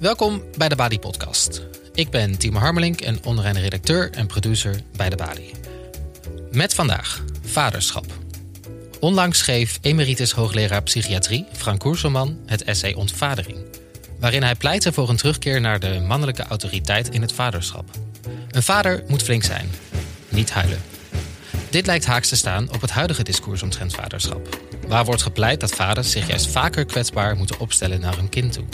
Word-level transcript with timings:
Welkom 0.00 0.42
bij 0.56 0.68
de 0.68 0.76
Bali 0.76 0.98
Podcast. 0.98 1.62
Ik 1.94 2.10
ben 2.10 2.38
Timo 2.38 2.58
Harmelink 2.58 3.00
en 3.00 3.24
onderaan 3.24 3.56
redacteur 3.56 4.10
en 4.10 4.26
producer 4.26 4.80
bij 4.96 5.10
de 5.10 5.16
Bali. 5.16 5.52
Met 6.50 6.74
vandaag 6.74 7.24
vaderschap. 7.44 8.04
Onlangs 9.00 9.38
schreef 9.38 9.78
emeritus 9.80 10.32
hoogleraar 10.32 10.82
psychiatrie 10.82 11.46
Frank 11.52 11.80
Koerselman 11.80 12.38
het 12.46 12.64
essay 12.64 12.92
Ontvadering, 12.92 13.58
waarin 14.18 14.42
hij 14.42 14.54
pleitte 14.54 14.92
voor 14.92 15.08
een 15.08 15.16
terugkeer 15.16 15.60
naar 15.60 15.80
de 15.80 16.04
mannelijke 16.06 16.42
autoriteit 16.42 17.08
in 17.08 17.20
het 17.20 17.32
vaderschap. 17.32 17.90
Een 18.50 18.62
vader 18.62 19.04
moet 19.06 19.22
flink 19.22 19.42
zijn, 19.42 19.70
niet 20.28 20.50
huilen. 20.50 20.82
Dit 21.70 21.86
lijkt 21.86 22.06
haaks 22.06 22.28
te 22.28 22.36
staan 22.36 22.72
op 22.72 22.80
het 22.80 22.90
huidige 22.90 23.22
discours 23.22 23.62
omtrent 23.62 23.94
vaderschap, 23.94 24.60
waar 24.88 25.04
wordt 25.04 25.22
gepleit 25.22 25.60
dat 25.60 25.74
vaders 25.74 26.10
zich 26.10 26.26
juist 26.28 26.48
vaker 26.48 26.84
kwetsbaar 26.84 27.36
moeten 27.36 27.60
opstellen 27.60 28.00
naar 28.00 28.16
hun 28.16 28.28
kind 28.28 28.52
toe. 28.52 28.64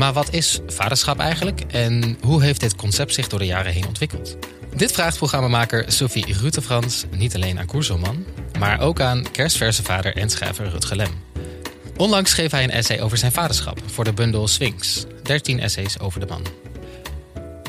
Maar 0.00 0.12
wat 0.12 0.32
is 0.32 0.60
vaderschap 0.66 1.18
eigenlijk 1.18 1.60
en 1.60 2.18
hoe 2.22 2.42
heeft 2.42 2.60
dit 2.60 2.76
concept 2.76 3.14
zich 3.14 3.28
door 3.28 3.38
de 3.38 3.46
jaren 3.46 3.72
heen 3.72 3.86
ontwikkeld? 3.86 4.36
Dit 4.76 4.92
vraagt 4.92 5.16
programmamaker 5.16 5.92
Sophie 5.92 6.34
Rutefrans 6.40 7.04
niet 7.10 7.34
alleen 7.34 7.58
aan 7.58 7.66
Koerselman, 7.66 8.24
maar 8.58 8.80
ook 8.80 9.00
aan 9.00 9.30
kerstverse 9.30 9.82
vader 9.82 10.16
en 10.16 10.30
schrijver 10.30 10.68
Rutger 10.68 10.96
Lem. 10.96 11.22
Onlangs 11.96 12.30
schreef 12.30 12.50
hij 12.50 12.64
een 12.64 12.70
essay 12.70 13.00
over 13.00 13.18
zijn 13.18 13.32
vaderschap 13.32 13.78
voor 13.86 14.04
de 14.04 14.12
bundel 14.12 14.48
Sphinx, 14.48 15.04
13 15.22 15.60
essays 15.60 15.98
over 15.98 16.20
de 16.20 16.26
man. 16.26 16.46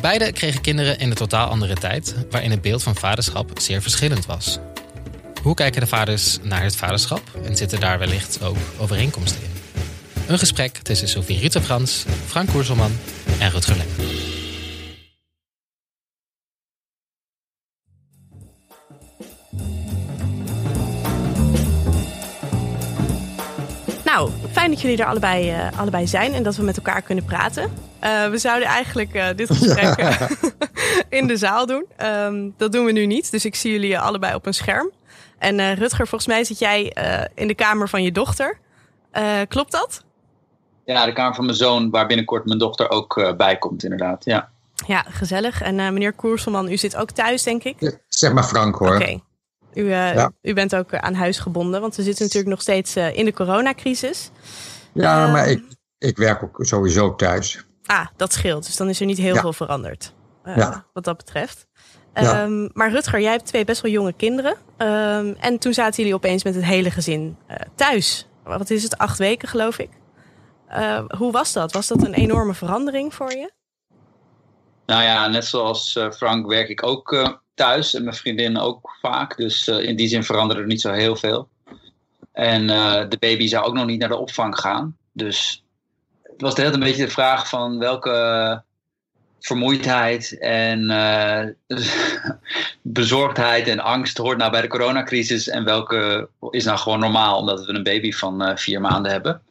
Beide 0.01 0.31
kregen 0.31 0.61
kinderen 0.61 0.99
in 0.99 1.09
een 1.09 1.15
totaal 1.15 1.47
andere 1.47 1.75
tijd, 1.75 2.15
waarin 2.29 2.51
het 2.51 2.61
beeld 2.61 2.83
van 2.83 2.95
vaderschap 2.95 3.59
zeer 3.59 3.81
verschillend 3.81 4.25
was. 4.25 4.59
Hoe 5.41 5.53
kijken 5.53 5.81
de 5.81 5.87
vaders 5.87 6.37
naar 6.41 6.63
het 6.63 6.75
vaderschap 6.75 7.21
en 7.43 7.55
zitten 7.55 7.79
daar 7.79 7.99
wellicht 7.99 8.43
ook 8.43 8.57
overeenkomsten 8.77 9.41
in? 9.41 9.60
Een 10.31 10.39
gesprek 10.39 10.77
tussen 10.77 11.07
Sophie 11.07 11.39
Rutefrans, 11.39 12.05
Frank 12.25 12.49
Koerselman 12.49 12.91
en 13.39 13.49
Rutger 13.49 13.77
Lem. 13.77 13.87
Nou, 24.05 24.31
fijn 24.51 24.69
dat 24.69 24.81
jullie 24.81 24.97
er 24.97 25.05
allebei, 25.05 25.51
uh, 25.51 25.79
allebei 25.79 26.07
zijn 26.07 26.33
en 26.33 26.43
dat 26.43 26.55
we 26.55 26.63
met 26.63 26.77
elkaar 26.77 27.01
kunnen 27.01 27.25
praten. 27.25 27.63
Uh, 27.63 28.29
we 28.29 28.37
zouden 28.37 28.67
eigenlijk 28.67 29.15
uh, 29.15 29.27
dit 29.35 29.47
gesprek 29.51 30.19
in 31.19 31.27
de 31.27 31.37
zaal 31.37 31.65
doen. 31.65 31.85
Um, 32.03 32.53
dat 32.57 32.71
doen 32.71 32.85
we 32.85 32.91
nu 32.91 33.05
niet, 33.05 33.31
dus 33.31 33.45
ik 33.45 33.55
zie 33.55 33.71
jullie 33.71 33.99
allebei 33.99 34.35
op 34.35 34.45
een 34.45 34.53
scherm. 34.53 34.91
En 35.37 35.73
Rutger, 35.73 36.07
volgens 36.07 36.27
mij 36.27 36.43
zit 36.43 36.59
jij 36.59 36.95
in 37.35 37.47
de 37.47 37.55
kamer 37.55 37.89
van 37.89 38.03
je 38.03 38.11
dochter. 38.11 38.57
klopt 39.47 39.71
dat? 39.71 40.03
Ja, 40.85 41.05
de 41.05 41.13
kamer 41.13 41.35
van 41.35 41.45
mijn 41.45 41.57
zoon, 41.57 41.89
waar 41.89 42.07
binnenkort 42.07 42.45
mijn 42.45 42.59
dochter 42.59 42.89
ook 42.89 43.33
bij 43.37 43.57
komt, 43.57 43.83
inderdaad. 43.83 44.25
Ja, 44.25 44.49
ja 44.87 45.05
gezellig. 45.09 45.61
En 45.61 45.75
meneer 45.75 46.13
Koerselman, 46.13 46.71
u 46.71 46.77
zit 46.77 46.95
ook 46.95 47.11
thuis, 47.11 47.43
denk 47.43 47.63
ik? 47.63 47.75
Ja, 47.79 47.91
zeg 48.07 48.33
maar 48.33 48.43
Frank 48.43 48.75
hoor. 48.75 48.95
Oké. 48.95 48.95
Okay. 48.95 49.23
U, 49.73 49.81
uh, 49.81 50.25
u 50.41 50.53
bent 50.53 50.75
ook 50.75 50.93
aan 50.93 51.13
huis 51.13 51.39
gebonden, 51.39 51.81
want 51.81 51.95
we 51.95 52.03
zitten 52.03 52.23
natuurlijk 52.23 52.51
nog 52.51 52.61
steeds 52.61 52.97
uh, 52.97 53.17
in 53.17 53.25
de 53.25 53.33
coronacrisis. 53.33 54.31
Ja, 54.93 55.25
uh, 55.25 55.31
maar 55.31 55.47
ik, 55.47 55.63
ik 55.97 56.17
werk 56.17 56.43
ook 56.43 56.57
sowieso 56.59 57.15
thuis. 57.15 57.65
Ah, 57.85 58.07
dat 58.15 58.33
scheelt. 58.33 58.65
Dus 58.65 58.75
dan 58.75 58.89
is 58.89 58.99
er 58.99 59.05
niet 59.05 59.17
heel 59.17 59.33
ja. 59.33 59.41
veel 59.41 59.53
veranderd. 59.53 60.13
Ja. 60.45 60.85
Wat 60.93 61.03
dat 61.03 61.17
betreft. 61.17 61.67
Ja. 62.13 62.43
Um, 62.43 62.69
maar 62.73 62.91
Rutger, 62.91 63.21
jij 63.21 63.31
hebt 63.31 63.45
twee 63.45 63.65
best 63.65 63.81
wel 63.81 63.91
jonge 63.91 64.13
kinderen. 64.13 64.55
Um, 64.77 65.35
en 65.39 65.57
toen 65.59 65.73
zaten 65.73 65.95
jullie 65.95 66.15
opeens 66.15 66.43
met 66.43 66.55
het 66.55 66.63
hele 66.63 66.91
gezin 66.91 67.37
thuis. 67.75 68.27
Wat 68.43 68.69
is 68.69 68.83
het? 68.83 68.97
Acht 68.97 69.17
weken, 69.17 69.47
geloof 69.47 69.77
ik. 69.79 69.89
Hoe 71.17 71.31
was 71.31 71.53
dat? 71.53 71.71
Was 71.71 71.87
dat 71.87 72.03
een 72.03 72.13
enorme 72.13 72.53
verandering 72.53 73.13
voor 73.13 73.31
je? 73.31 73.51
Nou 74.85 75.03
ja, 75.03 75.27
net 75.27 75.45
zoals 75.45 75.99
Frank 76.15 76.47
werk 76.47 76.69
ik 76.69 76.85
ook 76.85 77.39
thuis 77.53 77.93
en 77.93 78.03
mijn 78.03 78.15
vriendin 78.15 78.57
ook 78.57 78.97
vaak. 79.01 79.37
Dus 79.37 79.67
in 79.67 79.95
die 79.95 80.07
zin 80.07 80.23
veranderde 80.23 80.61
er 80.61 80.67
niet 80.67 80.81
zo 80.81 80.91
heel 80.91 81.15
veel. 81.15 81.49
En 82.31 82.67
de 83.09 83.17
baby 83.19 83.47
zou 83.47 83.65
ook 83.65 83.73
nog 83.73 83.85
niet 83.85 83.99
naar 83.99 84.09
de 84.09 84.17
opvang 84.17 84.59
gaan. 84.59 84.97
Dus 85.11 85.63
het 86.23 86.41
was 86.41 86.55
de 86.55 86.61
hele 86.61 86.73
een 86.73 86.79
beetje 86.79 87.05
de 87.05 87.11
vraag 87.11 87.49
van 87.49 87.79
welke 87.79 88.63
vermoeidheid 89.39 90.37
en 90.39 90.87
bezorgdheid 92.81 93.67
en 93.67 93.79
angst 93.79 94.17
hoort 94.17 94.37
nou 94.37 94.51
bij 94.51 94.61
de 94.61 94.67
coronacrisis 94.67 95.49
en 95.49 95.63
welke 95.63 96.29
is 96.49 96.63
nou 96.63 96.77
gewoon 96.77 96.99
normaal 96.99 97.37
omdat 97.37 97.65
we 97.65 97.73
een 97.73 97.83
baby 97.83 98.11
van 98.11 98.57
vier 98.57 98.81
maanden 98.81 99.11
hebben. 99.11 99.41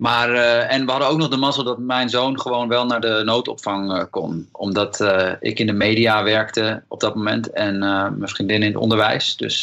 Maar, 0.00 0.30
uh, 0.30 0.72
en 0.72 0.84
we 0.84 0.90
hadden 0.90 1.08
ook 1.08 1.18
nog 1.18 1.28
de 1.28 1.36
mazzel 1.36 1.64
dat 1.64 1.78
mijn 1.78 2.08
zoon 2.08 2.40
gewoon 2.40 2.68
wel 2.68 2.86
naar 2.86 3.00
de 3.00 3.22
noodopvang 3.24 3.92
uh, 3.92 4.04
kon. 4.10 4.48
Omdat 4.52 5.00
uh, 5.00 5.32
ik 5.40 5.58
in 5.58 5.66
de 5.66 5.72
media 5.72 6.22
werkte 6.22 6.82
op 6.88 7.00
dat 7.00 7.14
moment 7.14 7.50
en 7.50 7.78
mijn 7.78 8.28
vriendin 8.28 8.62
in 8.62 8.68
het 8.68 8.76
onderwijs. 8.76 9.36
Dus, 9.36 9.62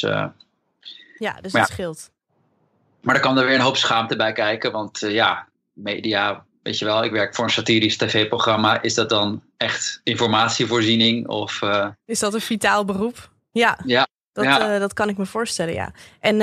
ja, 1.18 1.40
dus 1.42 1.52
dat 1.52 1.68
scheelt. 1.68 2.10
Maar 3.02 3.16
er 3.16 3.22
kan 3.22 3.38
er 3.38 3.46
weer 3.46 3.56
een 3.56 3.62
hoop 3.62 3.78
schaamte 3.78 4.16
bij 4.16 4.32
kijken. 4.32 4.72
Want 4.72 5.00
ja, 5.00 5.48
media, 5.74 6.46
weet 6.64 6.80
je 6.80 6.86
wel, 6.86 7.04
ik 7.04 7.12
werk 7.12 7.36
voor 7.36 7.44
een 7.44 7.52
satirisch 7.52 7.98
tv-programma. 7.98 8.82
Is 8.82 8.94
dat 8.94 9.10
dan 9.10 9.42
echt 9.58 10.02
informatievoorziening? 10.04 11.28
Of, 11.28 11.62
is 12.06 12.20
dat 12.20 12.34
een 12.34 12.42
vitaal 12.42 12.86
beroep? 12.86 13.30
Ja. 13.52 13.80
Ja, 13.86 14.08
dat, 14.34 14.46
ja. 14.46 14.80
dat 14.80 14.94
kan 14.94 15.10
ik 15.10 15.18
me 15.18 15.26
voorstellen, 15.26 15.74
ja. 15.74 15.92
En 16.20 16.42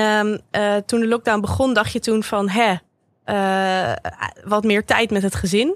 uh, 0.52 0.76
toen 0.76 1.00
de 1.00 1.08
lockdown 1.08 1.40
begon, 1.40 1.74
dacht 1.74 1.92
je 1.92 2.00
toen 2.00 2.22
van, 2.22 2.48
hè, 2.48 2.74
uh, 3.26 3.92
wat 4.44 4.64
meer 4.64 4.84
tijd 4.84 5.10
met 5.10 5.22
het 5.22 5.34
gezin? 5.34 5.74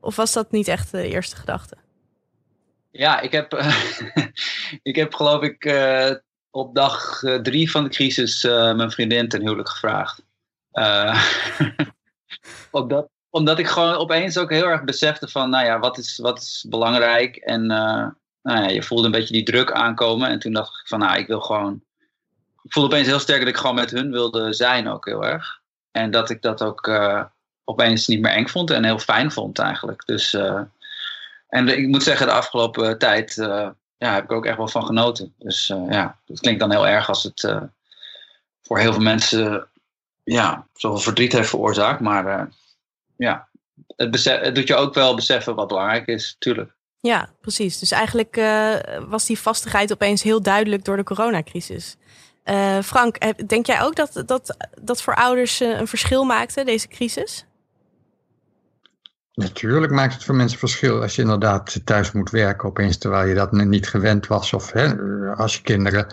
Of 0.00 0.16
was 0.16 0.32
dat 0.32 0.50
niet 0.50 0.68
echt 0.68 0.90
de 0.90 1.08
eerste 1.08 1.36
gedachte? 1.36 1.76
Ja, 2.90 3.20
ik 3.20 3.32
heb, 3.32 3.54
uh, 3.54 3.96
ik 4.82 4.96
heb 4.96 5.14
geloof 5.14 5.42
ik 5.42 5.64
uh, 5.64 6.10
op 6.50 6.74
dag 6.74 7.22
drie 7.42 7.70
van 7.70 7.84
de 7.84 7.90
crisis 7.90 8.42
mijn 8.42 8.90
vriendin 8.90 9.28
ten 9.28 9.40
huwelijk 9.40 9.68
gevraagd. 9.68 10.22
omdat, 12.70 13.08
omdat 13.30 13.58
ik 13.58 13.66
gewoon 13.66 13.94
opeens 13.94 14.38
ook 14.38 14.50
heel 14.50 14.66
erg 14.66 14.84
besefte 14.84 15.28
van, 15.28 15.50
nou 15.50 15.64
ja, 15.64 15.78
wat 15.78 15.98
is, 15.98 16.18
wat 16.18 16.38
is 16.38 16.66
belangrijk? 16.68 17.36
En 17.36 17.66
nou 18.44 18.62
ja, 18.62 18.68
je 18.68 18.82
voelde 18.82 19.04
een 19.04 19.12
beetje 19.12 19.34
die 19.34 19.42
druk 19.42 19.72
aankomen. 19.72 20.28
En 20.28 20.38
toen 20.38 20.52
dacht 20.52 20.80
ik 20.80 20.86
van, 20.86 20.98
nou, 20.98 21.18
ik 21.18 21.26
wil 21.26 21.40
gewoon... 21.40 21.82
Ik 22.62 22.72
voelde 22.72 22.88
opeens 22.88 23.06
heel 23.06 23.18
sterk 23.18 23.38
dat 23.38 23.48
ik 23.48 23.56
gewoon 23.56 23.74
met 23.74 23.90
hun 23.90 24.10
wilde 24.10 24.52
zijn 24.52 24.88
ook 24.88 25.04
heel 25.06 25.24
erg. 25.24 25.62
En 25.94 26.10
dat 26.10 26.30
ik 26.30 26.42
dat 26.42 26.62
ook 26.62 26.86
uh, 26.86 27.24
opeens 27.64 28.06
niet 28.06 28.20
meer 28.20 28.32
eng 28.32 28.46
vond 28.46 28.70
en 28.70 28.84
heel 28.84 28.98
fijn 28.98 29.32
vond 29.32 29.58
eigenlijk. 29.58 30.06
Dus, 30.06 30.32
uh, 30.32 30.60
en 31.48 31.68
ik 31.68 31.86
moet 31.86 32.02
zeggen, 32.02 32.26
de 32.26 32.32
afgelopen 32.32 32.98
tijd 32.98 33.36
uh, 33.36 33.68
ja, 33.96 34.14
heb 34.14 34.24
ik 34.24 34.32
ook 34.32 34.46
echt 34.46 34.56
wel 34.56 34.68
van 34.68 34.86
genoten. 34.86 35.34
Dus 35.38 35.66
ja, 35.66 36.18
het 36.26 36.40
klinkt 36.40 36.60
dan 36.60 36.70
heel 36.70 36.86
erg 36.86 37.08
als 37.08 37.22
het 37.22 37.52
voor 38.62 38.78
heel 38.78 38.92
veel 38.92 39.02
mensen 39.02 39.68
ja, 40.24 40.66
zoveel 40.72 41.00
verdriet 41.00 41.32
heeft 41.32 41.48
veroorzaakt. 41.48 42.00
Maar 42.00 42.48
ja, 43.16 43.48
het 43.96 44.54
doet 44.54 44.68
je 44.68 44.74
ook 44.74 44.94
wel 44.94 45.14
beseffen 45.14 45.54
wat 45.54 45.68
belangrijk 45.68 46.06
is, 46.06 46.36
tuurlijk. 46.38 46.72
Ja, 47.00 47.28
precies. 47.40 47.78
Dus 47.78 47.90
eigenlijk 47.90 48.36
was 49.08 49.26
die 49.26 49.38
vastigheid 49.38 49.92
opeens 49.92 50.22
heel 50.22 50.42
duidelijk 50.42 50.84
door 50.84 50.96
de 50.96 51.02
coronacrisis. 51.02 51.96
Uh, 52.44 52.78
Frank, 52.80 53.48
denk 53.48 53.66
jij 53.66 53.82
ook 53.82 53.96
dat 53.96 54.22
dat, 54.26 54.56
dat 54.82 55.02
voor 55.02 55.14
ouders 55.14 55.60
uh, 55.60 55.78
een 55.78 55.86
verschil 55.86 56.24
maakte, 56.24 56.64
deze 56.64 56.88
crisis? 56.88 57.46
Natuurlijk 59.34 59.92
maakt 59.92 60.14
het 60.14 60.24
voor 60.24 60.34
mensen 60.34 60.58
verschil 60.58 61.02
als 61.02 61.16
je 61.16 61.22
inderdaad 61.22 61.80
thuis 61.84 62.12
moet 62.12 62.30
werken 62.30 62.68
opeens 62.68 62.98
terwijl 62.98 63.28
je 63.28 63.34
dat 63.34 63.52
niet 63.52 63.88
gewend 63.88 64.26
was. 64.26 64.52
Of 64.52 64.72
hè, 64.72 64.96
als 65.34 65.56
je 65.56 65.62
kinderen 65.62 66.06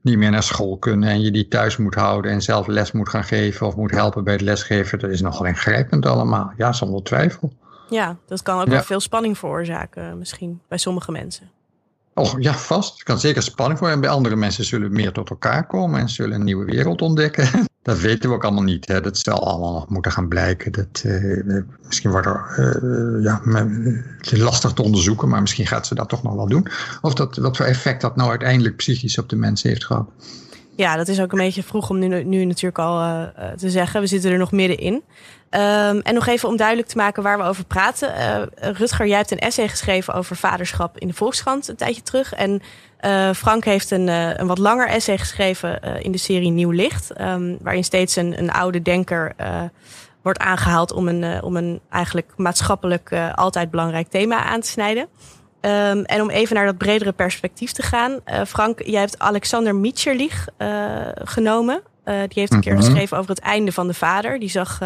niet 0.00 0.18
meer 0.18 0.30
naar 0.30 0.42
school 0.42 0.76
kunnen 0.76 1.08
en 1.08 1.20
je 1.20 1.30
die 1.30 1.48
thuis 1.48 1.76
moet 1.76 1.94
houden 1.94 2.30
en 2.30 2.42
zelf 2.42 2.66
les 2.66 2.92
moet 2.92 3.08
gaan 3.08 3.24
geven 3.24 3.66
of 3.66 3.76
moet 3.76 3.90
helpen 3.90 4.24
bij 4.24 4.32
het 4.32 4.42
lesgeven. 4.42 4.98
Dat 4.98 5.10
is 5.10 5.20
nogal 5.20 5.46
ingrijpend 5.46 6.06
allemaal. 6.06 6.52
Ja, 6.56 6.72
zonder 6.72 7.02
twijfel. 7.02 7.52
Ja, 7.90 8.16
dat 8.26 8.42
kan 8.42 8.60
ook 8.60 8.66
ja. 8.66 8.72
wel 8.72 8.82
veel 8.82 9.00
spanning 9.00 9.38
veroorzaken 9.38 10.18
misschien 10.18 10.60
bij 10.68 10.78
sommige 10.78 11.12
mensen. 11.12 11.50
Oh 12.18 12.34
ja, 12.38 12.54
vast. 12.54 12.92
Het 12.92 13.02
kan 13.02 13.18
zeker 13.18 13.42
spanning 13.42 13.78
voor. 13.78 13.88
En 13.88 14.00
bij 14.00 14.10
andere 14.10 14.36
mensen 14.36 14.64
zullen 14.64 14.92
meer 14.92 15.12
tot 15.12 15.30
elkaar 15.30 15.66
komen 15.66 16.00
en 16.00 16.08
zullen 16.08 16.34
een 16.34 16.44
nieuwe 16.44 16.64
wereld 16.64 17.02
ontdekken. 17.02 17.48
Dat 17.82 18.00
weten 18.00 18.28
we 18.28 18.34
ook 18.34 18.44
allemaal 18.44 18.62
niet. 18.62 18.88
Hè. 18.88 19.00
Dat 19.00 19.18
zal 19.18 19.46
allemaal 19.46 19.72
nog 19.72 19.88
moeten 19.88 20.12
gaan 20.12 20.28
blijken. 20.28 20.72
Dat, 20.72 21.02
uh, 21.06 21.62
misschien 21.86 22.10
wordt 22.10 22.26
er 22.26 22.54
uh, 22.82 23.24
ja, 23.24 23.42
het 24.18 24.38
lastig 24.38 24.72
te 24.72 24.82
onderzoeken, 24.82 25.28
maar 25.28 25.40
misschien 25.40 25.66
gaat 25.66 25.86
ze 25.86 25.94
dat 25.94 26.08
toch 26.08 26.22
nog 26.22 26.34
wel 26.34 26.48
doen. 26.48 26.66
Of 27.00 27.14
dat, 27.14 27.36
wat 27.36 27.56
voor 27.56 27.66
effect 27.66 28.00
dat 28.00 28.16
nou 28.16 28.30
uiteindelijk 28.30 28.76
psychisch 28.76 29.18
op 29.18 29.28
de 29.28 29.36
mensen 29.36 29.68
heeft 29.68 29.84
gehad. 29.84 30.10
Ja, 30.78 30.96
dat 30.96 31.08
is 31.08 31.20
ook 31.20 31.32
een 31.32 31.38
beetje 31.38 31.62
vroeg 31.62 31.90
om 31.90 31.98
nu, 31.98 32.24
nu 32.24 32.44
natuurlijk 32.44 32.78
al 32.78 33.00
uh, 33.00 33.22
te 33.56 33.70
zeggen. 33.70 34.00
We 34.00 34.06
zitten 34.06 34.30
er 34.30 34.38
nog 34.38 34.52
middenin. 34.52 34.94
Um, 34.94 36.00
en 36.00 36.14
nog 36.14 36.26
even 36.26 36.48
om 36.48 36.56
duidelijk 36.56 36.88
te 36.88 36.96
maken 36.96 37.22
waar 37.22 37.38
we 37.38 37.44
over 37.44 37.64
praten. 37.64 38.14
Uh, 38.18 38.72
Rutger, 38.72 39.06
jij 39.06 39.16
hebt 39.16 39.30
een 39.30 39.38
essay 39.38 39.68
geschreven 39.68 40.14
over 40.14 40.36
vaderschap 40.36 40.98
in 40.98 41.08
de 41.08 41.14
Volkskrant 41.14 41.68
een 41.68 41.76
tijdje 41.76 42.02
terug. 42.02 42.34
En 42.34 42.62
uh, 43.00 43.32
Frank 43.32 43.64
heeft 43.64 43.90
een, 43.90 44.08
een 44.08 44.46
wat 44.46 44.58
langer 44.58 44.88
essay 44.88 45.18
geschreven 45.18 45.82
in 46.02 46.12
de 46.12 46.18
serie 46.18 46.50
Nieuw 46.50 46.70
Licht. 46.70 47.20
Um, 47.20 47.58
waarin 47.60 47.84
steeds 47.84 48.16
een, 48.16 48.38
een 48.38 48.50
oude 48.52 48.82
denker 48.82 49.34
wordt 50.22 50.38
aangehaald 50.38 50.92
om 50.92 51.08
een, 51.08 51.42
om 51.42 51.56
een 51.56 51.80
eigenlijk 51.90 52.32
maatschappelijk 52.36 53.12
altijd 53.34 53.70
belangrijk 53.70 54.08
thema 54.08 54.44
aan 54.44 54.60
te 54.60 54.68
snijden. 54.68 55.08
Um, 55.60 56.04
en 56.04 56.20
om 56.20 56.30
even 56.30 56.56
naar 56.56 56.66
dat 56.66 56.78
bredere 56.78 57.12
perspectief 57.12 57.72
te 57.72 57.82
gaan. 57.82 58.20
Frank, 58.46 58.82
jij 58.82 59.00
hebt 59.00 59.18
Alexander 59.18 59.74
Mitscherlich 59.74 60.46
genomen. 61.14 61.82
die 62.04 62.28
heeft 62.28 62.52
een 62.52 62.60
keer 62.60 62.74
mhm. 62.74 62.82
geschreven 62.82 63.18
over 63.18 63.30
het 63.30 63.40
einde 63.40 63.72
van 63.72 63.86
de 63.86 63.94
vader. 63.94 64.38
Die 64.38 64.50
zag 64.50 64.80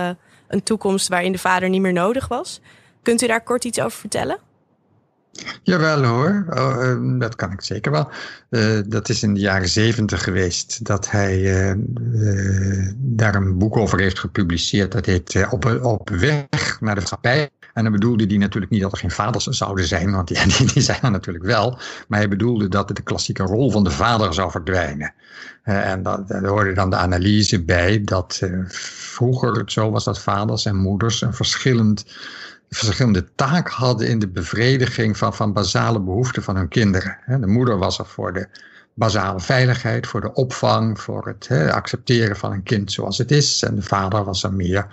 een 0.49 0.63
toekomst 0.63 1.09
waarin 1.09 1.33
de 1.33 1.39
vader 1.39 1.69
niet 1.69 1.81
meer 1.81 1.93
nodig 1.93 2.29
was. 2.29 2.61
Kunt 3.03 3.23
u 3.23 3.27
daar 3.27 3.43
kort 3.43 3.65
iets 3.65 3.81
over 3.81 3.99
vertellen? 3.99 4.39
Jawel 5.63 6.05
hoor, 6.05 6.45
oh, 6.51 6.85
ehm, 6.85 7.19
dat 7.19 7.37
kan 7.37 7.53
ik 7.53 7.63
zeker 7.63 7.93
wel. 7.93 8.09
Uh, 8.51 8.81
dat 8.87 9.09
is 9.09 9.23
in 9.23 9.35
de 9.35 9.41
jaren 9.41 9.69
zeventig 9.69 10.23
geweest 10.23 10.85
dat 10.85 11.11
hij 11.11 11.39
uh, 11.39 11.75
uh, 12.13 12.93
daar 12.97 13.35
een 13.35 13.59
boek 13.59 13.77
over 13.77 14.01
heeft 14.01 14.19
gepubliceerd. 14.19 14.93
Dat 14.93 15.07
heet 15.07 15.47
op, 15.51 15.65
op 15.83 16.11
weg 16.11 16.81
naar 16.81 16.95
de 16.95 17.01
maatschappij. 17.01 17.51
En 17.73 17.83
dan 17.83 17.93
bedoelde 17.93 18.25
hij 18.27 18.37
natuurlijk 18.37 18.73
niet 18.73 18.83
dat 18.83 18.93
er 18.93 18.99
geen 18.99 19.11
vaders 19.11 19.47
zouden 19.47 19.87
zijn, 19.87 20.13
want 20.13 20.29
die, 20.29 20.67
die 20.73 20.83
zijn 20.83 21.03
er 21.03 21.11
natuurlijk 21.11 21.45
wel. 21.45 21.79
Maar 22.09 22.19
hij 22.19 22.29
bedoelde 22.29 22.69
dat 22.69 22.89
de 22.89 23.03
klassieke 23.03 23.43
rol 23.43 23.71
van 23.71 23.85
de 23.85 23.91
vader 23.91 24.35
zou 24.35 24.51
verdwijnen. 24.51 25.15
en 25.63 26.03
dat, 26.03 26.29
daar 26.29 26.47
hoorde 26.47 26.73
dan 26.73 26.91
de 26.91 26.97
analyse 26.97 27.65
bij 27.65 28.05
dat 28.05 28.41
vroeger 28.69 29.53
het 29.53 29.73
zo 29.73 29.91
was 29.91 30.05
dat 30.05 30.21
vaders 30.21 30.65
en 30.65 30.77
moeders 30.77 31.21
een 31.21 31.35
verschillend 31.35 32.05
verschillende 32.75 33.35
taak 33.35 33.69
hadden 33.69 34.09
in 34.09 34.19
de 34.19 34.29
bevrediging 34.29 35.19
van, 35.19 35.35
van 35.35 35.53
basale 35.53 36.01
behoeften 36.01 36.43
van 36.43 36.57
hun 36.57 36.69
kinderen. 36.69 37.19
De 37.27 37.47
moeder 37.47 37.79
was 37.79 37.99
er 37.99 38.07
voor 38.07 38.33
de 38.33 38.49
basale 38.95 39.41
veiligheid, 39.41 40.07
voor 40.07 40.21
de 40.21 40.33
opvang, 40.33 41.01
voor 41.01 41.27
het 41.27 41.71
accepteren 41.71 42.37
van 42.37 42.53
een 42.53 42.63
kind 42.63 42.93
zoals 42.93 43.19
het 43.19 43.31
is. 43.31 43.63
En 43.63 43.75
de 43.75 43.83
vader 43.83 44.25
was 44.25 44.43
er 44.43 44.53
meer 44.53 44.87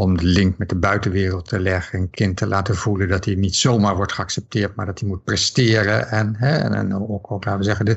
om 0.00 0.16
de 0.16 0.24
link 0.24 0.58
met 0.58 0.68
de 0.68 0.76
buitenwereld 0.76 1.48
te 1.48 1.60
leggen. 1.60 1.98
Een 1.98 2.10
kind 2.10 2.36
te 2.36 2.46
laten 2.46 2.76
voelen 2.76 3.08
dat 3.08 3.24
hij 3.24 3.34
niet 3.34 3.56
zomaar 3.56 3.96
wordt 3.96 4.12
geaccepteerd, 4.12 4.74
maar 4.74 4.86
dat 4.86 5.00
hij 5.00 5.08
moet 5.08 5.24
presteren. 5.24 6.08
En, 6.08 6.34
hè, 6.38 6.56
en, 6.56 6.94
ook, 6.94 7.32
ook, 7.32 7.44
laten 7.44 7.58
we 7.58 7.64
zeggen, 7.64 7.84
de, 7.84 7.96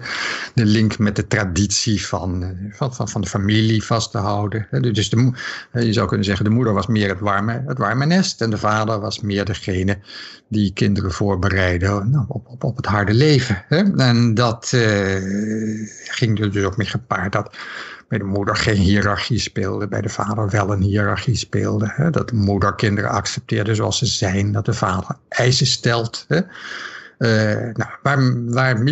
de 0.53 0.65
link 0.65 0.97
met 0.97 1.15
de 1.15 1.27
traditie 1.27 2.05
van, 2.05 2.43
eh, 2.43 2.49
van, 2.69 2.95
van, 2.95 3.07
van 3.07 3.21
de 3.21 3.27
familie 3.27 3.83
vast 3.83 4.11
te 4.11 4.17
houden. 4.17 4.67
Dus 4.93 5.09
de, 5.09 5.31
je 5.71 5.93
zou 5.93 6.07
kunnen 6.07 6.25
zeggen, 6.25 6.45
de 6.45 6.51
moeder 6.51 6.73
was 6.73 6.87
meer 6.87 7.09
het 7.09 7.19
warme, 7.19 7.63
het 7.67 7.77
warme 7.77 8.05
nest. 8.05 8.41
En 8.41 8.49
de 8.49 8.57
vader 8.57 8.99
was 8.99 9.19
meer 9.19 9.45
degene 9.45 9.97
die 10.47 10.73
kinderen 10.73 11.11
voorbereiden 11.11 12.09
nou, 12.09 12.25
op, 12.27 12.47
op, 12.47 12.63
op 12.63 12.75
het 12.75 12.85
harde 12.85 13.13
leven. 13.13 13.63
Hè? 13.67 13.95
En 13.95 14.33
dat 14.33 14.71
uh, 14.75 14.81
ging 16.03 16.39
er 16.39 16.51
dus 16.51 16.63
ook 16.63 16.77
mee 16.77 16.87
gepaard 16.87 17.31
dat 17.31 17.57
bij 18.13 18.21
de 18.21 18.33
moeder 18.33 18.55
geen 18.55 18.75
hiërarchie 18.75 19.39
speelde, 19.39 19.87
bij 19.87 20.01
de 20.01 20.09
vader 20.09 20.49
wel 20.49 20.71
een 20.71 20.81
hiërarchie 20.81 21.35
speelde. 21.35 21.91
Hè? 21.95 22.09
Dat 22.09 22.29
de 22.29 22.35
moeder 22.35 22.75
kinderen 22.75 23.09
accepteerde 23.09 23.75
zoals 23.75 23.97
ze 23.97 24.05
zijn, 24.05 24.51
dat 24.51 24.65
de 24.65 24.73
vader 24.73 25.15
eisen 25.29 25.65
stelt. 25.65 26.25
Hè? 26.27 26.37
Uh, 27.17 27.73
nou, 27.73 27.89
waar, 28.01 28.49
waar 28.51 28.83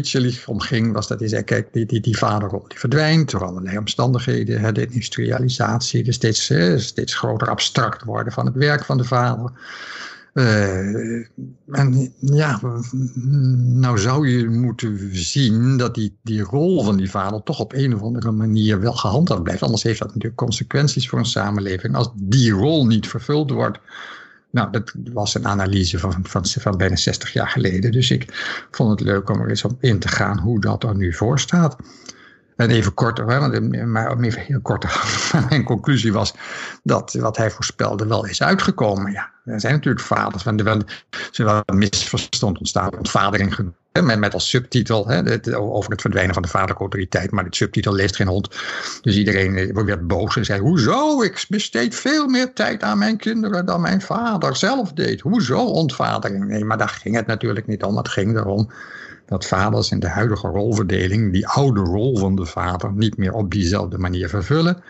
om 0.46 0.60
ging, 0.60 0.94
was 0.94 1.08
dat 1.08 1.20
hij 1.20 1.28
zei: 1.28 1.44
kijk, 1.44 1.74
die, 1.74 1.86
die, 1.86 2.00
die 2.00 2.18
vaderrol 2.18 2.66
die 2.68 2.80
verdwijnt 2.80 3.32
door 3.32 3.46
allerlei 3.46 3.78
omstandigheden. 3.78 4.60
Hè, 4.60 4.72
de 4.72 4.86
industrialisatie, 4.86 6.04
de 6.04 6.12
steeds, 6.12 6.54
steeds 6.76 7.16
groter 7.16 7.50
abstract 7.50 8.04
worden 8.04 8.34
van 8.34 8.46
het 8.46 8.56
werk 8.56 8.86
van 8.86 8.98
de 8.98 9.04
vader. 9.04 9.52
Uh, 10.34 11.26
en 11.72 12.14
ja, 12.20 12.60
nou 13.58 14.00
zou 14.00 14.30
je 14.30 14.50
moeten 14.50 15.10
zien 15.16 15.78
dat 15.78 15.96
die, 15.96 16.18
die 16.24 16.42
rol 16.42 16.84
van 16.84 16.98
die 16.98 17.10
vader 17.10 17.44
toch 17.44 17.60
op 17.60 17.74
een 17.74 17.96
of 17.96 18.02
andere 18.02 18.32
manier 18.32 18.80
wel 18.80 18.94
gehandhaafd 18.94 19.44
blijft. 19.44 19.64
Anders 19.64 19.84
heeft 19.84 20.00
dat 20.00 20.08
natuurlijk 20.08 20.36
consequenties 20.36 21.10
voor 21.10 21.20
een 21.20 21.26
samenleving. 21.26 21.96
Als 21.96 22.12
die 22.16 22.52
rol 22.52 22.86
niet 22.86 23.08
vervuld 23.08 23.52
wordt. 23.52 23.80
Nou, 24.52 24.72
dat 24.72 24.94
was 25.14 25.36
een 25.36 25.48
analyse 25.48 26.00
van, 26.00 26.16
van, 26.24 26.46
van 26.46 26.78
bijna 26.78 26.96
60 26.96 27.34
jaar 27.34 27.50
geleden. 27.50 27.92
Dus 27.92 28.12
ik 28.12 28.28
vond 28.72 28.90
het 28.90 29.00
leuk 29.00 29.30
om 29.30 29.40
er 29.40 29.50
eens 29.50 29.64
op 29.64 29.84
in 29.84 30.00
te 30.00 30.08
gaan 30.08 30.40
hoe 30.40 30.62
dat 30.62 30.84
er 30.84 30.96
nu 30.96 31.14
voor 31.14 31.40
staat. 31.40 31.76
En 32.62 32.70
even 32.70 32.94
kort, 32.94 33.26
maar 33.86 34.12
om 34.12 34.24
even 34.24 34.42
heel 34.42 34.62
kort 34.62 34.86
mijn 35.50 35.64
conclusie 35.64 36.14
was 36.14 36.34
dat 36.84 37.14
wat 37.14 37.38
hij 37.38 37.52
voorspelde 37.52 38.08
wel 38.08 38.26
is 38.26 38.44
uitgekomen. 38.44 39.12
Ja, 39.12 39.32
er 39.46 39.60
zijn 39.60 39.74
natuurlijk 39.74 40.06
vaders, 40.06 40.44
want 40.44 40.60
er 40.60 40.86
is 41.32 41.38
wel 41.38 41.64
misverstand 41.74 42.58
ontstaan, 42.58 42.98
ontvadering. 42.98 43.74
Met, 43.92 44.20
met 44.20 44.34
als 44.34 44.50
subtitel 44.50 45.08
hè, 45.08 45.40
over 45.58 45.92
het 45.92 46.02
verdwijnen 46.02 46.34
van 46.34 46.44
de 46.44 46.50
vaderautoriteit. 46.50 47.32
Maar 47.32 47.44
dit 47.44 47.56
subtitel 47.56 47.94
leest 47.94 48.16
geen 48.16 48.28
hond. 48.28 48.48
Dus 49.02 49.16
iedereen 49.16 49.58
eh, 49.58 49.84
werd 49.84 50.08
boos 50.08 50.36
en 50.36 50.46
zei: 50.46 50.60
Hoezo? 50.60 51.22
Ik 51.22 51.46
besteed 51.50 51.96
veel 51.96 52.28
meer 52.28 52.54
tijd 52.54 52.84
aan 52.84 52.98
mijn 52.98 53.18
kinderen 53.18 53.66
dan 53.66 53.82
mijn 53.82 54.02
vader 54.02 54.56
zelf 54.56 54.94
deed. 54.94 55.22
Hoezo 55.22 55.66
ontvadering? 55.66 56.48
Nee, 56.48 56.66
maar 56.66 56.78
daar 56.78 56.90
ging 56.90 57.16
het 57.16 57.28
natuurlijk 57.28 57.68
niet 57.68 57.84
om. 57.84 57.98
Het 57.98 58.10
ging 58.10 58.38
erom 58.38 58.70
dat 59.32 59.46
vaders 59.46 59.92
in 59.92 60.00
de 60.00 60.10
huidige 60.10 60.48
rolverdeling 60.48 61.32
die 61.32 61.48
oude 61.48 61.80
rol 61.80 62.18
van 62.18 62.36
de 62.36 62.46
vader 62.46 62.94
niet 62.94 63.18
meer 63.18 63.34
op 63.34 63.52
diezelfde 63.52 63.98
manier 63.98 64.30
vervullen. 64.30 64.84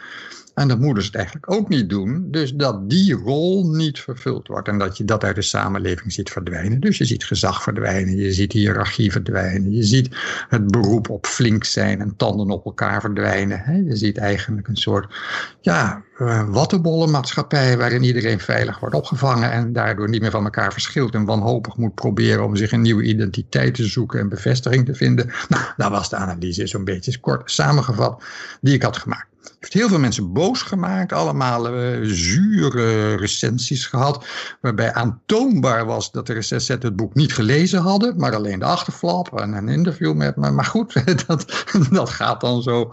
En 0.54 0.68
dat 0.68 0.80
moeders 0.80 1.06
het 1.06 1.16
eigenlijk 1.16 1.52
ook 1.52 1.70
niet 1.70 1.90
doen. 1.90 2.28
Dus 2.32 2.54
dat 2.54 2.90
die 2.90 3.14
rol 3.14 3.70
niet 3.70 4.00
vervuld 4.00 4.48
wordt. 4.48 4.68
En 4.68 4.78
dat 4.78 4.98
je 4.98 5.06
dat 5.06 5.24
uit 5.24 5.36
de 5.36 5.42
samenleving 5.42 6.14
ziet 6.14 6.30
verdwijnen. 6.30 6.80
Dus 6.80 6.98
je 6.98 7.06
ziet 7.06 7.24
gezag 7.24 7.64
verdwijnen. 7.64 8.16
Je 8.16 8.34
ziet 8.34 8.52
hiërarchie 8.52 9.12
verdwijnen. 9.12 9.74
Je 9.74 9.84
ziet 9.84 10.16
het 10.50 10.72
beroep 10.72 11.10
op 11.10 11.26
flink 11.26 11.64
zijn 11.64 12.02
en 12.02 12.16
tanden 12.16 12.50
op 12.50 12.66
elkaar 12.66 13.02
verdwijnen. 13.02 13.86
Je 13.86 13.96
ziet 13.96 14.18
eigenlijk 14.18 14.68
een 14.68 14.78
soort 14.78 15.14
ja, 15.62 16.04
uh, 16.20 16.50
wattenbollenmaatschappij. 16.50 17.78
Waarin 17.78 18.04
iedereen 18.04 18.40
veilig 18.40 18.80
wordt 18.80 18.96
opgevangen. 18.96 19.52
En 19.52 19.74
daardoor 19.74 20.10
niet 20.10 20.22
meer 20.22 20.32
van 20.32 20.44
elkaar 20.44 20.74
verschilt. 20.74 21.14
En 21.14 21.26
wanhopig 21.26 21.78
moet 21.78 21.96
proberen 21.96 22.46
om 22.46 22.56
zich 22.56 22.72
een 22.72 22.82
nieuwe 22.82 23.04
identiteit 23.04 23.74
te 23.74 23.86
zoeken. 23.86 24.20
En 24.20 24.30
bevestiging 24.30 24.86
te 24.86 24.96
vinden. 24.96 25.32
Nou, 25.50 25.64
dat 25.78 25.92
was 25.92 26.10
de 26.10 26.16
analyse 26.16 26.68
zo'n 26.68 26.84
beetje 26.84 27.20
kort 27.20 27.52
samengevat. 27.52 28.24
Die 28.62 28.74
ik 28.74 28.84
had 28.84 28.98
gemaakt 28.98 29.31
heeft 29.60 29.74
heel 29.74 29.88
veel 29.88 30.00
mensen 30.00 30.34
boos 30.34 30.62
gemaakt. 30.62 31.14
Allemaal 31.14 31.78
uh, 31.78 32.00
zure 32.04 33.16
recensies 33.16 33.86
gehad. 33.86 34.26
Waarbij 34.62 34.94
aantoonbaar 34.94 35.86
was 35.86 36.12
dat 36.12 36.28
de 36.28 36.34
recensenten 36.34 36.88
het 36.88 36.98
boek 36.98 37.14
niet 37.14 37.34
gelezen 37.34 37.82
hadden. 37.82 38.18
Maar 38.18 38.36
alleen 38.36 38.60
de 38.60 38.66
achterflap 38.66 39.40
en 39.40 39.54
een 39.54 39.70
interview 39.70 40.14
met 40.14 40.36
me. 40.36 40.52
Maar 40.52 40.66
goed, 40.66 40.94
dat, 41.28 41.66
dat 41.90 42.10
gaat 42.10 42.42
dan 42.42 42.62
zo. 42.62 42.90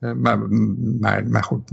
Uh, 0.00 0.12
maar, 0.12 0.38
maar, 1.00 1.26
maar 1.26 1.44
goed. 1.44 1.70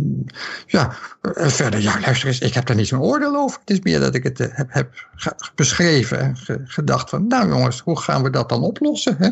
Ja, 0.65 0.95
uh, 1.21 1.47
verder. 1.47 1.81
Ja, 1.81 1.99
luister 1.99 2.27
eens. 2.27 2.39
Ik 2.39 2.53
heb 2.53 2.65
daar 2.65 2.75
niet 2.75 2.87
zo'n 2.87 3.01
oordeel 3.01 3.35
over. 3.35 3.59
Het 3.59 3.69
is 3.69 3.81
meer 3.81 3.99
dat 3.99 4.15
ik 4.15 4.23
het 4.23 4.37
heb, 4.37 4.67
heb 4.69 5.07
beschreven. 5.55 6.19
En 6.19 6.35
gedacht 6.65 7.09
van. 7.09 7.27
Nou 7.27 7.49
jongens, 7.49 7.79
hoe 7.79 7.99
gaan 7.99 8.23
we 8.23 8.29
dat 8.29 8.49
dan 8.49 8.61
oplossen? 8.61 9.15
Hè? 9.17 9.29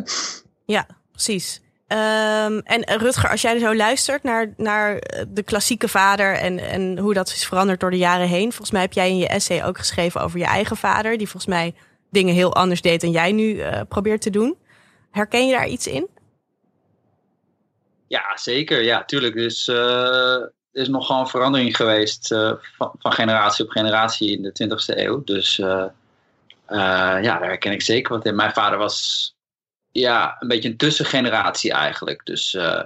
Ja, 0.66 0.88
precies. 1.12 1.62
Um, 1.90 2.60
en 2.60 2.84
Rutger, 2.98 3.30
als 3.30 3.42
jij 3.42 3.60
zo 3.60 3.76
luistert 3.76 4.24
naar, 4.24 4.54
naar 4.58 5.02
de 5.28 5.44
klassieke 5.44 5.88
vader 5.88 6.34
en, 6.34 6.60
en 6.60 6.98
hoe 6.98 7.14
dat 7.14 7.28
is 7.28 7.46
veranderd 7.46 7.80
door 7.80 7.92
de 7.92 7.98
jaren 7.98 8.28
heen. 8.28 8.50
Volgens 8.52 8.72
mij 8.72 8.82
heb 8.82 8.94
jij 8.94 9.10
in 9.10 9.18
je 9.18 9.28
essay 9.28 9.64
ook 9.64 9.78
geschreven 9.78 10.22
over 10.22 10.40
je 10.40 10.46
eigen 10.46 10.78
vader, 10.78 11.18
die 11.18 11.30
volgens 11.30 11.54
mij 11.54 11.74
dingen 12.10 12.34
heel 12.34 12.56
anders 12.56 12.82
deed 12.82 13.02
dan 13.02 13.12
jij 13.12 13.32
nu 13.32 13.54
uh, 13.54 13.82
probeert 13.88 14.22
te 14.22 14.30
doen. 14.30 14.58
Herken 15.12 15.48
je 15.48 15.54
daar 15.54 15.68
iets 15.68 15.88
in? 15.88 16.08
Ja, 18.08 18.38
zeker. 18.38 18.84
Ja, 18.84 19.06
tuurlijk. 19.06 19.34
Dus 19.34 19.68
er 19.68 20.52
is 20.72 20.88
nogal 20.88 21.20
een 21.20 21.28
verandering 21.28 21.76
geweest 21.76 22.28
van, 22.78 22.96
generatie 23.00 23.66
op 23.66 23.72
generatie 23.72 24.32
in 24.32 24.42
de 24.42 24.94
20e 24.94 24.98
eeuw. 24.98 25.24
Dus 25.24 25.56
ja, 25.56 25.92
daar 27.22 27.44
herken 27.44 27.72
ik 27.72 27.82
zeker 27.82 28.26
in. 28.26 28.36
Mijn 28.36 28.54
vader 28.54 28.78
was 28.78 29.36
ja, 30.00 30.36
een 30.40 30.48
beetje 30.48 30.70
een 30.70 30.78
tussengeneratie 30.78 31.72
eigenlijk. 31.72 32.26
Dus 32.26 32.54
uh, 32.54 32.82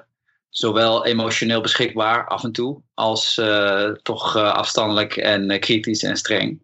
zowel 0.49 1.05
emotioneel 1.05 1.61
beschikbaar 1.61 2.27
af 2.27 2.43
en 2.43 2.51
toe, 2.51 2.81
als 2.93 3.37
uh, 3.37 3.89
toch 3.89 4.35
uh, 4.35 4.51
afstandelijk 4.51 5.17
en 5.17 5.59
kritisch 5.59 6.03
en 6.03 6.17
streng. 6.17 6.61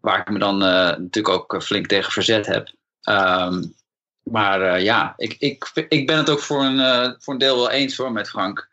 Waar 0.00 0.20
ik 0.20 0.30
me 0.30 0.38
dan 0.38 0.58
natuurlijk 0.58 1.28
ook 1.28 1.62
flink 1.62 1.86
tegen 1.86 2.12
verzet 2.12 2.46
heb. 2.46 2.70
Um, 3.08 3.74
maar 4.22 4.82
ja, 4.82 5.14
ik, 5.16 5.36
ik, 5.38 5.70
ik 5.88 6.06
ben 6.06 6.16
het 6.16 6.30
ook 6.30 6.40
voor 6.40 6.64
een, 6.64 7.16
voor 7.18 7.32
een 7.32 7.38
deel 7.38 7.56
wel 7.56 7.70
eens 7.70 7.96
hoor 7.96 8.12
met 8.12 8.28
Frank. 8.28 8.68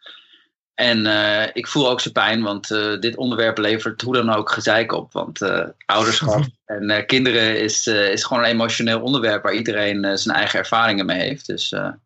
En 0.73 1.05
uh, 1.05 1.43
ik 1.53 1.67
voel 1.67 1.89
ook 1.89 2.01
zijn 2.01 2.13
pijn, 2.13 2.41
want 2.41 2.69
uh, 2.69 2.99
dit 2.99 3.15
onderwerp 3.15 3.57
levert 3.57 4.01
hoe 4.01 4.13
dan 4.13 4.33
ook 4.33 4.51
gezeik 4.51 4.91
op. 4.91 5.11
Want 5.11 5.41
uh, 5.41 5.67
ouderschap 5.85 6.45
en 6.65 7.05
kinderen 7.05 7.61
is, 7.61 7.87
is 7.87 8.23
gewoon 8.23 8.43
een 8.43 8.49
emotioneel 8.49 9.01
onderwerp 9.01 9.43
waar 9.43 9.53
iedereen 9.53 10.17
zijn 10.17 10.35
eigen 10.35 10.59
ervaringen 10.59 11.05
mee 11.05 11.19
heeft. 11.19 11.45
Dus 11.45 11.69
ja. 11.69 11.99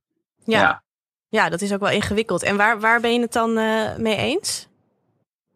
ja. 0.45 0.83
ja. 1.29 1.49
dat 1.49 1.61
is 1.61 1.73
ook 1.73 1.79
wel 1.79 1.89
ingewikkeld. 1.89 2.43
En 2.43 2.57
waar, 2.57 2.79
waar 2.79 3.01
ben 3.01 3.13
je 3.13 3.19
het 3.19 3.33
dan 3.33 3.53
mee 4.01 4.15
eens? 4.15 4.67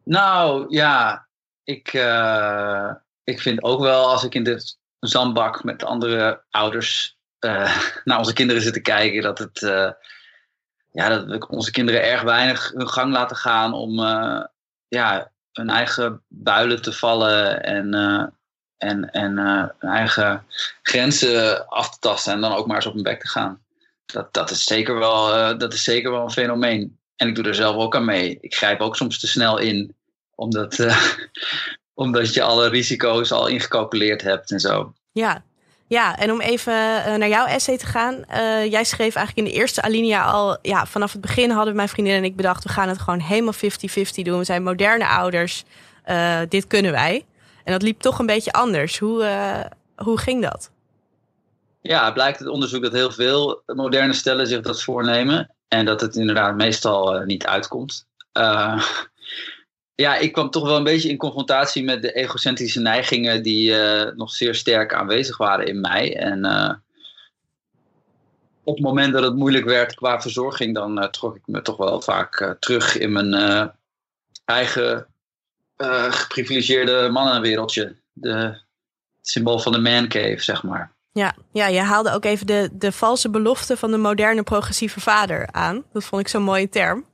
Nou 0.03 0.65
ja, 0.69 1.27
ik, 1.63 1.87
ik 3.23 3.41
vind 3.41 3.63
ook 3.63 3.79
wel 3.79 4.09
als 4.09 4.23
ik 4.23 4.35
in 4.35 4.43
de 4.43 4.75
zandbak 4.99 5.63
met 5.63 5.83
andere 5.83 6.43
ouders 6.49 7.17
naar 8.03 8.17
onze 8.17 8.33
kinderen 8.33 8.61
zit 8.61 8.73
te 8.73 8.81
kijken, 8.81 9.21
dat 9.21 9.37
het 9.37 9.61
ja, 10.99 11.09
dat 11.09 11.25
we 11.25 11.47
onze 11.47 11.71
kinderen 11.71 12.03
erg 12.03 12.21
weinig 12.21 12.71
hun 12.75 12.89
gang 12.89 13.11
laten 13.13 13.37
gaan 13.37 13.73
om 13.73 13.99
uh, 13.99 14.43
ja, 14.87 15.31
hun 15.51 15.69
eigen 15.69 16.21
builen 16.27 16.81
te 16.81 16.93
vallen 16.93 17.63
en, 17.63 17.93
en, 18.77 19.11
en 19.11 19.37
hun 19.37 19.91
eigen 19.91 20.45
grenzen 20.81 21.67
af 21.67 21.89
te 21.89 21.99
tasten 21.99 22.33
en 22.33 22.41
dan 22.41 22.53
ook 22.53 22.67
maar 22.67 22.75
eens 22.75 22.85
op 22.85 22.93
hun 22.93 23.03
bek 23.03 23.21
te 23.21 23.27
gaan. 23.27 23.61
Dat, 24.05 24.33
dat, 24.33 24.49
is 24.49 24.63
zeker 24.63 24.99
wel, 24.99 25.57
dat 25.57 25.73
is 25.73 25.83
zeker 25.83 26.11
wel 26.11 26.23
een 26.23 26.31
fenomeen. 26.31 26.97
En 27.15 27.27
ik 27.27 27.35
doe 27.35 27.45
er 27.45 27.55
zelf 27.55 27.75
ook 27.75 27.95
aan 27.95 28.05
mee. 28.05 28.37
Ik 28.41 28.55
grijp 28.55 28.79
ook 28.79 28.95
soms 28.95 29.19
te 29.19 29.27
snel 29.27 29.57
in, 29.57 29.95
omdat, 30.35 30.85
omdat 31.93 32.33
je 32.33 32.41
alle 32.41 32.67
risico's 32.67 33.31
al 33.31 33.47
ingecalculeerd 33.47 34.21
hebt 34.21 34.51
en 34.51 34.59
zo. 34.59 34.93
Ja, 35.11 35.43
ja, 35.89 36.17
en 36.17 36.31
om 36.31 36.41
even 36.41 37.03
eh, 37.03 37.15
naar 37.15 37.27
jouw 37.27 37.45
essay 37.45 37.77
te 37.77 37.85
gaan. 37.85 38.13
Uh, 38.31 38.71
jij 38.71 38.83
schreef 38.83 39.15
eigenlijk 39.15 39.47
in 39.47 39.53
de 39.53 39.59
eerste 39.59 39.81
alinea 39.81 40.23
al... 40.23 40.57
Ja, 40.61 40.85
vanaf 40.85 41.11
het 41.11 41.21
begin 41.21 41.49
hadden 41.49 41.75
mijn 41.75 41.89
vriendin 41.89 42.13
en 42.13 42.23
ik 42.23 42.35
bedacht... 42.35 42.63
we 42.63 42.69
gaan 42.69 42.89
het 42.89 42.99
gewoon 42.99 43.19
helemaal 43.19 43.53
50-50 43.53 43.57
doen. 44.23 44.37
We 44.37 44.43
zijn 44.43 44.63
moderne 44.63 45.07
ouders. 45.07 45.63
Uh, 46.09 46.39
dit 46.49 46.67
kunnen 46.67 46.91
wij. 46.91 47.25
En 47.63 47.71
dat 47.71 47.81
liep 47.81 47.99
toch 47.99 48.19
een 48.19 48.25
beetje 48.25 48.51
anders. 48.51 48.99
Hoe, 48.99 49.25
hoe 49.95 50.17
ging 50.17 50.43
dat? 50.43 50.71
Ja, 51.81 52.11
blijkt 52.11 52.39
het 52.39 52.47
onderzoek 52.47 52.83
dat 52.83 52.93
heel 52.93 53.11
veel 53.11 53.61
moderne 53.65 54.13
stellen 54.13 54.47
zich 54.47 54.61
dat 54.61 54.83
voornemen. 54.83 55.55
En 55.67 55.85
dat 55.85 56.01
het 56.01 56.15
inderdaad 56.15 56.55
meestal 56.55 57.19
niet 57.19 57.45
uitkomt 57.45 58.05
ja, 59.99 60.15
ik 60.15 60.31
kwam 60.31 60.49
toch 60.49 60.63
wel 60.63 60.77
een 60.77 60.83
beetje 60.83 61.09
in 61.09 61.17
confrontatie 61.17 61.83
met 61.83 62.01
de 62.01 62.11
egocentrische 62.11 62.79
neigingen 62.79 63.43
die 63.43 63.71
uh, 63.71 64.11
nog 64.15 64.31
zeer 64.31 64.55
sterk 64.55 64.93
aanwezig 64.93 65.37
waren 65.37 65.65
in 65.65 65.81
mij. 65.81 66.17
En 66.17 66.45
uh, 66.45 66.73
op 68.63 68.75
het 68.75 68.83
moment 68.83 69.13
dat 69.13 69.23
het 69.23 69.35
moeilijk 69.35 69.65
werd 69.65 69.95
qua 69.95 70.21
verzorging, 70.21 70.75
dan 70.75 71.03
uh, 71.03 71.09
trok 71.09 71.35
ik 71.35 71.41
me 71.45 71.61
toch 71.61 71.77
wel 71.77 72.01
vaak 72.01 72.55
terug 72.59 72.97
in 72.97 73.11
mijn 73.11 73.71
eigen 74.45 75.07
geprivilegeerde 76.09 77.09
mannenwereldje. 77.11 77.95
De, 78.13 78.61
symbool 79.21 79.59
van 79.59 79.71
de 79.71 79.79
man 79.79 80.07
cave, 80.07 80.43
zeg 80.43 80.63
maar. 80.63 80.91
Ja, 81.11 81.35
ja, 81.51 81.67
je 81.67 81.79
haalde 81.79 82.11
ook 82.11 82.25
even 82.25 82.47
de, 82.47 82.69
de 82.71 82.91
valse 82.91 83.29
belofte 83.29 83.77
van 83.77 83.91
de 83.91 83.97
moderne 83.97 84.43
progressieve 84.43 84.99
vader 84.99 85.51
aan. 85.51 85.83
Dat 85.93 86.03
vond 86.03 86.21
ik 86.21 86.27
zo'n 86.27 86.43
mooie 86.43 86.69
term. 86.69 87.05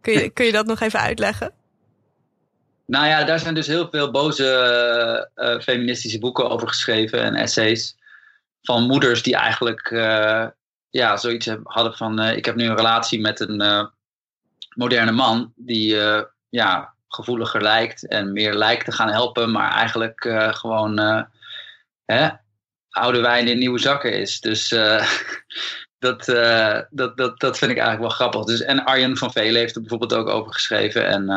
Kun 0.00 0.12
je, 0.12 0.30
kun 0.30 0.44
je 0.44 0.52
dat 0.52 0.66
nog 0.66 0.80
even 0.80 1.00
uitleggen? 1.00 1.52
Nou 2.86 3.06
ja, 3.06 3.24
daar 3.24 3.38
zijn 3.38 3.54
dus 3.54 3.66
heel 3.66 3.88
veel 3.90 4.10
boze 4.10 5.30
uh, 5.36 5.60
feministische 5.60 6.18
boeken 6.18 6.50
over 6.50 6.68
geschreven 6.68 7.22
en 7.22 7.34
essays. 7.34 7.96
Van 8.62 8.86
moeders 8.86 9.22
die 9.22 9.36
eigenlijk 9.36 9.90
uh, 9.90 10.46
ja, 10.90 11.16
zoiets 11.16 11.48
hadden 11.64 11.96
van: 11.96 12.20
ik 12.20 12.44
heb 12.44 12.54
nu 12.54 12.64
een 12.64 12.76
relatie 12.76 13.20
met 13.20 13.40
een 13.40 13.90
moderne 14.74 15.12
man 15.12 15.52
die 15.56 15.96
ja, 16.48 16.94
gevoeliger 17.08 17.62
lijkt 17.62 18.06
en 18.06 18.32
meer 18.32 18.54
lijkt 18.54 18.84
te 18.84 18.92
gaan 18.92 19.10
helpen, 19.10 19.50
maar 19.50 19.70
eigenlijk 19.70 20.20
gewoon 20.50 20.98
hè, 22.04 22.28
oude 22.90 23.20
wijn 23.20 23.48
in 23.48 23.58
nieuwe 23.58 23.78
zakken 23.78 24.12
is. 24.18 24.40
Dus 24.40 24.68
dat, 25.98 26.24
dat, 26.90 27.16
dat, 27.16 27.40
dat 27.40 27.58
vind 27.58 27.70
ik 27.70 27.78
eigenlijk 27.78 28.00
wel 28.00 28.08
grappig. 28.08 28.44
Dus, 28.44 28.62
en 28.62 28.84
Arjen 28.84 29.16
van 29.16 29.32
Velen 29.32 29.60
heeft 29.60 29.74
er 29.74 29.80
bijvoorbeeld 29.80 30.14
ook 30.14 30.28
over 30.28 30.52
geschreven. 30.52 31.06
En 31.06 31.28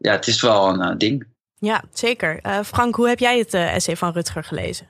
ja, 0.00 0.12
het 0.12 0.26
is 0.26 0.40
wel 0.40 0.68
een 0.68 0.90
uh, 0.90 0.96
ding. 0.96 1.26
Ja, 1.58 1.82
zeker. 1.92 2.40
Uh, 2.46 2.60
Frank, 2.64 2.94
hoe 2.94 3.08
heb 3.08 3.18
jij 3.18 3.38
het 3.38 3.54
uh, 3.54 3.74
essay 3.74 3.96
van 3.96 4.12
Rutger 4.12 4.44
gelezen? 4.44 4.86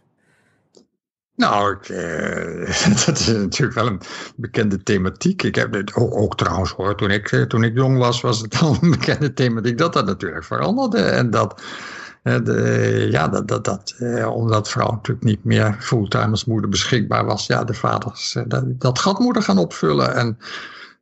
Nou, 1.37 1.73
ik, 1.73 1.89
dat 3.07 3.19
is 3.19 3.27
natuurlijk 3.27 3.75
wel 3.75 3.87
een 3.87 4.01
bekende 4.37 4.83
thematiek. 4.83 5.43
Ik 5.43 5.55
heb 5.55 5.73
het 5.73 5.95
ook, 5.95 6.15
ook, 6.15 6.37
trouwens 6.37 6.71
hoor, 6.71 6.97
toen 6.97 7.11
ik, 7.11 7.45
toen 7.49 7.65
ik 7.65 7.75
jong 7.75 7.99
was, 7.99 8.21
was 8.21 8.41
het 8.41 8.59
al 8.63 8.77
een 8.81 8.91
bekende 8.91 9.33
thematiek 9.33 9.79
dat 9.79 9.93
dat 9.93 10.07
natuurlijk 10.07 10.45
veranderde. 10.45 11.03
En 11.03 11.31
dat, 11.31 11.63
de, 12.23 13.09
ja, 13.11 13.29
dat, 13.29 13.49
dat, 13.49 13.65
dat 13.65 13.95
omdat 14.27 14.69
vrouw 14.69 14.91
natuurlijk 14.91 15.27
niet 15.27 15.45
meer 15.45 15.77
fulltime 15.81 16.31
als 16.31 16.45
moeder 16.45 16.71
beschikbaar 16.71 17.25
was, 17.25 17.47
ja, 17.47 17.65
de 17.65 17.75
vaders 17.75 18.37
dat, 18.47 18.65
dat 18.81 18.99
gat 18.99 19.19
moeten 19.19 19.43
gaan 19.43 19.59
opvullen. 19.59 20.15
En 20.15 20.39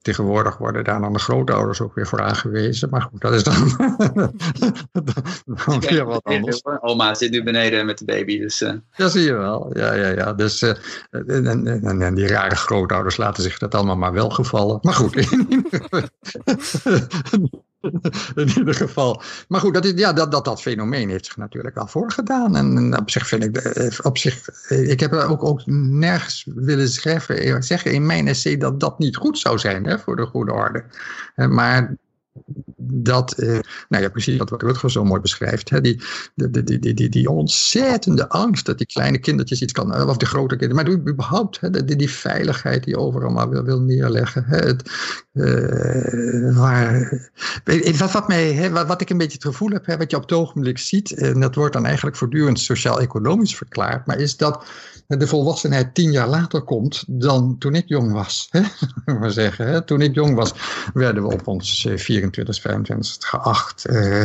Tegenwoordig 0.09 0.57
worden 0.57 0.85
daar 0.85 1.01
dan 1.01 1.13
de 1.13 1.19
grootouders 1.19 1.81
ook 1.81 1.95
weer 1.95 2.07
voor 2.07 2.21
aangewezen. 2.21 2.89
Maar 2.91 3.03
goed, 3.03 3.21
dat 3.21 3.33
is 3.33 3.43
dan, 3.43 3.55
dan 5.67 5.81
weer 5.81 6.05
wat 6.05 6.25
anders. 6.25 6.63
Oma 6.81 7.15
zit 7.15 7.31
nu 7.31 7.43
beneden 7.43 7.87
met 7.87 7.99
de 7.99 8.05
baby. 8.05 8.39
Dus, 8.39 8.63
uh. 8.63 8.73
Ja, 8.93 9.09
zie 9.09 9.23
je 9.23 9.33
wel. 9.33 9.71
Ja, 9.79 9.93
ja, 9.93 10.09
ja. 10.09 10.33
Dus, 10.33 10.63
uh, 10.63 10.71
en, 11.11 11.67
en, 11.67 12.03
en, 12.03 12.15
die 12.15 12.27
rare 12.27 12.57
grootouders 12.57 13.17
laten 13.17 13.43
zich 13.43 13.59
dat 13.59 13.75
allemaal 13.75 13.97
maar 13.97 14.13
wel 14.13 14.31
gevallen. 14.31 14.79
Maar 14.83 14.95
goed, 14.95 15.15
in 18.35 18.49
ieder 18.57 18.75
geval. 18.75 19.23
Maar 19.49 19.61
goed, 19.61 19.75
dat, 19.75 19.85
is, 19.85 19.93
ja, 19.95 20.13
dat, 20.13 20.33
dat, 20.33 20.45
dat 20.45 20.63
fenomeen 20.63 21.09
heeft 21.09 21.25
zich 21.27 21.37
natuurlijk 21.37 21.77
al 21.77 21.87
voorgedaan. 21.87 22.57
En, 22.57 22.99
op 22.99 23.11
zich 23.11 23.27
vind 23.27 23.45
ik, 23.45 23.57
eh, 23.57 23.99
op 24.03 24.19
zich, 24.19 24.49
eh, 24.49 24.91
ik 24.91 25.01
heb 25.01 25.13
ook, 25.13 25.45
ook 25.45 25.67
nergens 25.67 26.47
willen 26.55 26.89
schrijven, 26.89 27.39
eh, 27.39 27.57
zeggen 27.59 27.93
in 27.93 28.07
mijn 28.07 28.29
essay 28.29 28.57
dat 28.57 28.81
dat 28.81 28.99
niet 28.99 29.17
goed 29.17 29.39
zou 29.39 29.59
zijn 29.59 29.85
hè, 29.85 29.99
voor 29.99 30.17
de 30.17 30.27
goede 30.27 30.53
orde. 30.53 30.85
Maar 31.35 31.97
dat, 32.93 33.33
eh, 33.33 33.59
nou 33.89 34.03
ja, 34.03 34.09
precies 34.09 34.37
wat 34.37 34.63
Rutger 34.63 34.91
zo 34.91 35.05
mooi 35.05 35.21
beschrijft, 35.21 35.71
hè, 35.71 35.81
die, 35.81 36.03
die, 36.35 36.79
die, 36.79 36.95
die, 36.95 37.09
die 37.09 37.31
ontzettende 37.31 38.29
angst 38.29 38.67
dat 38.67 38.79
die 38.79 38.87
kleine 38.87 39.19
kindertjes 39.19 39.63
iets 39.63 39.73
kan, 39.73 40.09
of 40.09 40.17
de 40.17 40.27
grote 40.27 40.57
kinderen, 40.57 40.85
maar 40.85 40.95
überhaupt 40.95 41.61
hè, 41.61 41.85
die, 41.85 42.11
veiligheid 42.11 42.85
die 42.85 42.97
overal 42.97 43.31
maar 43.31 43.65
wil, 43.65 43.81
neerleggen. 43.81 44.45
Hè, 44.45 44.57
het, 44.57 44.91
eh, 45.33 46.57
wat, 47.99 48.13
wat, 48.13 48.29
mij, 48.29 48.53
hè, 48.53 48.71
wat, 48.71 48.87
wat, 48.87 49.01
ik 49.01 49.11
een 49.11 49.19
beetje 49.19 49.39
het 49.43 49.47
gevoel 49.47 49.71
heb, 49.71 49.87
hè, 49.87 49.97
wat 49.97 50.11
je 50.11 50.17
op 50.17 50.23
het 50.23 50.33
ogenblik 50.33 50.79
ziet, 50.79 51.13
en 51.13 51.41
dat 51.41 51.55
wordt 51.55 51.73
dan 51.73 51.87
eigenlijk 51.87 52.17
voortdurend 52.17 52.61
sociaal-economisch 52.61 53.57
verklaard, 53.57 54.07
maar 54.07 54.19
is 54.19 54.37
dat 54.37 54.65
de 55.17 55.27
volwassenheid 55.27 55.95
tien 55.95 56.13
jaar 56.13 56.29
later 56.29 56.63
komt 56.63 57.05
dan 57.07 57.59
toen 57.59 57.75
ik 57.75 57.89
jong 57.89 58.13
was. 58.13 58.49
Hè? 58.51 58.61
maar 59.21 59.31
zeggen, 59.31 59.67
hè? 59.67 59.85
Toen 59.85 60.01
ik 60.01 60.15
jong 60.15 60.35
was, 60.35 60.53
werden 60.95 61.23
we 61.23 61.33
op 61.33 61.47
ons 61.47 61.85
eh, 61.85 61.97
24, 61.97 62.61
25 62.61 62.78
Champions 62.79 63.17
geacht 63.21 63.85
eh, 63.85 64.25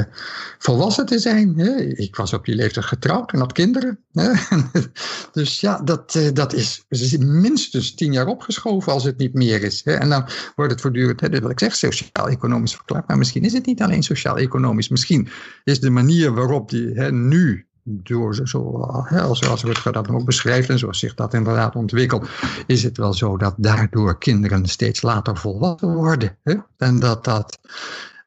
volwassen 0.57 1.05
te 1.05 1.19
zijn. 1.19 1.59
Ik 1.97 2.15
was 2.15 2.33
op 2.33 2.45
die 2.45 2.55
leeftijd 2.55 2.85
getrouwd 2.85 3.31
en 3.31 3.39
had 3.39 3.51
kinderen. 3.51 3.99
dus 5.31 5.59
ja, 5.59 5.81
dat, 5.83 6.15
eh, 6.15 6.27
dat 6.33 6.53
is, 6.53 6.85
is 6.89 7.17
minstens 7.17 7.93
tien 7.93 8.11
jaar 8.13 8.27
opgeschoven 8.27 8.91
als 8.91 9.03
het 9.03 9.17
niet 9.17 9.33
meer 9.33 9.63
is. 9.63 9.83
En 9.83 10.09
dan 10.09 10.27
wordt 10.55 10.71
het 10.71 10.81
voortdurend, 10.81 11.21
hè, 11.21 11.39
wat 11.39 11.51
ik 11.51 11.59
zeg, 11.59 11.75
sociaal-economisch 11.75 12.75
verklaard. 12.75 13.07
Maar 13.07 13.17
misschien 13.17 13.43
is 13.43 13.53
het 13.53 13.65
niet 13.65 13.81
alleen 13.81 14.03
sociaal-economisch. 14.03 14.89
Misschien 14.89 15.27
is 15.63 15.79
de 15.79 15.89
manier 15.89 16.33
waarop 16.33 16.69
die 16.69 16.91
hè, 16.93 17.11
nu 17.11 17.65
door, 17.83 18.35
zoals, 18.43 19.39
zoals 19.39 19.63
Rutger 19.63 19.91
dat 19.91 20.09
ook 20.09 20.25
beschrijft 20.25 20.69
en 20.69 20.79
zoals 20.79 20.99
zich 20.99 21.13
dat 21.13 21.33
inderdaad 21.33 21.75
ontwikkelt, 21.75 22.29
is 22.67 22.83
het 22.83 22.97
wel 22.97 23.13
zo 23.13 23.37
dat 23.37 23.53
daardoor 23.57 24.17
kinderen 24.17 24.65
steeds 24.65 25.01
later 25.01 25.37
volwassen 25.37 25.93
worden. 25.93 26.37
Hè? 26.43 26.55
En 26.77 26.99
dat 26.99 27.23
dat 27.23 27.59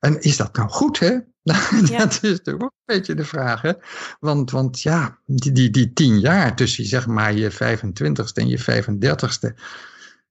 en 0.07 0.21
is 0.21 0.37
dat 0.37 0.57
nou 0.57 0.69
goed, 0.69 0.99
hè? 0.99 1.11
Ja. 1.91 1.99
dat 1.99 2.13
is 2.13 2.31
natuurlijk 2.31 2.65
ook 2.65 2.73
een 2.85 2.97
beetje 2.97 3.15
de 3.15 3.25
vraag. 3.25 3.63
Hè? 3.63 3.73
Want, 4.21 4.51
want 4.51 4.83
ja, 4.83 5.19
die, 5.27 5.53
die, 5.53 5.71
die 5.71 5.93
tien 5.93 6.21
jaar 6.21 6.57
tussen 6.57 6.85
zeg 6.85 7.07
maar 7.07 7.35
je 7.35 7.53
25ste 7.53 8.33
en 8.35 8.49
je 8.49 8.61
35ste 8.61 9.61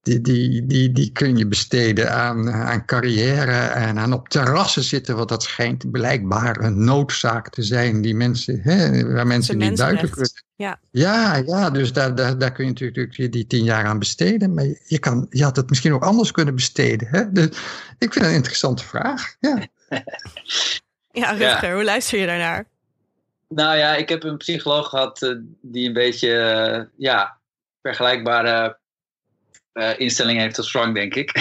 die, 0.05 0.21
die, 0.21 0.65
die, 0.65 0.91
die 0.91 1.11
kun 1.11 1.37
je 1.37 1.47
besteden 1.47 2.11
aan, 2.11 2.51
aan 2.51 2.85
carrière 2.85 3.67
en 3.67 3.99
aan 3.99 4.13
op 4.13 4.29
terrassen 4.29 4.83
zitten, 4.83 5.15
want 5.15 5.29
dat 5.29 5.43
schijnt 5.43 5.91
blijkbaar 5.91 6.59
een 6.59 6.83
noodzaak 6.83 7.49
te 7.49 7.63
zijn 7.63 8.01
die 8.01 8.15
mensen, 8.15 8.59
hè, 8.61 9.11
waar 9.13 9.27
mensen 9.27 9.57
niet 9.57 9.77
duidelijk 9.77 10.11
kunnen. 10.11 10.43
Ja. 10.55 10.79
ja, 10.91 11.35
ja, 11.35 11.69
dus 11.69 11.93
daar, 11.93 12.15
daar, 12.15 12.37
daar 12.37 12.51
kun 12.51 12.65
je 12.65 12.71
natuurlijk 12.71 13.31
die 13.31 13.47
tien 13.47 13.63
jaar 13.63 13.85
aan 13.85 13.99
besteden. 13.99 14.53
Maar 14.53 14.65
je, 14.85 14.99
kan, 14.99 15.27
je 15.29 15.43
had 15.43 15.55
het 15.55 15.69
misschien 15.69 15.93
ook 15.93 16.03
anders 16.03 16.31
kunnen 16.31 16.55
besteden. 16.55 17.07
Hè? 17.07 17.31
Dus 17.31 17.45
ik 17.97 18.13
vind 18.13 18.15
het 18.15 18.23
een 18.23 18.33
interessante 18.33 18.83
vraag. 18.83 19.35
Ja, 19.39 19.67
ja 21.21 21.31
Rutger, 21.31 21.73
hoe 21.73 21.83
luister 21.83 22.19
je 22.19 22.25
daarnaar? 22.25 22.65
Nou 23.47 23.77
ja, 23.77 23.95
ik 23.95 24.09
heb 24.09 24.23
een 24.23 24.37
psycholoog 24.37 24.89
gehad 24.89 25.21
uh, 25.21 25.35
die 25.61 25.87
een 25.87 25.93
beetje 25.93 26.29
uh, 26.29 26.83
ja, 26.97 27.37
vergelijkbare 27.81 28.77
uh, 29.75 29.99
instelling 29.99 30.39
heeft 30.39 30.57
als 30.57 30.69
Frank, 30.69 30.95
denk 30.95 31.15
ik. 31.15 31.31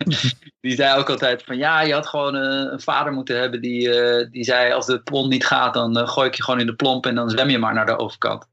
die 0.60 0.74
zei 0.74 0.98
ook 0.98 1.10
altijd 1.10 1.42
van 1.42 1.56
ja, 1.56 1.80
je 1.80 1.92
had 1.92 2.06
gewoon 2.06 2.34
uh, 2.36 2.72
een 2.72 2.80
vader 2.80 3.12
moeten 3.12 3.38
hebben 3.38 3.60
die, 3.60 3.88
uh, 3.88 4.26
die 4.30 4.44
zei 4.44 4.72
als 4.72 4.86
de 4.86 5.00
plomp 5.00 5.30
niet 5.30 5.46
gaat, 5.46 5.74
dan 5.74 6.08
gooi 6.08 6.28
ik 6.28 6.34
je 6.34 6.42
gewoon 6.42 6.60
in 6.60 6.66
de 6.66 6.74
plomp 6.74 7.06
en 7.06 7.14
dan 7.14 7.30
zwem 7.30 7.48
je 7.48 7.58
maar 7.58 7.74
naar 7.74 7.86
de 7.86 7.98
overkant. 7.98 8.46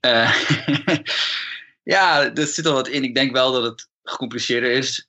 ja, 1.82 2.34
er 2.34 2.46
zit 2.46 2.66
al 2.66 2.72
wat 2.72 2.88
in. 2.88 3.04
Ik 3.04 3.14
denk 3.14 3.32
wel 3.32 3.52
dat 3.52 3.62
het 3.62 3.88
gecompliceerder 4.02 4.70
is. 4.70 5.08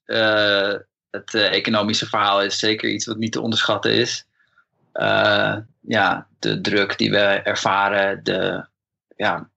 het 1.09 1.33
economische 1.33 2.07
verhaal 2.07 2.41
is 2.41 2.59
zeker 2.59 2.89
iets 2.89 3.05
wat 3.05 3.17
niet 3.17 3.31
te 3.31 3.41
onderschatten 3.41 3.91
is. 3.91 4.25
ja, 5.81 6.27
de 6.39 6.61
druk 6.61 6.97
die 6.97 7.11
we 7.11 7.17
ervaren, 7.17 8.23
de 8.23 8.65
ja, 9.15 9.49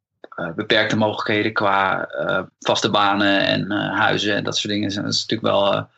beperkte 0.56 0.96
mogelijkheden 0.96 1.52
qua 1.52 2.08
uh, 2.20 2.42
vaste 2.58 2.90
banen 2.90 3.40
en 3.40 3.72
uh, 3.72 3.98
huizen 3.98 4.36
en 4.36 4.44
dat 4.44 4.56
soort 4.56 4.72
dingen. 4.72 4.94
dat 4.94 5.12
is 5.12 5.26
natuurlijk 5.26 5.54
wel 5.54 5.88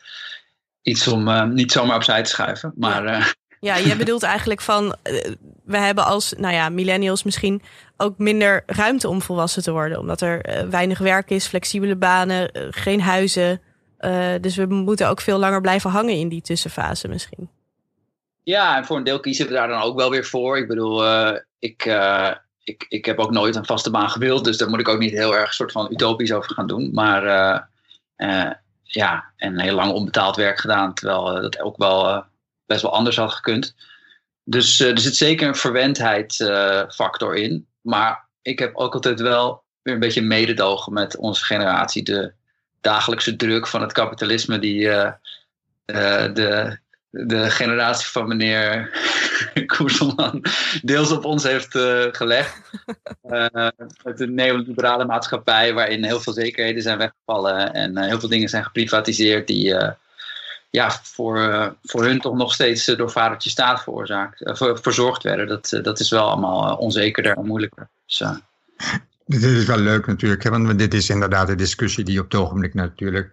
iets 0.83 1.09
om 1.09 1.55
niet 1.55 1.73
zomaar 1.73 1.97
opzij 1.97 2.23
te 2.23 2.31
schuiven. 2.31 2.73
Maar, 2.77 3.05
ja. 3.05 3.27
Ja, 3.61 3.77
je 3.77 3.97
bedoelt 4.05 4.23
eigenlijk 4.23 4.61
van, 4.61 4.97
eh, 5.03 5.33
we 5.65 5.79
hebben 5.79 6.05
als, 6.05 6.35
nou 6.37 6.55
ja, 6.55 6.69
millennials 6.69 7.23
misschien 7.23 7.63
ook 7.97 8.19
minder 8.19 8.63
ruimte 8.67 9.09
om 9.09 9.23
volwassen 9.23 9.63
te 9.63 9.73
worden. 9.73 9.99
Omdat 9.99 10.21
er 10.21 10.41
eh, 10.41 10.69
weinig 10.69 10.99
werk 10.99 11.31
is, 11.31 11.47
flexibele 11.47 11.97
banen, 11.97 12.53
eh, 12.53 12.67
geen 12.71 13.01
huizen. 13.01 13.61
dus 14.41 14.57
we 14.57 14.67
moeten 14.67 15.09
ook 15.09 15.21
veel 15.21 15.39
langer 15.39 15.61
blijven 15.61 15.91
hangen 15.91 16.15
in 16.15 16.29
die 16.29 16.41
tussenfase 16.41 17.09
misschien. 17.09 17.51
Ja, 18.43 18.77
en 18.77 18.85
voor 18.85 18.97
een 18.97 19.05
deel 19.05 19.21
kiezen 19.21 19.47
we 19.47 19.53
daar 19.53 19.69
dan 19.69 19.83
ook 19.83 19.97
wel 19.97 20.11
weer 20.11 20.25
voor. 20.25 20.59
Ik 20.59 20.69
bedoel, 20.69 21.05
ik, 21.59 21.85
ik, 22.67 22.87
ik 22.89 23.05
heb 23.05 23.19
ook 23.19 23.31
nooit 23.31 23.57
een 23.57 23.67
vaste 23.67 23.91
baan 23.91 24.11
gewild. 24.11 24.45
Dus 24.45 24.57
daar 24.57 24.69
moet 24.69 24.81
ik 24.81 24.89
ook 24.89 24.99
niet 24.99 25.13
heel 25.13 25.37
erg 25.37 25.55
soort 25.55 25.73
van 25.73 25.93
utopisch 25.93 26.33
over 26.33 26.55
gaan 26.55 26.67
doen. 26.67 26.91
Maar 26.93 27.23
ja, 28.83 29.33
en 29.37 29.61
heel 29.61 29.75
lang 29.75 29.93
onbetaald 29.93 30.37
werk 30.37 30.59
gedaan. 30.59 30.95
Terwijl 30.95 31.25
dat 31.25 31.61
ook 31.61 31.77
wel 31.77 32.25
best 32.67 32.83
wel 32.83 32.93
anders 32.93 33.17
had 33.17 33.33
gekund. 33.33 33.75
Dus 34.45 34.81
er 34.81 34.99
zit 34.99 35.17
zeker 35.17 35.49
een 35.49 35.55
verwendheidsfactor 35.55 37.37
uh, 37.37 37.43
in. 37.43 37.67
Maar 37.81 38.29
ik 38.43 38.59
heb 38.59 38.77
ook 38.77 38.95
altijd 38.95 39.21
wel 39.21 39.63
weer 39.83 39.95
een 39.95 40.01
beetje 40.01 40.23
mededogen 40.23 40.93
met 40.93 41.17
onze 41.17 41.45
generatie. 41.45 42.03
De 42.03 42.33
dagelijkse 42.81 43.37
druk 43.37 43.67
van 43.67 43.81
het 43.81 43.93
kapitalisme 43.93 44.59
die 44.59 44.89
de, 45.85 46.79
de 47.11 47.51
generatie 47.51 48.07
van 48.07 48.29
meneer 48.29 48.91
Koeselman 49.77 50.45
deels 50.83 51.11
op 51.11 51.25
ons 51.25 51.43
heeft 51.43 51.79
gelegd. 52.17 52.61
met 54.05 54.19
de 54.19 54.27
neoliberale 54.27 55.05
maatschappij 55.05 55.75
waarin 55.75 56.05
heel 56.05 56.21
veel 56.21 56.33
zekerheden 56.33 56.83
zijn 56.83 56.99
weggevallen 56.99 57.73
en 57.73 57.99
heel 57.99 58.21
veel 58.21 58.29
dingen 58.29 58.49
zijn 58.49 58.65
geprivatiseerd 58.65 59.47
die 59.47 59.75
ja, 60.77 61.01
voor, 61.03 61.39
uh, 61.39 61.67
voor 61.83 62.05
hun 62.05 62.21
toch 62.21 62.35
nog 62.35 62.55
steeds 62.55 62.89
uh, 62.89 62.97
door 62.97 63.11
vadertje 63.11 63.51
staat 63.51 63.83
veroorzaakt, 63.83 64.41
uh, 64.41 64.77
verzorgd 64.77 65.23
werden. 65.23 65.47
Dat, 65.47 65.79
dat 65.83 66.01
is 66.01 66.11
wel 66.11 66.29
allemaal 66.29 66.77
onzekerder 66.77 67.37
en 67.37 67.47
moeilijker. 67.47 67.89
Dus, 68.07 68.23
dit 69.27 69.43
is 69.43 69.65
wel 69.65 69.79
leuk 69.79 70.07
natuurlijk, 70.07 70.43
hè, 70.43 70.51
want 70.51 70.79
dit 70.79 70.95
is 70.95 71.11
inderdaad 71.11 71.49
een 71.49 71.57
discussie 71.57 72.05
die 72.05 72.21
op 72.21 72.31
het 72.31 72.41
ogenblik 72.41 72.75
natuurlijk 72.75 73.31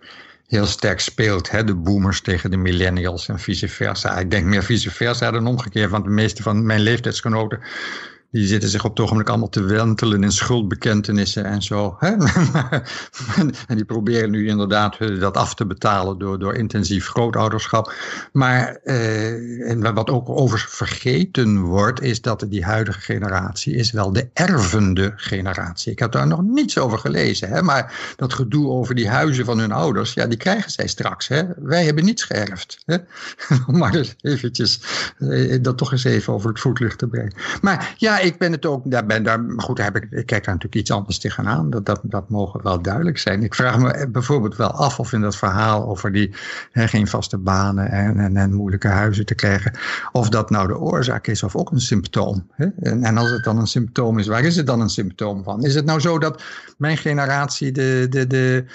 heel 0.53 0.65
sterk 0.65 0.99
speelt. 0.99 1.51
Hè? 1.51 1.63
De 1.63 1.75
boomers 1.75 2.21
tegen 2.21 2.51
de 2.51 2.57
millennials 2.57 3.27
en 3.27 3.39
vice 3.39 3.67
versa. 3.67 4.19
Ik 4.19 4.31
denk 4.31 4.45
meer 4.45 4.63
vice 4.63 4.91
versa 4.91 5.31
dan 5.31 5.47
omgekeerd, 5.47 5.89
want 5.89 6.03
de 6.03 6.09
meeste 6.09 6.41
van 6.41 6.65
mijn 6.65 6.81
leeftijdsgenoten 6.81 7.59
die 8.33 8.47
zitten 8.47 8.69
zich 8.69 8.83
op 8.83 8.89
het 8.89 8.99
ogenblik 8.99 9.29
allemaal 9.29 9.49
te 9.49 9.63
wentelen 9.63 10.23
in 10.23 10.31
schuldbekentenissen 10.31 11.45
en 11.45 11.61
zo. 11.61 11.95
Hè? 11.99 12.09
en 13.67 13.75
die 13.75 13.85
proberen 13.85 14.31
nu 14.31 14.47
inderdaad 14.47 14.97
eh, 14.97 15.19
dat 15.19 15.37
af 15.37 15.55
te 15.55 15.65
betalen 15.65 16.17
door, 16.19 16.39
door 16.39 16.53
intensief 16.53 17.07
grootouderschap. 17.07 17.93
Maar 18.31 18.75
eh, 18.83 19.69
en 19.69 19.93
wat 19.93 20.09
ook 20.09 20.29
over 20.29 20.65
vergeten 20.69 21.61
wordt, 21.61 22.01
is 22.01 22.21
dat 22.21 22.45
die 22.49 22.65
huidige 22.65 22.99
generatie 22.99 23.75
is 23.75 23.91
wel 23.91 24.13
de 24.13 24.29
ervende 24.33 25.13
generatie. 25.15 25.91
Ik 25.91 25.99
heb 25.99 26.11
daar 26.11 26.27
nog 26.27 26.41
niets 26.41 26.77
over 26.77 26.99
gelezen. 26.99 27.49
Hè? 27.49 27.61
Maar 27.61 28.13
dat 28.15 28.33
gedoe 28.33 28.67
over 28.67 28.95
die 28.95 29.09
huizen 29.09 29.45
van 29.45 29.59
hun 29.59 29.71
ouders, 29.71 30.13
ja, 30.13 30.27
die 30.27 30.37
krijgen 30.37 30.71
zij 30.71 30.87
straks. 30.87 31.27
Hè? 31.27 31.43
Wij 31.57 31.85
hebben 31.85 32.05
niets 32.05 32.23
geërfd. 32.23 32.77
Hè? 32.85 32.97
maar 33.79 33.91
dus 33.91 34.15
eventjes 34.21 34.79
eh, 35.17 35.57
dat 35.61 35.77
toch 35.77 35.91
eens 35.91 36.03
even 36.03 36.33
over 36.33 36.49
het 36.49 36.59
voetlicht 36.59 36.97
te 36.97 37.07
brengen. 37.07 37.33
Maar 37.61 37.95
ja, 37.97 38.21
ik 38.23 38.37
ben 38.37 38.51
het 38.51 38.65
ook, 38.65 38.91
daar 38.91 39.05
ben, 39.05 39.23
daar, 39.23 39.43
goed, 39.57 39.77
daar 39.77 39.85
heb 39.85 39.95
ik, 39.95 40.03
ik 40.03 40.25
kijk 40.25 40.45
daar 40.45 40.53
natuurlijk 40.53 40.75
iets 40.75 40.91
anders 40.91 41.19
tegenaan. 41.19 41.69
Dat, 41.69 41.85
dat, 41.85 41.99
dat 42.03 42.29
mogen 42.29 42.63
wel 42.63 42.81
duidelijk 42.81 43.17
zijn. 43.17 43.43
Ik 43.43 43.55
vraag 43.55 43.79
me 43.79 44.07
bijvoorbeeld 44.09 44.55
wel 44.55 44.71
af 44.71 44.99
of 44.99 45.13
in 45.13 45.21
dat 45.21 45.35
verhaal 45.35 45.87
over 45.87 46.11
die 46.11 46.31
hè, 46.71 46.87
geen 46.87 47.07
vaste 47.07 47.37
banen 47.37 47.89
en, 47.91 48.19
en, 48.19 48.37
en, 48.37 48.53
moeilijke 48.53 48.87
huizen 48.87 49.25
te 49.25 49.35
krijgen, 49.35 49.77
of 50.11 50.29
dat 50.29 50.49
nou 50.49 50.67
de 50.67 50.77
oorzaak 50.77 51.27
is 51.27 51.43
of 51.43 51.55
ook 51.55 51.71
een 51.71 51.81
symptoom. 51.81 52.47
Hè? 52.51 52.67
En, 52.81 53.03
en 53.03 53.17
als 53.17 53.31
het 53.31 53.43
dan 53.43 53.57
een 53.57 53.67
symptoom 53.67 54.19
is, 54.19 54.27
waar 54.27 54.43
is 54.43 54.55
het 54.55 54.67
dan 54.67 54.81
een 54.81 54.89
symptoom 54.89 55.43
van? 55.43 55.63
Is 55.63 55.75
het 55.75 55.85
nou 55.85 55.99
zo 55.99 56.19
dat 56.19 56.43
mijn 56.77 56.97
generatie 56.97 57.71
de, 57.71 58.07
de, 58.09 58.27
de 58.27 58.65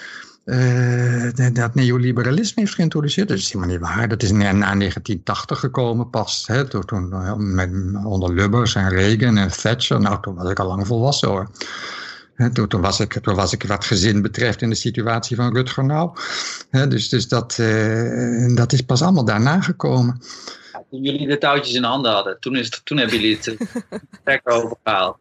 uh, 0.49 1.53
dat 1.53 1.75
neoliberalisme 1.75 2.61
heeft 2.61 2.73
geïntroduceerd. 2.73 3.27
Dat 3.27 3.37
is 3.37 3.53
helemaal 3.53 3.75
niet 3.75 3.79
waar. 3.79 4.07
Dat 4.07 4.23
is 4.23 4.31
na, 4.31 4.37
1980 4.37 5.59
gekomen 5.59 6.09
pas. 6.09 6.47
Hè, 6.47 6.67
toen, 6.67 6.85
toen, 6.85 7.13
eh, 7.13 7.33
met, 7.35 7.69
onder 8.03 8.33
Lubbers 8.33 8.75
en 8.75 8.89
Reagan 8.89 9.37
en 9.37 9.51
Thatcher. 9.61 9.99
Nou, 9.99 10.21
toen 10.21 10.35
was 10.35 10.49
ik 10.51 10.59
al 10.59 10.67
lang 10.67 10.87
volwassen 10.87 11.27
hoor. 11.29 11.49
toen, 12.53 12.67
toen, 12.67 12.81
was 12.81 12.99
ik, 12.99 13.13
toen 13.13 13.35
was 13.35 13.53
ik 13.53 13.63
wat 13.63 13.85
gezin 13.85 14.21
betreft 14.21 14.61
in 14.61 14.69
de 14.69 14.75
situatie 14.75 15.35
van 15.35 15.55
Rutger 15.55 15.85
Nou. 15.85 16.17
dus 16.69 17.09
dus 17.09 17.27
dat, 17.27 17.57
uh, 17.59 18.55
dat 18.55 18.73
is 18.73 18.81
pas 18.81 19.01
allemaal 19.01 19.25
daarna 19.25 19.61
gekomen. 19.61 20.21
Ja, 20.73 20.83
toen 20.89 21.01
jullie 21.01 21.27
de 21.27 21.37
touwtjes 21.37 21.75
in 21.75 21.83
handen 21.83 22.11
hadden, 22.11 22.39
toen, 22.39 22.55
is, 22.55 22.81
toen 22.83 22.97
hebben 22.97 23.19
jullie 23.19 23.35
het 23.35 23.57
lekker 24.25 24.51
overgehaald. 24.51 25.17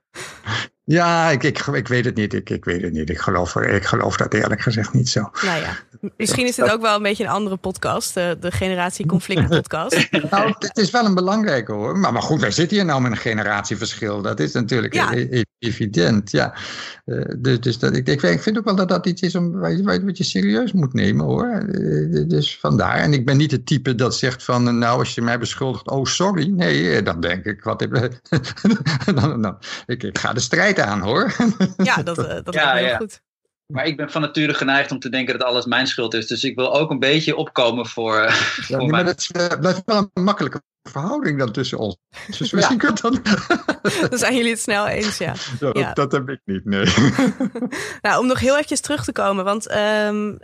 Ja, 0.89 1.31
ik, 1.31 1.43
ik, 1.43 1.59
ik 1.59 1.89
weet 1.89 2.05
het 2.05 2.15
niet. 2.15 2.35
Ik, 2.35 2.51
ik 2.51 2.65
weet 2.65 2.83
het 2.83 2.93
niet. 2.93 3.11
Ik 3.11 3.19
geloof, 3.19 3.57
ik 3.57 3.85
geloof 3.85 4.17
dat 4.17 4.35
eerlijk 4.35 4.61
gezegd 4.61 4.93
niet 4.93 5.09
zo. 5.09 5.31
Nou 5.43 5.61
ja, 5.61 5.77
misschien 6.17 6.47
is 6.47 6.55
dit 6.55 6.71
ook 6.71 6.81
wel 6.81 6.97
een 6.97 7.03
beetje 7.03 7.25
een 7.25 7.31
andere 7.31 7.57
podcast. 7.57 8.15
De, 8.15 8.37
de 8.41 8.51
Generatie 8.51 9.07
Conflict 9.07 9.49
podcast. 9.49 10.09
nou, 10.31 10.55
het 10.59 10.77
is 10.77 10.91
wel 10.91 11.05
een 11.05 11.15
belangrijke 11.15 11.73
hoor. 11.73 11.99
Maar, 11.99 12.13
maar 12.13 12.23
goed, 12.23 12.41
wij 12.41 12.51
zitten 12.51 12.77
hier 12.77 12.87
nou 12.87 13.01
met 13.01 13.11
een 13.11 13.17
generatieverschil. 13.17 14.23
Dat 14.23 14.41
is 14.41 14.53
natuurlijk 14.53 14.95
ja. 14.95 15.15
E-, 15.15 15.27
e-, 15.31 15.43
evident. 15.59 16.31
Ja. 16.31 16.55
Uh, 17.05 17.25
dus, 17.39 17.61
dus 17.61 17.79
dat, 17.79 17.97
ik, 17.97 18.09
ik 18.09 18.43
vind 18.43 18.59
ook 18.59 18.65
wel 18.65 18.77
dat 18.77 18.89
dat 18.89 19.07
iets 19.07 19.23
is 19.23 19.35
om, 19.35 19.61
wat 20.05 20.19
je 20.19 20.25
serieus 20.25 20.73
moet 20.73 20.93
nemen 20.93 21.25
hoor. 21.25 21.63
Uh, 21.67 22.29
dus 22.29 22.59
vandaar. 22.59 22.97
En 22.97 23.13
ik 23.13 23.27
ben 23.27 23.37
niet 23.37 23.51
het 23.51 23.67
type 23.67 23.95
dat 23.95 24.17
zegt 24.17 24.45
van, 24.45 24.79
nou 24.79 24.99
als 24.99 25.15
je 25.15 25.23
mij 25.23 25.39
beschuldigt, 25.39 25.91
oh 25.91 26.05
sorry. 26.05 26.47
Nee, 26.47 27.03
dan 27.03 27.21
denk 27.21 27.45
ik, 27.45 27.63
wat 27.63 27.81
heb, 27.81 27.91
dan, 29.15 29.43
dan, 29.43 29.59
ik, 29.87 30.03
ik 30.03 30.19
ga 30.19 30.33
de 30.33 30.41
strijd 30.41 30.78
aan 30.81 31.01
hoor. 31.01 31.33
Ja, 31.77 32.03
dat, 32.03 32.19
uh, 32.19 32.25
dat 32.43 32.55
ja, 32.55 32.75
heel 32.75 32.97
goed. 32.97 33.23
Maar 33.73 33.87
ik 33.87 33.97
ben 33.97 34.11
van 34.11 34.21
nature 34.21 34.55
geneigd 34.55 34.91
om 34.91 34.99
te 34.99 35.09
denken 35.09 35.39
dat 35.39 35.49
alles 35.49 35.67
mijn 35.67 35.87
schuld 35.87 36.15
is. 36.15 36.27
Dus 36.27 36.45
ik 36.45 36.55
wil 36.55 36.75
ook 36.75 36.91
een 36.91 36.99
beetje 36.99 37.37
opkomen 37.37 37.87
voor. 37.87 38.17
Uh, 38.17 38.25
ja, 38.69 38.79
voor 38.79 38.89
maar 38.89 39.07
uh, 39.07 39.59
blijft 39.61 39.83
wel 39.85 40.11
een 40.15 40.23
makkelijke 40.23 40.63
verhouding 40.83 41.39
dan 41.39 41.53
tussen 41.53 41.79
ons. 41.79 41.97
Dus 42.39 42.53
misschien 42.53 42.81
ja. 42.83 42.93
dan... 42.93 43.23
dan 44.11 44.19
zijn 44.19 44.37
jullie 44.37 44.51
het 44.51 44.61
snel 44.61 44.87
eens, 44.87 45.19
ja. 45.19 45.35
ja, 45.61 45.73
dat, 45.73 45.97
dat, 45.97 46.13
heb 46.13 46.29
ik 46.29 46.41
niet, 46.45 46.65
nee. 46.65 46.85
nou, 48.03 48.21
om 48.21 48.27
nog 48.27 48.41
heel 48.41 48.55
eventjes 48.55 48.81
terug 48.81 49.05
te 49.05 49.13
komen. 49.13 49.45
Want 49.45 49.71
um, 49.71 50.31
uh, 50.31 50.37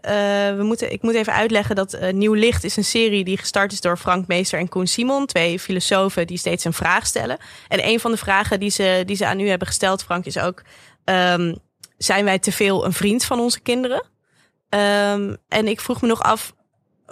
we 0.56 0.62
moeten, 0.62 0.92
ik 0.92 1.02
moet 1.02 1.14
even 1.14 1.32
uitleggen 1.32 1.76
dat 1.76 1.94
uh, 1.94 2.12
Nieuw 2.12 2.34
Licht 2.34 2.64
is 2.64 2.76
een 2.76 2.84
serie 2.84 3.24
die 3.24 3.38
gestart 3.38 3.72
is 3.72 3.80
door 3.80 3.96
Frank 3.96 4.26
Meester 4.26 4.58
en 4.58 4.68
Koen 4.68 4.87
Simon. 4.87 5.26
Twee 5.26 5.58
filosofen 5.58 6.26
die 6.26 6.38
steeds 6.38 6.64
een 6.64 6.72
vraag 6.72 7.06
stellen. 7.06 7.38
En 7.68 7.87
een 7.87 8.00
van 8.00 8.10
de 8.10 8.16
vragen 8.16 8.60
die 8.60 8.70
ze, 8.70 9.02
die 9.06 9.16
ze 9.16 9.26
aan 9.26 9.40
u 9.40 9.48
hebben 9.48 9.68
gesteld, 9.68 10.02
Frank, 10.04 10.24
is 10.24 10.38
ook... 10.38 10.62
Um, 11.04 11.62
zijn 12.04 12.24
wij 12.24 12.38
te 12.38 12.52
veel 12.52 12.84
een 12.84 12.92
vriend 12.92 13.24
van 13.24 13.40
onze 13.40 13.60
kinderen? 13.60 14.02
Um, 14.68 15.36
en 15.48 15.68
ik 15.68 15.80
vroeg 15.80 16.00
me 16.00 16.08
nog 16.08 16.22
af, 16.22 16.54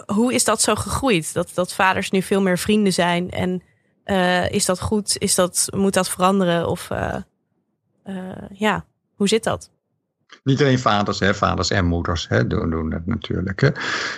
hoe 0.05 0.33
is 0.33 0.43
dat 0.43 0.61
zo 0.61 0.75
gegroeid? 0.75 1.33
Dat, 1.33 1.51
dat 1.53 1.73
vaders 1.73 2.11
nu 2.11 2.21
veel 2.21 2.41
meer 2.41 2.57
vrienden 2.57 2.93
zijn. 2.93 3.29
En 3.31 3.63
uh, 4.05 4.51
is 4.51 4.65
dat 4.65 4.81
goed? 4.81 5.17
Is 5.17 5.35
dat, 5.35 5.67
moet 5.75 5.93
dat 5.93 6.09
veranderen? 6.09 6.67
Of 6.67 6.89
uh, 6.89 7.15
uh, 8.05 8.31
ja, 8.53 8.85
hoe 9.15 9.27
zit 9.27 9.43
dat? 9.43 9.71
Niet 10.43 10.61
alleen 10.61 10.79
vaders, 10.79 11.19
hè, 11.19 11.33
vaders 11.33 11.69
en 11.69 11.85
moeders 11.85 12.27
hè, 12.29 12.47
doen, 12.47 12.69
doen 12.69 12.89
dat 12.89 13.05
natuurlijk. 13.05 13.61
Hè. 13.61 13.69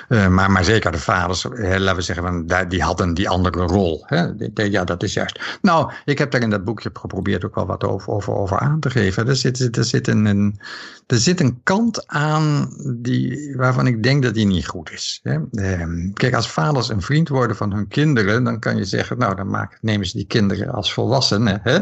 Uh, 0.09 0.27
maar, 0.27 0.51
maar 0.51 0.63
zeker 0.63 0.91
de 0.91 0.99
vaders, 0.99 1.43
hè, 1.43 1.79
laten 1.79 1.95
we 1.95 2.01
zeggen, 2.01 2.23
van, 2.25 2.67
die 2.67 2.83
hadden 2.83 3.13
die 3.13 3.29
andere 3.29 3.63
rol. 3.63 4.03
Hè. 4.05 4.27
Ja, 4.53 4.83
dat 4.83 5.03
is 5.03 5.13
juist. 5.13 5.57
Nou, 5.61 5.91
ik 6.05 6.17
heb 6.17 6.31
daar 6.31 6.41
in 6.41 6.49
dat 6.49 6.63
boekje 6.63 6.89
geprobeerd 6.93 7.45
ook 7.45 7.55
wel 7.55 7.65
wat 7.65 7.83
over, 7.83 8.13
over, 8.13 8.33
over 8.33 8.59
aan 8.59 8.79
te 8.79 8.89
geven. 8.89 9.27
Er 9.27 9.35
zit, 9.35 9.77
er, 9.77 9.83
zit 9.83 10.07
een, 10.07 10.59
er 11.07 11.17
zit 11.17 11.39
een 11.39 11.59
kant 11.63 12.07
aan 12.07 12.73
die, 12.97 13.53
waarvan 13.57 13.87
ik 13.87 14.03
denk 14.03 14.23
dat 14.23 14.33
die 14.33 14.45
niet 14.45 14.67
goed 14.67 14.91
is. 14.91 15.19
Hè. 15.23 15.37
Uh, 15.51 16.11
kijk, 16.13 16.33
als 16.33 16.51
vaders 16.51 16.89
een 16.89 17.01
vriend 17.01 17.29
worden 17.29 17.55
van 17.55 17.73
hun 17.73 17.87
kinderen, 17.87 18.43
dan 18.43 18.59
kan 18.59 18.77
je 18.77 18.85
zeggen, 18.85 19.17
nou, 19.17 19.35
dan 19.35 19.49
maken, 19.49 19.77
nemen 19.81 20.07
ze 20.07 20.17
die 20.17 20.27
kinderen 20.27 20.69
als 20.69 20.93
volwassenen. 20.93 21.59
Hè. 21.63 21.79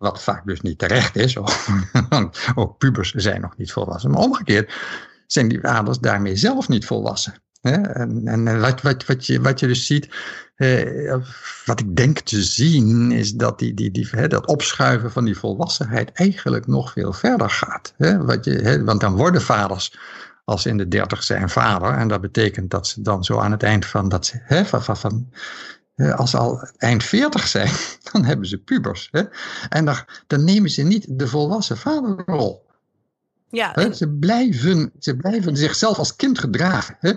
Wat 0.00 0.22
vaak 0.22 0.46
dus 0.46 0.60
niet 0.60 0.78
terecht 0.78 1.16
is, 1.16 1.36
ook 2.54 2.78
pubers 2.78 3.12
zijn 3.14 3.40
nog 3.40 3.56
niet 3.56 3.72
volwassen. 3.72 4.10
Maar 4.10 4.20
omgekeerd 4.20 4.72
zijn 5.26 5.48
die 5.48 5.60
vaders 5.60 5.98
daarmee 5.98 6.36
zelf 6.36 6.68
niet 6.68 6.86
volwassen. 6.86 7.34
En, 7.60 8.60
wat, 8.60 8.82
wat, 8.82 9.06
wat, 9.06 9.26
je, 9.26 9.40
wat 9.40 9.60
je 9.60 9.66
dus 9.66 9.86
ziet, 9.86 10.08
wat 11.64 11.80
ik 11.80 11.96
denk 11.96 12.20
te 12.20 12.42
zien, 12.42 13.12
is 13.12 13.32
dat 13.32 13.58
die, 13.58 13.74
die, 13.74 13.90
die, 13.90 14.28
dat 14.28 14.46
opschuiven 14.46 15.12
van 15.12 15.24
die 15.24 15.38
volwassenheid 15.38 16.10
eigenlijk 16.12 16.66
nog 16.66 16.92
veel 16.92 17.12
verder 17.12 17.50
gaat. 17.50 17.94
Wat 18.18 18.44
je, 18.44 18.82
want 18.84 19.00
dan 19.00 19.16
worden 19.16 19.42
vaders 19.42 19.98
als 20.44 20.66
in 20.66 20.76
de 20.76 20.88
dertig 20.88 21.22
zijn 21.22 21.48
vader. 21.48 21.92
En 21.92 22.08
dat 22.08 22.20
betekent 22.20 22.70
dat 22.70 22.86
ze 22.86 23.02
dan 23.02 23.24
zo 23.24 23.38
aan 23.38 23.50
het 23.50 23.62
eind 23.62 23.86
van 23.86 24.08
dat 24.08 24.26
ze, 24.26 24.40
hè, 24.42 24.64
van, 24.64 24.96
van, 24.96 25.32
als 26.16 26.30
ze 26.30 26.36
al 26.38 26.68
eind 26.76 27.04
40 27.04 27.46
zijn, 27.46 27.70
dan 28.12 28.24
hebben 28.24 28.46
ze 28.46 28.58
pubers. 28.58 29.08
Hè? 29.10 29.22
En 29.68 29.84
dan, 29.84 29.96
dan 30.26 30.44
nemen 30.44 30.70
ze 30.70 30.82
niet 30.82 31.06
de 31.08 31.26
volwassen 31.26 31.76
vaderrol. 31.76 32.68
Ja, 33.52 33.70
Hè? 33.74 33.92
Ze, 33.92 34.08
blijven, 34.08 34.92
ze 34.98 35.16
blijven 35.16 35.56
zichzelf 35.56 35.98
als 35.98 36.16
kind 36.16 36.38
gedragen. 36.38 36.96
Hè? 37.00 37.12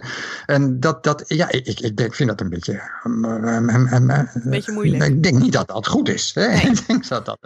En 0.46 0.80
dat, 0.80 1.04
dat 1.04 1.24
ja, 1.28 1.52
ik, 1.52 1.68
ik, 1.68 1.80
ik 1.80 1.98
denk- 1.98 2.16
vind 2.16 2.30
dat 2.30 2.42
een 2.42 2.50
beetje. 2.50 2.82
Een 3.04 4.42
beetje 4.44 4.72
moeilijk. 4.72 5.04
Ik 5.04 5.24
denk 5.24 5.40
niet 5.40 5.54
dat 5.54 5.68
dat 5.68 5.88
goed 5.88 6.10
is. 6.10 6.32
Hè? 6.34 6.48
Nee. 6.48 6.62
Ik 6.72 6.88
denk 6.88 7.08
dat 7.08 7.26
dat. 7.26 7.38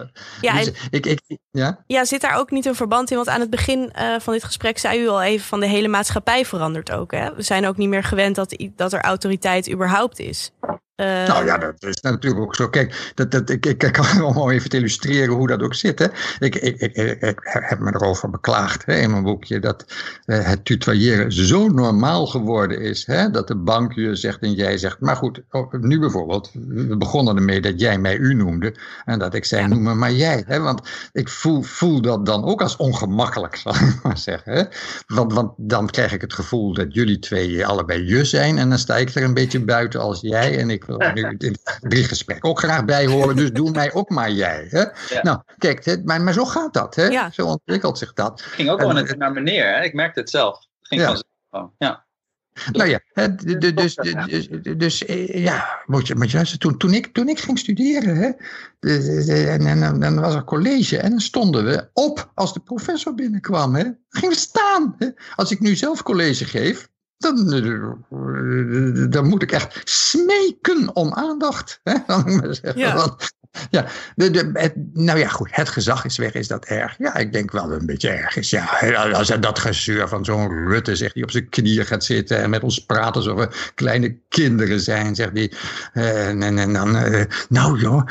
Ja, 0.41 0.53
dus 0.57 0.67
en- 0.67 0.73
ik, 0.89 1.05
ik, 1.05 1.37
ja? 1.51 1.83
Ja, 1.87 2.05
zit 2.05 2.21
daar 2.21 2.35
ook 2.37 2.51
niet 2.51 2.65
een 2.65 2.75
verband 2.75 3.09
in? 3.11 3.15
Want 3.15 3.29
aan 3.29 3.39
het 3.39 3.49
begin 3.49 3.91
eh, 3.91 4.19
van 4.19 4.33
dit 4.33 4.43
gesprek 4.43 4.77
zei 4.77 5.01
u 5.03 5.07
al 5.07 5.21
even 5.21 5.45
van 5.47 5.59
de 5.59 5.67
hele 5.67 5.87
maatschappij 5.87 6.45
verandert 6.45 6.91
ook. 6.91 7.11
Hè? 7.11 7.35
We 7.35 7.41
zijn 7.41 7.67
ook 7.67 7.77
niet 7.77 7.89
meer 7.89 8.03
gewend 8.03 8.35
dat, 8.35 8.55
dat 8.75 8.93
er 8.93 9.01
autoriteit 9.01 9.71
überhaupt 9.71 10.19
is. 10.19 10.51
Eh, 10.97 11.27
Nou 11.27 11.45
ja, 11.45 11.57
dat 11.57 11.83
is 11.83 12.01
natuurlijk 12.01 12.41
ook 12.43 12.55
zo. 12.55 12.69
Kijk, 12.69 13.11
dat, 13.15 13.31
dat, 13.31 13.49
ik, 13.49 13.65
ik, 13.65 13.77
kan 13.77 14.21
om 14.35 14.49
even 14.49 14.69
illustreren 14.69 15.33
hoe 15.35 15.47
dat 15.47 15.61
ook 15.61 15.73
zit. 15.73 15.99
Hè. 15.99 16.05
Ik, 16.39 16.55
ik, 16.55 16.81
ik, 17.21 17.39
heb 17.43 17.79
me 17.79 17.93
erover 17.93 18.29
beklaagd 18.29 18.85
hè, 18.85 18.95
in 18.95 19.11
mijn 19.11 19.23
boekje 19.23 19.59
dat 19.59 19.85
eh, 20.25 20.45
het 20.45 20.65
tutoyeren 20.65 21.31
zo 21.31 21.67
normaal 21.67 22.27
geworden 22.27 22.81
is. 22.81 23.05
Hè, 23.05 23.29
dat 23.29 23.47
de 23.47 23.55
bank 23.55 23.93
je 23.93 24.15
zegt 24.15 24.41
en 24.41 24.53
jij 24.53 24.77
zegt. 24.77 24.99
Maar 24.99 25.15
goed, 25.15 25.41
oh, 25.51 25.73
nu 25.73 25.99
bijvoorbeeld, 25.99 26.51
we 26.67 26.97
begonnen 26.97 27.35
ermee 27.35 27.61
dat 27.61 27.79
jij 27.79 27.97
mij 27.97 28.17
u 28.17 28.33
noemde. 28.33 28.75
En 29.05 29.19
dat 29.19 29.33
ik 29.33 29.45
zei, 29.45 29.61
Ja. 29.61 29.67
noem 29.67 29.83
me 29.83 29.93
maar 29.93 30.13
jij. 30.13 30.43
Hè, 30.47 30.59
want 30.59 30.81
ik 31.11 31.29
voel, 31.29 31.61
voel 31.61 32.01
dat 32.01 32.25
dan 32.25 32.43
ook 32.43 32.61
als 32.61 32.75
ongemakkelijk, 32.75 33.55
zal 33.63 33.75
ik 33.75 33.99
maar 34.03 34.17
zeggen. 34.17 34.53
Hè. 34.53 34.63
Want, 35.07 35.33
want 35.33 35.51
dan 35.57 35.89
krijg 35.89 36.11
ik 36.13 36.21
het 36.21 36.33
gevoel 36.33 36.73
dat 36.73 36.93
jullie 36.93 37.19
twee 37.19 37.65
allebei 37.65 38.05
je 38.05 38.25
zijn. 38.25 38.57
En 38.57 38.69
dan 38.69 38.79
sta 38.79 38.95
ik 38.95 39.09
er 39.15 39.23
een 39.23 39.33
beetje 39.33 39.63
buiten 39.63 39.99
als 39.99 40.21
jij. 40.21 40.59
En 40.59 40.69
ik 40.69 40.85
wil 40.87 40.99
er 40.99 41.13
nu 41.13 41.35
in 41.39 41.55
het 41.79 42.05
gesprek 42.05 42.45
ook 42.45 42.59
graag 42.59 42.85
bij 42.85 43.05
horen. 43.05 43.35
Dus 43.35 43.51
doe 43.51 43.71
mij 43.71 43.93
ook 43.93 44.09
maar 44.09 44.31
jij. 44.31 44.67
Hè? 44.69 44.85
Nou, 45.21 45.41
kijk, 45.57 45.85
hè, 45.85 45.95
maar, 46.03 46.21
maar 46.21 46.33
zo 46.33 46.45
gaat 46.45 46.73
dat. 46.73 46.95
Hè? 46.95 47.05
Ja. 47.05 47.31
Zo 47.31 47.47
ontwikkelt 47.47 47.97
zich 47.97 48.13
dat. 48.13 48.41
Het 48.43 48.53
ging 48.53 48.69
ook 48.69 48.79
wel 48.79 48.91
net 48.91 49.17
naar 49.17 49.31
meneer, 49.31 49.75
hè? 49.75 49.83
ik 49.83 49.93
merkte 49.93 50.19
het 50.19 50.29
zelf. 50.29 50.55
Het 50.79 50.87
ging 50.87 51.01
Ja. 51.01 51.21
gewoon. 51.49 51.73
Ja. 51.77 52.05
Nou 52.71 52.89
ja, 52.89 52.99
dus, 53.27 53.95
dus, 53.95 54.49
dus 54.77 55.05
eh, 55.05 55.43
ja, 55.43 55.83
moet 55.85 56.07
je, 56.07 56.15
moet 56.15 56.29
je 56.31 56.35
luisteren. 56.35 56.59
Toen, 56.69 56.77
toen, 56.77 56.93
ik, 56.93 57.13
toen 57.13 57.29
ik 57.29 57.39
ging 57.39 57.59
studeren, 57.59 58.15
hè, 58.15 58.29
en, 59.45 59.65
en, 59.67 59.83
en 59.83 59.99
dan 59.99 60.19
was 60.19 60.35
er 60.35 60.43
college 60.43 60.97
en 60.97 61.09
dan 61.09 61.19
stonden 61.19 61.65
we 61.65 61.89
op 61.93 62.31
als 62.33 62.53
de 62.53 62.59
professor 62.59 63.13
binnenkwam. 63.13 63.75
Hè. 63.75 63.83
Dan 63.83 63.97
gingen 64.09 64.29
we 64.29 64.41
staan. 64.41 64.95
Hè. 64.97 65.07
Als 65.35 65.51
ik 65.51 65.59
nu 65.59 65.75
zelf 65.75 66.03
college 66.03 66.45
geef, 66.45 66.89
dan, 67.17 67.53
eh, 67.53 69.05
dan 69.09 69.27
moet 69.27 69.41
ik 69.41 69.51
echt 69.51 69.81
smeken 69.83 70.95
om 70.95 71.13
aandacht. 71.13 71.79
Hè. 71.83 71.93
Ja. 72.75 72.95
Want, 72.95 73.35
ja, 73.69 73.85
de, 74.15 74.31
de, 74.31 74.49
het, 74.53 74.73
nou 74.93 75.19
ja, 75.19 75.27
goed, 75.27 75.47
het 75.51 75.69
gezag 75.69 76.05
is 76.05 76.17
weg, 76.17 76.33
is 76.33 76.47
dat 76.47 76.65
erg? 76.65 76.95
Ja, 76.97 77.15
ik 77.15 77.33
denk 77.33 77.51
wel 77.51 77.71
een 77.71 77.85
beetje 77.85 78.09
erg 78.09 78.35
is. 78.35 78.49
Ja, 78.49 78.65
als 79.11 79.27
dat 79.27 79.59
gezeur 79.59 80.07
van 80.07 80.25
zo'n 80.25 80.67
Rutte, 80.67 80.95
zegt, 80.95 81.13
die 81.13 81.23
op 81.23 81.31
zijn 81.31 81.49
knieën 81.49 81.85
gaat 81.85 82.03
zitten 82.03 82.37
en 82.37 82.49
met 82.49 82.63
ons 82.63 82.85
praat 82.85 83.15
alsof 83.15 83.37
we 83.37 83.71
kleine 83.75 84.17
kinderen 84.29 84.79
zijn, 84.79 85.15
zegt 85.15 85.35
die. 85.35 85.51
eh, 85.93 86.27
en, 86.27 86.43
en, 86.43 86.57
en 86.57 86.73
dan, 86.73 86.95
eh, 86.95 87.25
nou 87.49 87.79
joh, 87.79 88.07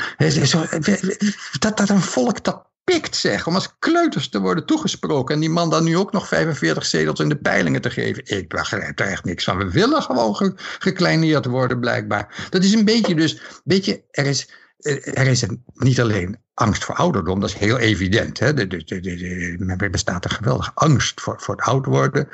dat, 1.59 1.77
dat 1.77 1.89
een 1.89 2.01
volk 2.01 2.43
dat 2.43 2.65
pikt, 2.93 3.15
zeg, 3.15 3.47
om 3.47 3.55
als 3.55 3.75
kleuters 3.79 4.29
te 4.29 4.39
worden 4.39 4.65
toegesproken. 4.65 5.35
En 5.35 5.41
die 5.41 5.49
man 5.49 5.69
dan 5.69 5.83
nu 5.83 5.97
ook 5.97 6.11
nog 6.11 6.27
45 6.27 6.85
zetels 6.85 7.19
in 7.19 7.29
de 7.29 7.35
peilingen 7.35 7.81
te 7.81 7.89
geven. 7.89 8.25
Ik 8.25 8.49
begrijp 8.49 8.99
er 8.99 9.07
echt 9.07 9.23
niks 9.25 9.43
van. 9.43 9.57
We 9.57 9.71
willen 9.71 10.01
gewoon 10.01 10.35
ge- 10.35 10.53
gekleineerd 10.79 11.45
worden, 11.45 11.79
blijkbaar. 11.79 12.47
Dat 12.49 12.63
is 12.63 12.73
een 12.73 12.85
beetje 12.85 13.15
dus, 13.15 13.41
beetje, 13.63 14.03
er 14.11 14.25
is, 14.25 14.49
eh, 14.79 15.17
er 15.17 15.27
is 15.27 15.45
niet 15.73 15.99
alleen 15.99 16.37
angst 16.53 16.83
voor 16.83 16.95
ouderdom, 16.95 17.39
dat 17.39 17.49
is 17.49 17.55
heel 17.55 17.77
evident. 17.77 18.39
Hè? 18.39 18.53
De, 18.53 18.67
de, 18.67 18.83
de, 18.83 18.99
de- 18.99 19.15
de- 19.57 19.73
er 19.77 19.89
bestaat 19.89 20.25
een 20.25 20.31
geweldige 20.31 20.71
angst 20.73 21.21
voor, 21.21 21.35
voor 21.41 21.55
het 21.55 21.65
oud 21.65 21.85
worden. 21.85 22.29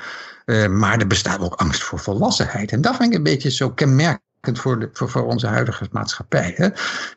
Eh, 0.46 0.68
maar 0.68 1.00
er 1.00 1.08
bestaat 1.08 1.40
ook 1.40 1.56
angst 1.56 1.84
voor 1.84 2.00
volwassenheid. 2.00 2.72
En 2.72 2.82
dat 2.82 2.96
vind 2.96 3.12
ik 3.12 3.18
een 3.18 3.24
beetje 3.24 3.52
zo 3.52 3.70
kenmerkend 3.70 4.23
voor, 4.52 4.80
de, 4.80 4.90
voor, 4.94 5.10
voor 5.10 5.26
onze 5.26 5.48
huidige 5.48 5.88
maatschappij. 5.92 6.54
Hè? 6.56 6.68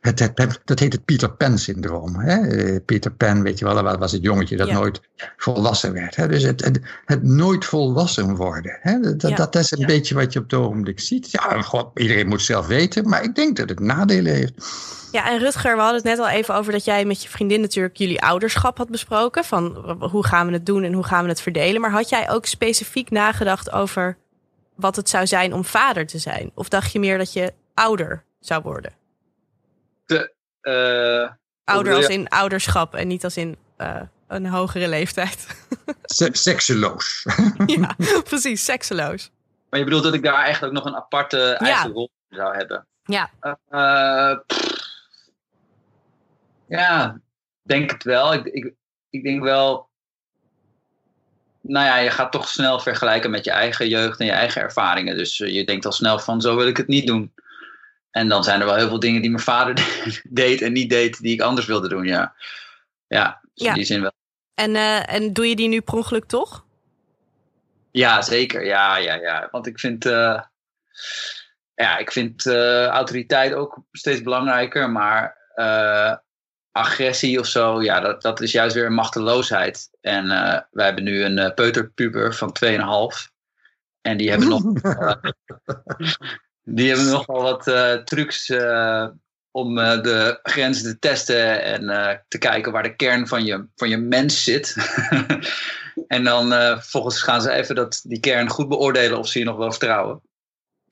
Het, 0.01 0.19
het, 0.19 0.61
dat 0.65 0.79
heet 0.79 0.93
het 0.93 1.05
Peter 1.05 1.31
Pan-syndroom. 1.31 2.21
Eh, 2.21 2.77
Peter 2.85 3.11
Pan, 3.11 3.43
weet 3.43 3.59
je 3.59 3.65
wel, 3.65 3.83
dat 3.83 3.99
was 3.99 4.13
het 4.13 4.23
jongetje 4.23 4.57
dat 4.57 4.69
Ja. 4.69 4.75
nooit 4.75 5.01
volwassen 5.37 5.93
werd. 5.93 6.17
Hè? 6.17 6.29
Dus 6.29 6.43
het, 6.43 6.65
het, 6.65 6.81
het 7.05 7.23
nooit 7.23 7.65
volwassen 7.65 8.35
worden. 8.37 8.79
Hè? 8.81 9.01
Dat, 9.01 9.23
Ja. 9.23 9.37
dat 9.37 9.55
is 9.55 9.71
een 9.71 9.87
beetje 9.87 10.15
wat 10.15 10.33
je 10.33 10.39
op 10.39 10.51
het 10.51 10.61
ogenblik 10.61 11.01
ziet. 11.01 11.31
Ja, 11.31 11.63
god, 11.63 11.91
iedereen 11.95 12.29
moet 12.29 12.43
zelf 12.43 12.67
weten, 12.67 13.09
maar 13.09 13.23
ik 13.23 13.35
denk 13.35 13.57
dat 13.57 13.69
het 13.69 13.81
nadelen 13.81 14.33
heeft. 14.35 14.53
Ja, 15.13 15.31
en 15.31 15.39
Rutger, 15.39 15.75
we 15.75 15.81
hadden 15.83 15.97
het 15.97 16.05
net 16.05 16.19
al 16.19 16.29
even 16.29 16.55
over 16.55 16.73
dat 16.73 16.85
jij 16.85 17.05
met 17.05 17.23
je 17.23 17.29
vriendin 17.29 17.61
natuurlijk 17.61 17.97
jullie 17.97 18.23
ouderschap 18.23 18.79
had 18.79 18.91
besproken. 18.91 19.45
Van 19.45 19.97
hoe 20.11 20.27
gaan 20.27 20.47
we 20.47 20.53
het 20.53 20.67
doen 20.67 20.83
en 20.83 20.93
hoe 20.93 21.05
gaan 21.05 21.23
we 21.23 21.29
het 21.29 21.41
verdelen. 21.41 21.81
Maar 21.81 21.91
had 21.91 22.09
jij 22.09 22.31
ook 22.31 22.47
specifiek 22.47 23.11
nagedacht 23.11 23.73
over 23.73 24.17
wat 24.77 24.97
het 24.97 25.09
zou 25.09 25.27
zijn 25.27 25.53
om 25.53 25.65
vader 25.65 26.07
te 26.07 26.19
zijn? 26.19 26.51
Of 26.55 26.69
dacht 26.69 26.93
je 26.93 26.99
meer 26.99 27.19
dat 27.19 27.33
je 27.33 27.53
ouder 27.75 28.25
zou 28.41 28.63
worden? 28.63 28.93
Eh, 30.61 31.31
Ouder 31.65 31.95
als 31.95 32.07
in 32.09 32.29
ouderschap 32.29 32.95
en 32.95 33.09
niet 33.09 33.25
als 33.25 33.37
in 33.37 33.57
eh, 33.77 34.01
een 34.29 34.47
hogere 34.47 34.89
leeftijd. 34.89 35.47
Se- 36.03 36.29
sekseloos. 36.33 37.27
ja, 37.67 37.97
precies, 38.25 38.65
sekseloos. 38.65 39.31
maar 39.71 39.79
je 39.79 39.85
bedoelt 39.85 40.03
dat 40.05 40.15
ik 40.15 40.23
daar 40.23 40.35
eigenlijk 40.43 40.77
ook 40.77 40.85
nog 40.85 40.93
een 40.93 41.01
aparte 41.01 41.53
eigen 41.53 41.91
rol 41.93 42.11
in 42.29 42.37
zou 42.37 42.57
hebben? 42.57 42.87
Ja. 43.03 43.31
Eh, 43.69 44.39
ja, 46.69 47.21
denk 47.63 47.91
het 47.91 48.03
wel. 48.05 48.35
Ik, 48.35 48.45
ik, 48.47 48.75
ik 49.11 49.23
denk 49.23 49.43
wel. 49.43 49.89
Nou 51.69 51.87
ja, 51.87 51.97
je 51.97 52.11
gaat 52.11 52.33
toch 52.33 52.49
snel 52.49 52.81
vergelijken 52.81 53.31
met 53.31 53.45
je 53.45 53.51
eigen 53.51 53.89
jeugd 53.89 54.21
en 54.21 54.27
je 54.27 54.33
eigen 54.33 54.63
ervaringen. 54.63 55.17
Dus 55.17 55.41
eh, 55.41 55.55
je 55.55 55.65
denkt 55.65 55.85
al 55.85 55.93
snel 55.93 56.19
van 56.19 56.41
zo 56.41 56.57
wil 56.57 56.67
ik 56.67 56.77
het 56.77 56.87
niet 56.87 57.07
doen. 57.07 57.35
En 58.11 58.29
dan 58.29 58.45
zijn 58.45 58.61
er 58.61 58.67
wel 58.67 58.75
heel 58.75 58.89
veel 58.89 59.01
dingen 59.01 59.21
die 59.21 59.31
mijn 59.31 59.43
vader 59.43 59.87
deed 60.29 60.63
en 60.63 60.73
niet 60.73 60.91
deed 60.91 61.21
die 61.21 61.33
ik 61.33 61.41
anders 61.41 61.67
wilde 61.67 61.89
doen. 61.89 62.05
Ja, 62.05 62.35
ja, 63.07 63.41
dus 63.55 63.65
Ja. 63.65 63.69
in 63.69 63.75
die 63.75 63.85
zin 63.85 64.01
wel. 64.01 64.13
En, 64.55 64.77
eh, 64.77 65.15
en 65.15 65.33
doe 65.33 65.49
je 65.49 65.57
die 65.57 65.69
nu 65.69 65.81
per 65.81 65.95
ongeluk 65.95 66.25
toch? 66.25 66.65
Ja, 67.91 68.23
zeker. 68.23 68.65
Ja, 68.65 68.97
ja, 68.97 69.15
ja. 69.15 69.49
Want 69.51 69.67
ik 69.67 69.79
vind, 69.79 70.07
eh, 70.07 70.41
ja, 71.75 71.99
ik 71.99 72.13
vind 72.13 72.47
autoriteit 72.91 73.55
ook 73.55 73.79
steeds 73.93 74.23
belangrijker. 74.23 74.91
Maar 74.91 75.37
agressie 76.77 77.41
of 77.41 77.47
zo, 77.47 77.83
ja, 77.83 78.01
dat, 78.01 78.23
dat 78.23 78.41
is 78.41 78.53
juist 78.53 78.75
weer 78.75 78.87
een 78.87 78.95
machteloosheid. 78.95 79.89
En 80.01 80.31
eh, 80.31 80.61
wij 80.71 80.85
hebben 80.85 81.05
nu 81.05 81.25
een 81.25 81.39
eh, 81.39 81.55
peuterpuber 81.55 82.35
van 82.35 82.57
2,5. 82.65 83.35
En 84.01 84.17
die 84.17 84.31
hebben 84.31 84.49
nog, 84.49 84.63
die 86.77 86.89
hebben 86.89 87.11
nog 87.11 87.27
wel 87.27 87.43
wat 87.43 87.67
eh, 87.67 87.95
trucs 87.95 88.49
eh, 88.49 89.07
om 89.51 89.79
eh, 89.79 90.03
de 90.03 90.39
grenzen 90.43 90.85
te 90.85 90.99
testen 90.99 91.63
en 91.63 91.89
eh, 91.89 92.19
te 92.29 92.39
kijken 92.39 92.73
waar 92.73 92.83
de 92.83 92.97
kern 92.97 93.27
van 93.27 93.45
je, 93.45 93.67
van 93.75 93.89
je 93.89 93.97
mens 93.97 94.45
zit. 94.45 94.77
en 96.09 96.25
dan 96.25 96.53
eh, 96.53 96.73
vervolgens 96.73 97.23
gaan 97.23 97.43
ze 97.43 97.51
even 97.51 97.75
dat, 97.75 98.01
die 98.05 98.21
kern 98.21 98.49
goed 98.49 98.69
beoordelen 98.69 99.19
of 99.19 99.29
ze 99.29 99.39
je 99.39 99.45
nog 99.45 99.57
wel 99.57 99.71
vertrouwen. 99.71 100.21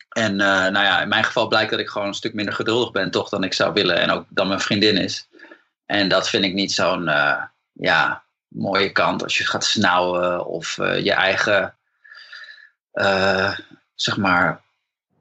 En 0.08 0.40
eh, 0.40 0.46
nou 0.46 0.84
ja, 0.84 1.02
in 1.02 1.08
mijn 1.08 1.24
geval 1.24 1.48
blijkt 1.48 1.70
dat 1.70 1.80
ik 1.80 1.88
gewoon 1.88 2.08
een 2.08 2.14
stuk 2.14 2.34
minder 2.34 2.54
geduldig 2.54 2.90
ben, 2.90 3.10
toch, 3.10 3.28
dan 3.28 3.44
ik 3.44 3.52
zou 3.52 3.72
willen. 3.72 3.96
En 3.96 4.10
ook 4.10 4.24
dan 4.28 4.48
mijn 4.48 4.60
vriendin 4.60 4.96
is. 4.96 5.28
En 5.86 6.08
dat 6.08 6.28
vind 6.28 6.44
ik 6.44 6.52
niet 6.52 6.72
zo'n 6.72 7.08
eh, 7.08 7.42
ja, 7.72 8.22
mooie 8.48 8.92
kant 8.92 9.22
als 9.22 9.38
je 9.38 9.46
gaat 9.46 9.64
snauwen 9.64 10.46
of 10.46 10.78
eh, 10.78 11.04
je 11.04 11.12
eigen, 11.12 11.74
eh, 12.92 13.58
zeg 13.94 14.16
maar, 14.16 14.62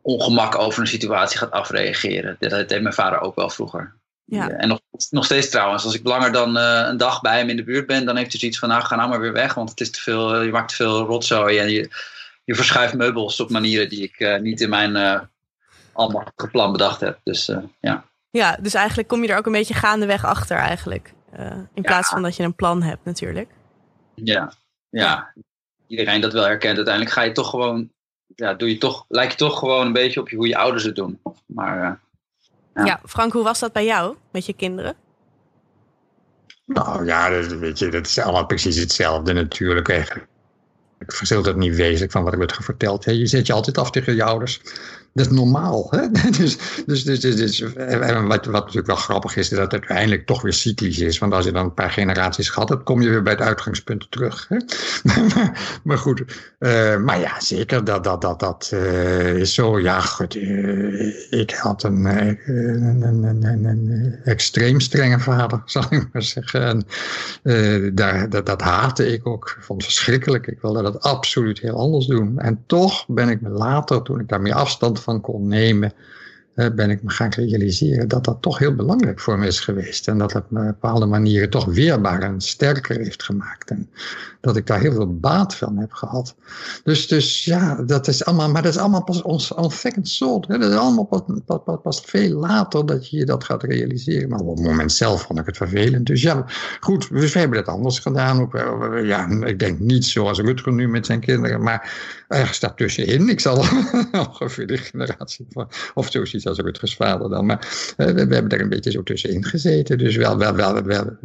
ongemak 0.01 0.55
over 0.55 0.81
een 0.81 0.87
situatie 0.87 1.37
gaat 1.37 1.51
afreageren. 1.51 2.35
Dat 2.39 2.69
deed 2.69 2.81
mijn 2.81 2.93
vader 2.93 3.19
ook 3.19 3.35
wel 3.35 3.49
vroeger. 3.49 3.93
Ja. 4.25 4.49
En 4.49 4.67
nog, 4.67 4.79
nog 5.09 5.25
steeds 5.25 5.49
trouwens, 5.49 5.83
als 5.83 5.95
ik 5.95 6.07
langer 6.07 6.31
dan 6.31 6.55
een 6.55 6.97
dag 6.97 7.21
bij 7.21 7.37
hem 7.37 7.49
in 7.49 7.55
de 7.55 7.63
buurt 7.63 7.87
ben, 7.87 8.05
dan 8.05 8.15
heeft 8.15 8.31
hij 8.31 8.39
zoiets 8.39 8.59
van, 8.59 8.69
nou 8.69 8.83
ga 8.83 8.95
nou 8.95 9.09
maar 9.09 9.19
weer 9.19 9.33
weg, 9.33 9.53
want 9.53 9.69
het 9.69 9.79
is 9.79 9.91
te 9.91 10.01
veel, 10.01 10.41
je 10.41 10.51
maakt 10.51 10.69
te 10.69 10.75
veel 10.75 11.05
rotzooi 11.05 11.57
en 11.57 11.69
je, 11.69 11.89
je 12.43 12.55
verschuift 12.55 12.93
meubels 12.93 13.39
op 13.39 13.49
manieren 13.49 13.89
die 13.89 14.03
ik 14.03 14.41
niet 14.41 14.61
in 14.61 14.69
mijn 14.69 15.29
allemaal 15.93 16.27
plan 16.51 16.71
bedacht 16.71 16.99
heb. 16.99 17.19
Dus 17.23 17.51
ja. 17.79 18.05
Ja, 18.37 18.57
dus 18.61 18.73
eigenlijk 18.73 19.07
kom 19.07 19.23
je 19.23 19.29
er 19.29 19.37
ook 19.37 19.45
een 19.45 19.51
beetje 19.51 19.73
gaandeweg 19.73 20.25
achter 20.25 20.57
eigenlijk. 20.57 21.13
Eh, 21.31 21.57
in 21.73 21.81
plaats 21.81 22.09
van 22.09 22.21
dat 22.21 22.35
je 22.35 22.43
een 22.43 22.55
plan 22.55 22.81
hebt 22.81 23.05
natuurlijk. 23.05 23.49
Ja, 24.15 24.53
ja. 24.89 25.33
Iedereen 25.87 26.21
dat 26.21 26.33
wel 26.33 26.43
herkent. 26.43 26.75
Uiteindelijk 26.75 27.15
ga 27.15 27.21
je 27.21 27.31
toch 27.31 27.49
gewoon, 27.49 27.89
ja, 28.35 28.53
doe 28.53 28.69
je 28.69 28.77
toch, 28.77 29.05
lijkt 29.07 29.31
je 29.31 29.37
toch 29.37 29.59
gewoon 29.59 29.85
een 29.85 29.93
beetje 29.93 30.19
op 30.19 30.29
je, 30.29 30.35
hoe 30.35 30.47
je 30.47 30.57
ouders 30.57 30.83
het 30.83 30.95
doen. 30.95 31.21
Maar 31.45 31.81
eh, 31.83 31.91
Ja. 32.73 32.85
Ja. 32.85 32.99
Frank, 33.05 33.33
hoe 33.33 33.43
was 33.43 33.59
dat 33.59 33.73
bij 33.73 33.85
jou 33.85 34.15
met 34.31 34.45
je 34.45 34.53
kinderen? 34.53 34.95
Nou 36.65 37.05
ja, 37.05 37.29
dat, 37.29 37.45
weet 37.45 37.79
je, 37.79 37.89
dat 37.89 38.05
is 38.05 38.19
allemaal 38.19 38.45
precies 38.45 38.75
hetzelfde 38.75 39.33
natuurlijk. 39.33 39.89
Eigenlijk 39.89 40.27
verschilt 40.99 41.45
het 41.45 41.55
niet 41.55 41.75
wezenlijk 41.75 42.11
van 42.11 42.23
wat 42.23 42.33
ik 42.33 42.39
werd 42.39 42.53
verteld. 42.53 43.05
Hè. 43.05 43.11
Je 43.11 43.27
zet 43.27 43.47
je 43.47 43.53
altijd 43.53 43.77
af 43.77 43.91
tegen 43.91 44.15
je 44.15 44.23
ouders. 44.23 44.61
Dat 45.13 45.25
is 45.25 45.31
normaal. 45.31 45.87
Hè? 45.89 46.01
Dus, 46.37 46.57
dus, 46.85 47.03
dus, 47.03 47.19
dus, 47.19 47.35
dus 47.35 47.59
wat, 48.27 48.45
wat 48.45 48.45
natuurlijk 48.45 48.87
wel 48.87 48.95
grappig 48.95 49.35
is, 49.35 49.51
is 49.51 49.57
dat 49.57 49.59
het 49.59 49.71
uiteindelijk 49.71 50.25
toch 50.25 50.41
weer 50.41 50.53
cyclisch 50.53 50.99
is. 50.99 51.17
Want 51.17 51.33
als 51.33 51.45
je 51.45 51.51
dan 51.51 51.63
een 51.63 51.73
paar 51.73 51.91
generaties 51.91 52.49
gehad 52.49 52.69
hebt, 52.69 52.83
kom 52.83 53.01
je 53.01 53.09
weer 53.09 53.21
bij 53.21 53.33
het 53.33 53.41
uitgangspunt 53.41 54.11
terug. 54.11 54.45
Hè? 54.49 54.57
maar, 55.03 55.79
maar, 55.83 55.97
goed, 55.97 56.23
uh, 56.59 56.97
maar 56.97 57.19
ja, 57.19 57.39
zeker, 57.39 57.83
dat, 57.83 58.03
dat, 58.03 58.21
dat, 58.21 58.39
dat 58.39 58.71
uh, 58.73 59.35
is 59.35 59.53
zo. 59.53 59.79
Ja, 59.79 59.99
goed, 59.99 60.35
ik 61.29 61.55
had 61.59 61.83
een, 61.83 62.05
een, 62.05 63.01
een, 63.01 63.65
een, 63.65 64.19
extreem 64.23 64.79
strenge 64.79 65.19
vader, 65.19 65.61
zal 65.65 65.83
ik 65.89 66.07
maar 66.11 66.23
zeggen. 66.23 66.85
En 67.43 67.95
daar, 67.95 68.29
dat, 68.29 68.45
dat 68.45 68.61
haatte 68.61 69.11
ik 69.11 69.27
ook. 69.27 69.55
Ik 69.57 69.63
vond 69.63 69.81
het 69.81 69.91
verschrikkelijk. 69.91 70.47
Ik 70.47 70.61
wilde 70.61 70.81
dat 70.81 71.01
absoluut 71.01 71.59
heel 71.59 71.77
anders 71.77 72.05
doen. 72.05 72.39
En 72.39 72.63
toch 72.65 73.05
ben 73.07 73.29
ik 73.29 73.41
me 73.41 73.49
later, 73.49 74.01
toen 74.01 74.19
ik 74.19 74.29
daar 74.29 74.41
meer 74.41 74.53
afstand 74.53 75.02
van 75.03 75.21
kon 75.21 75.47
nemen, 75.47 75.93
ben 76.53 76.89
ik 76.89 77.03
me 77.03 77.09
gaan 77.09 77.29
realiseren 77.29 78.07
dat 78.07 78.23
dat 78.23 78.41
toch 78.41 78.57
heel 78.57 78.75
belangrijk 78.75 79.19
voor 79.19 79.39
me 79.39 79.47
is 79.47 79.59
geweest. 79.59 80.07
En 80.07 80.17
dat 80.17 80.33
het 80.33 80.51
me 80.51 80.59
op 80.59 80.65
bepaalde 80.65 81.05
manieren 81.05 81.49
toch 81.49 81.65
weerbaar 81.65 82.21
en 82.21 82.41
sterker 82.41 82.97
heeft 82.97 83.23
gemaakt. 83.23 83.69
En 83.69 83.89
dat 84.41 84.57
ik 84.57 84.67
daar 84.67 84.79
heel 84.79 84.93
veel 84.93 85.19
baat 85.19 85.55
van 85.55 85.77
heb 85.77 85.93
gehad. 85.93 86.35
Dus, 86.83 87.07
dus 87.07 87.45
ja, 87.45 87.75
dat 87.75 88.07
is 88.07 88.25
allemaal, 88.25 88.49
maar 88.49 88.61
dat 88.61 88.73
is 88.73 88.79
allemaal 88.79 89.03
pas 89.03 89.21
ons 89.21 89.53
second 89.67 90.07
soul. 90.07 90.41
Dat 90.47 90.63
is 90.63 90.75
allemaal 90.75 91.03
pas, 91.03 91.21
pas, 91.45 91.79
pas, 91.83 92.01
veel 92.05 92.39
later 92.39 92.85
dat 92.85 93.09
je 93.09 93.25
dat 93.25 93.43
gaat 93.43 93.63
realiseren. 93.63 94.29
Maar 94.29 94.39
op 94.39 94.57
het 94.57 94.65
moment 94.65 94.91
zelf 94.91 95.21
vond 95.21 95.39
ik 95.39 95.45
het 95.45 95.57
vervelend. 95.57 96.05
Dus 96.05 96.21
ja, 96.21 96.45
goed, 96.79 97.07
we 97.07 97.29
hebben 97.33 97.57
het 97.57 97.67
anders 97.67 97.99
gedaan. 97.99 98.41
Ook, 98.41 98.53
ja, 99.03 99.27
ik 99.29 99.59
denk 99.59 99.79
niet 99.79 100.05
zoals 100.05 100.39
Rutger 100.39 100.73
nu 100.73 100.87
met 100.87 101.05
zijn 101.05 101.19
kinderen, 101.19 101.63
maar 101.63 101.91
ergens 102.27 102.59
daartussenin. 102.59 103.29
Ik 103.29 103.39
zal 103.39 103.57
ongeveer 104.27 104.67
de 104.67 104.77
generatie 104.77 105.45
van, 105.49 105.69
of 105.93 106.09
als 106.49 106.59
Rutgers 106.59 106.95
vader 106.95 107.29
dan. 107.29 107.45
Maar 107.45 107.93
we, 107.97 108.13
we, 108.13 108.33
hebben 108.33 108.49
er 108.49 108.61
een 108.61 108.69
beetje 108.69 108.91
zo 108.91 109.03
tussenin 109.03 109.45
gezeten. 109.45 109.97
Dus 109.97 110.15
wel, 110.15 110.37
wel, 110.37 110.55
wel, 110.55 110.83
wel, 110.83 111.17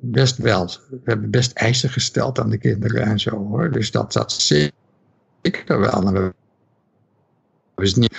best 0.00 0.36
wel. 0.36 0.66
We 0.90 0.98
hebben 1.04 1.30
best 1.30 1.52
eisen 1.52 1.90
gesteld 1.90 2.38
aan 2.38 2.50
de 2.50 2.58
kinderen 2.58 3.02
en 3.02 3.18
zo 3.20 3.30
hoor. 3.30 3.70
Dus 3.70 3.90
dat, 3.90 4.12
dat 4.12 4.32
zeker 4.32 4.72
wel. 5.66 6.12
we, 6.12 6.32
dus 7.74 7.94
niet, 7.94 8.16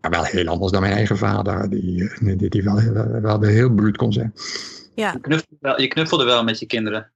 maar 0.00 0.10
wel 0.10 0.24
heel 0.24 0.46
anders 0.46 0.72
dan 0.72 0.80
mijn 0.80 0.92
eigen 0.92 1.16
vader, 1.16 1.70
die, 1.70 2.10
die, 2.36 2.48
die 2.48 2.62
wel, 2.62 2.92
wel, 2.92 3.20
wel 3.20 3.42
heel 3.42 3.70
bruut 3.70 3.96
kon 3.96 4.12
zijn. 4.12 4.34
Ja. 4.94 5.12
Je, 5.12 5.20
knuffelde 5.20 5.56
wel, 5.60 5.80
je 5.80 5.88
knuffelde 5.88 6.24
wel 6.24 6.44
met 6.44 6.58
je 6.58 6.66
kinderen. 6.66 7.10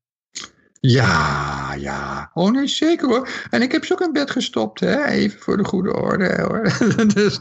Ja, 0.80 1.74
ja. 1.74 2.30
Oh 2.34 2.50
nee, 2.50 2.66
zeker 2.66 3.08
hoor. 3.08 3.28
En 3.50 3.62
ik 3.62 3.72
heb 3.72 3.84
ze 3.84 3.92
ook 3.92 4.00
in 4.00 4.12
bed 4.12 4.30
gestopt, 4.30 4.80
hè? 4.80 5.04
even 5.04 5.40
voor 5.40 5.56
de 5.56 5.64
goede 5.64 5.94
orde. 5.94 6.42
Hoor. 6.42 6.62
dus, 7.14 7.40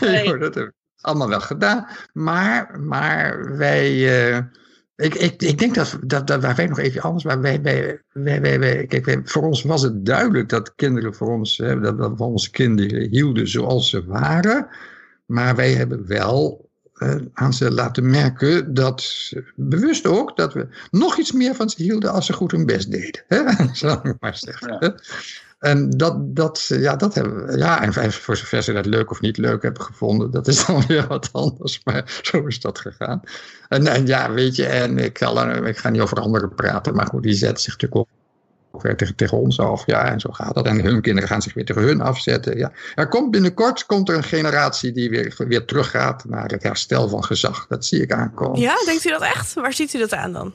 nee 0.00 0.28
hoor, 0.28 0.38
dat 0.38 0.54
heb 0.54 0.64
ik 0.64 0.72
allemaal 1.00 1.28
wel 1.28 1.40
gedaan. 1.40 1.86
Maar, 2.12 2.80
maar 2.80 3.56
wij... 3.56 3.92
Uh, 4.32 4.38
ik, 4.96 5.14
ik, 5.14 5.42
ik 5.42 5.58
denk 5.58 5.74
dat, 5.74 5.98
dat, 6.06 6.26
dat 6.26 6.54
wij 6.54 6.66
nog 6.66 6.78
even 6.78 7.02
anders, 7.02 7.24
maar 7.24 7.40
wij, 7.40 7.62
wij, 7.62 8.00
wij, 8.12 8.40
wij, 8.40 8.58
wij 8.58 8.86
kijk, 8.86 9.20
voor 9.24 9.42
ons 9.42 9.62
was 9.62 9.82
het 9.82 10.06
duidelijk 10.06 10.48
dat 10.48 10.74
kinderen 10.74 11.14
voor 11.14 11.28
ons, 11.28 11.56
hè, 11.56 11.80
dat, 11.80 11.98
dat 11.98 12.18
we 12.18 12.24
onze 12.24 12.50
kinderen 12.50 13.08
hielden 13.08 13.48
zoals 13.48 13.90
ze 13.90 14.04
waren. 14.04 14.68
Maar 15.26 15.56
wij 15.56 15.72
hebben 15.72 16.06
wel 16.06 16.70
aan 17.34 17.52
ze 17.52 17.70
laten 17.70 18.10
merken 18.10 18.74
dat, 18.74 19.32
bewust 19.54 20.06
ook, 20.06 20.36
dat 20.36 20.52
we 20.52 20.68
nog 20.90 21.18
iets 21.18 21.32
meer 21.32 21.54
van 21.54 21.70
ze 21.70 21.82
hielden 21.82 22.12
als 22.12 22.26
ze 22.26 22.32
goed 22.32 22.50
hun 22.50 22.66
best 22.66 22.90
deden. 22.90 23.22
Hè? 23.28 23.42
Zal 23.72 24.00
ik 24.02 24.14
maar 24.20 24.36
zeggen. 24.36 24.76
Ja. 24.80 24.94
En 25.58 25.90
dat, 25.90 26.36
dat, 26.36 26.64
ja, 26.68 26.96
dat 26.96 27.14
hebben 27.14 27.46
we, 27.46 27.56
ja, 27.56 27.82
en 27.82 28.12
voor 28.12 28.36
zover 28.36 28.62
ze 28.62 28.72
dat 28.72 28.86
leuk 28.86 29.10
of 29.10 29.20
niet 29.20 29.36
leuk 29.36 29.62
hebben 29.62 29.82
gevonden, 29.82 30.30
dat 30.30 30.48
is 30.48 30.64
dan 30.66 30.86
weer 30.86 31.06
wat 31.06 31.28
anders, 31.32 31.80
maar 31.84 32.20
zo 32.22 32.46
is 32.46 32.60
dat 32.60 32.78
gegaan. 32.78 33.22
En, 33.68 33.86
en 33.86 34.06
ja, 34.06 34.32
weet 34.32 34.56
je, 34.56 34.66
en 34.66 34.98
ik, 34.98 35.18
zal, 35.18 35.66
ik 35.66 35.76
ga 35.76 35.88
niet 35.88 36.00
over 36.00 36.20
anderen 36.20 36.54
praten, 36.54 36.94
maar 36.94 37.06
goed, 37.06 37.22
die 37.22 37.34
zet 37.34 37.60
zich 37.60 37.72
natuurlijk 37.72 38.00
op 38.00 38.08
weer 38.72 38.96
tegen, 38.96 39.14
tegen 39.14 39.38
ons 39.38 39.58
af. 39.58 39.86
Ja, 39.86 40.04
en 40.04 40.20
zo 40.20 40.30
gaat 40.30 40.54
dat. 40.54 40.66
En 40.66 40.80
hun 40.80 41.00
kinderen 41.00 41.28
gaan 41.28 41.42
zich 41.42 41.54
weer 41.54 41.64
tegen 41.64 41.82
hun 41.82 42.00
afzetten. 42.00 42.58
Ja. 42.58 42.72
Er 42.94 43.08
komt 43.08 43.30
binnenkort 43.30 43.86
komt 43.86 44.08
er 44.08 44.16
een 44.16 44.22
generatie 44.22 44.92
die 44.92 45.10
weer, 45.10 45.34
weer 45.38 45.64
teruggaat 45.64 46.24
naar 46.24 46.50
het 46.50 46.62
herstel 46.62 47.08
van 47.08 47.24
gezag. 47.24 47.66
Dat 47.68 47.84
zie 47.84 48.02
ik 48.02 48.12
aankomen. 48.12 48.60
Ja, 48.60 48.74
denkt 48.84 49.04
u 49.04 49.10
dat 49.10 49.22
echt? 49.22 49.54
Waar 49.54 49.72
ziet 49.72 49.94
u 49.94 49.98
dat 49.98 50.14
aan 50.14 50.32
dan? 50.32 50.54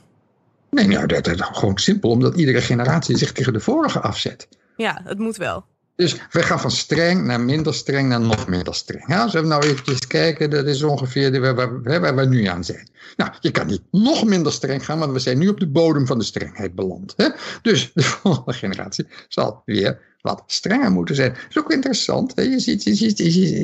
Nee, 0.69 0.87
nou, 0.87 1.05
dat 1.05 1.27
is 1.27 1.41
gewoon 1.41 1.77
simpel, 1.77 2.09
omdat 2.09 2.35
iedere 2.35 2.61
generatie 2.61 3.17
zich 3.17 3.31
tegen 3.31 3.53
de 3.53 3.59
vorige 3.59 3.99
afzet. 3.99 4.47
Ja, 4.75 5.01
het 5.03 5.17
moet 5.17 5.37
wel. 5.37 5.65
Dus 5.97 6.15
we 6.31 6.43
gaan 6.43 6.59
van 6.59 6.71
streng 6.71 7.23
naar 7.23 7.41
minder 7.41 7.73
streng 7.73 8.09
naar 8.09 8.21
nog 8.21 8.47
minder 8.47 8.75
streng. 8.75 9.15
Als 9.15 9.33
we 9.33 9.41
nou 9.41 9.63
eventjes 9.63 10.07
kijken, 10.07 10.49
dat 10.49 10.65
is 10.65 10.83
ongeveer 10.83 11.41
waar, 11.41 11.81
waar, 12.01 12.15
we 12.15 12.25
nu 12.25 12.45
aan 12.45 12.63
zijn. 12.63 12.89
Nou, 13.15 13.31
je 13.39 13.51
kan 13.51 13.67
niet 13.67 13.81
nog 13.91 14.25
minder 14.25 14.51
streng 14.51 14.85
gaan, 14.85 14.99
want 14.99 15.11
we 15.11 15.19
zijn 15.19 15.37
nu 15.37 15.47
op 15.47 15.59
de 15.59 15.67
bodem 15.67 16.07
van 16.07 16.17
de 16.17 16.23
strengheid 16.23 16.75
beland. 16.75 17.13
Hè? 17.15 17.29
Dus 17.61 17.91
de 17.93 18.03
volgende 18.21 18.53
generatie 18.53 19.07
zal 19.27 19.61
weer 19.65 19.99
wat 20.21 20.43
strenger 20.47 20.91
moeten 20.91 21.15
zijn. 21.15 21.33
Dat 21.33 21.45
is 21.49 21.57
ook 21.57 21.71
interessant. 21.71 22.35
Hè? 22.35 22.41
Je 22.41 22.59
ziet, 22.59 22.85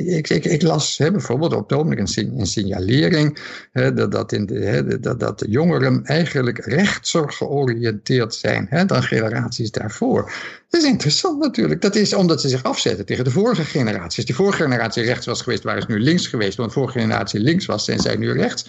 ik, 0.06 0.28
ik, 0.28 0.62
las 0.62 0.98
hè, 0.98 1.10
bijvoorbeeld 1.10 1.54
op 1.54 1.68
het 1.68 1.78
ogenblik 1.78 1.98
een 1.98 2.46
signalering 2.46 3.38
hè, 3.72 3.94
dat, 3.94 4.12
dat, 4.12 4.32
in 4.32 4.46
de, 4.46 4.58
hè, 4.58 5.00
dat, 5.00 5.20
dat 5.20 5.38
de 5.38 5.48
jongeren 5.48 6.04
eigenlijk 6.04 6.58
rechtser 6.58 7.32
georiënteerd 7.32 8.34
zijn 8.34 8.66
hè, 8.70 8.84
dan 8.84 9.02
generaties 9.02 9.70
daarvoor. 9.70 10.32
Is 10.74 10.84
interessant 10.84 11.38
natuurlijk. 11.38 11.80
Dat 11.80 11.94
is 11.94 12.14
omdat 12.14 12.40
ze 12.40 12.48
zich 12.48 12.62
afzetten 12.62 13.06
tegen 13.06 13.24
de 13.24 13.30
vorige 13.30 13.64
generatie. 13.64 14.16
Als 14.16 14.24
die 14.26 14.34
vorige 14.34 14.62
generatie 14.62 15.02
rechts 15.02 15.26
was 15.26 15.42
geweest, 15.42 15.62
waren 15.62 15.82
ze 15.82 15.88
nu 15.90 16.00
links 16.00 16.26
geweest. 16.26 16.56
Want 16.56 16.68
de 16.68 16.74
vorige 16.74 16.98
generatie 16.98 17.40
links 17.40 17.66
was, 17.66 17.84
zijn 17.84 17.98
zij 17.98 18.16
nu 18.16 18.32
rechts. 18.32 18.66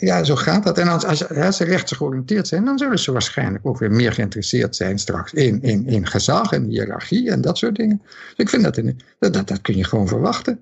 Ja, 0.00 0.24
zo 0.24 0.36
gaat 0.36 0.64
dat. 0.64 0.78
En 0.78 0.88
als, 0.88 1.04
als, 1.04 1.56
ze 1.56 1.64
rechts 1.64 1.92
georiënteerd 1.92 2.48
zijn, 2.48 2.64
dan 2.64 2.78
zullen 2.78 2.98
ze 2.98 3.12
waarschijnlijk 3.12 3.66
ook 3.66 3.78
weer 3.78 3.90
meer 3.90 4.12
geïnteresseerd 4.12 4.76
zijn 4.76 4.98
straks 4.98 5.32
in, 5.32 5.62
in, 5.62 5.86
in 5.86 6.06
gezag 6.06 6.52
en 6.52 6.64
hiërarchie 6.64 7.30
en 7.30 7.40
dat 7.40 7.58
soort 7.58 7.76
dingen. 7.76 8.00
Dus 8.04 8.34
ik 8.36 8.48
vind 8.48 8.62
dat, 8.62 8.76
in, 8.76 9.00
dat, 9.18 9.32
dat, 9.32 9.48
dat 9.48 9.60
kun 9.60 9.76
je 9.76 9.84
gewoon 9.84 10.08
verwachten. 10.08 10.60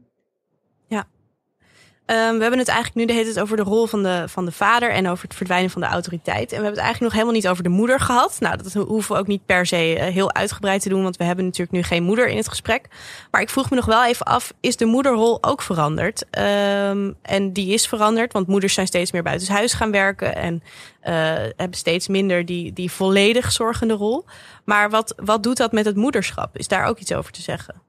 Um, 2.06 2.16
we 2.16 2.40
hebben 2.40 2.58
het 2.58 2.68
eigenlijk 2.68 2.94
nu 2.94 3.06
de 3.06 3.12
hele 3.12 3.24
tijd 3.24 3.40
over 3.40 3.56
de 3.56 3.62
rol 3.62 3.86
van 3.86 4.02
de, 4.02 4.24
van 4.26 4.44
de 4.44 4.52
vader 4.52 4.90
en 4.90 5.08
over 5.08 5.24
het 5.24 5.36
verdwijnen 5.36 5.70
van 5.70 5.80
de 5.80 5.86
autoriteit. 5.86 6.52
En 6.52 6.58
we 6.58 6.64
hebben 6.64 6.70
het 6.70 6.78
eigenlijk 6.78 7.00
nog 7.00 7.12
helemaal 7.12 7.34
niet 7.34 7.48
over 7.48 7.62
de 7.62 7.68
moeder 7.68 8.00
gehad. 8.00 8.36
Nou, 8.40 8.56
dat 8.56 8.72
hoeven 8.72 9.14
we 9.14 9.20
ook 9.20 9.26
niet 9.26 9.46
per 9.46 9.66
se 9.66 9.94
uh, 9.94 10.02
heel 10.02 10.34
uitgebreid 10.34 10.82
te 10.82 10.88
doen, 10.88 11.02
want 11.02 11.16
we 11.16 11.24
hebben 11.24 11.44
natuurlijk 11.44 11.72
nu 11.72 11.82
geen 11.82 12.02
moeder 12.02 12.28
in 12.28 12.36
het 12.36 12.48
gesprek. 12.48 12.88
Maar 13.30 13.40
ik 13.40 13.50
vroeg 13.50 13.70
me 13.70 13.76
nog 13.76 13.84
wel 13.84 14.04
even 14.04 14.26
af, 14.26 14.52
is 14.60 14.76
de 14.76 14.84
moederrol 14.84 15.42
ook 15.42 15.62
veranderd? 15.62 16.24
Um, 16.38 17.16
en 17.22 17.52
die 17.52 17.72
is 17.72 17.86
veranderd, 17.86 18.32
want 18.32 18.46
moeders 18.46 18.74
zijn 18.74 18.86
steeds 18.86 19.12
meer 19.12 19.22
buitenshuis 19.22 19.72
gaan 19.72 19.90
werken 19.90 20.36
en 20.36 20.54
uh, 20.54 21.12
hebben 21.56 21.76
steeds 21.76 22.08
minder 22.08 22.44
die, 22.44 22.72
die 22.72 22.90
volledig 22.90 23.52
zorgende 23.52 23.94
rol. 23.94 24.24
Maar 24.64 24.90
wat, 24.90 25.14
wat 25.16 25.42
doet 25.42 25.56
dat 25.56 25.72
met 25.72 25.84
het 25.84 25.96
moederschap? 25.96 26.56
Is 26.56 26.68
daar 26.68 26.84
ook 26.86 26.98
iets 26.98 27.14
over 27.14 27.32
te 27.32 27.42
zeggen? 27.42 27.82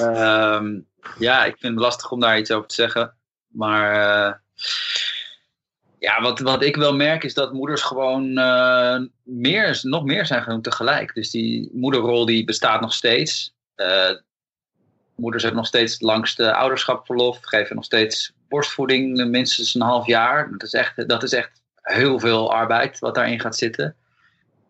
Um, 0.00 0.86
ja, 1.18 1.44
ik 1.44 1.56
vind 1.58 1.74
het 1.74 1.82
lastig 1.82 2.10
om 2.10 2.20
daar 2.20 2.38
iets 2.38 2.50
over 2.50 2.68
te 2.68 2.74
zeggen. 2.74 3.14
Maar 3.50 3.94
uh, 3.94 4.34
ja, 5.98 6.22
wat, 6.22 6.38
wat 6.38 6.62
ik 6.62 6.76
wel 6.76 6.94
merk 6.94 7.24
is 7.24 7.34
dat 7.34 7.52
moeders 7.52 7.82
gewoon 7.82 8.38
uh, 8.38 8.98
meer, 9.22 9.78
nog 9.82 10.04
meer 10.04 10.26
zijn 10.26 10.42
genoemd 10.42 10.64
tegelijk. 10.64 11.14
Dus 11.14 11.30
die 11.30 11.70
moederrol 11.72 12.26
die 12.26 12.44
bestaat 12.44 12.80
nog 12.80 12.92
steeds. 12.92 13.54
Uh, 13.76 14.10
moeders 15.16 15.42
hebben 15.42 15.60
nog 15.60 15.68
steeds 15.68 15.92
het 15.92 16.02
langste 16.02 16.54
ouderschapverlof, 16.54 17.38
geven 17.40 17.76
nog 17.76 17.84
steeds 17.84 18.32
borstvoeding 18.48 19.30
minstens 19.30 19.74
een 19.74 19.80
half 19.80 20.06
jaar. 20.06 20.50
Dat 20.50 20.62
is 20.62 20.72
echt, 20.72 21.08
dat 21.08 21.22
is 21.22 21.32
echt 21.32 21.62
heel 21.80 22.18
veel 22.18 22.52
arbeid 22.52 22.98
wat 22.98 23.14
daarin 23.14 23.40
gaat 23.40 23.56
zitten. 23.56 23.96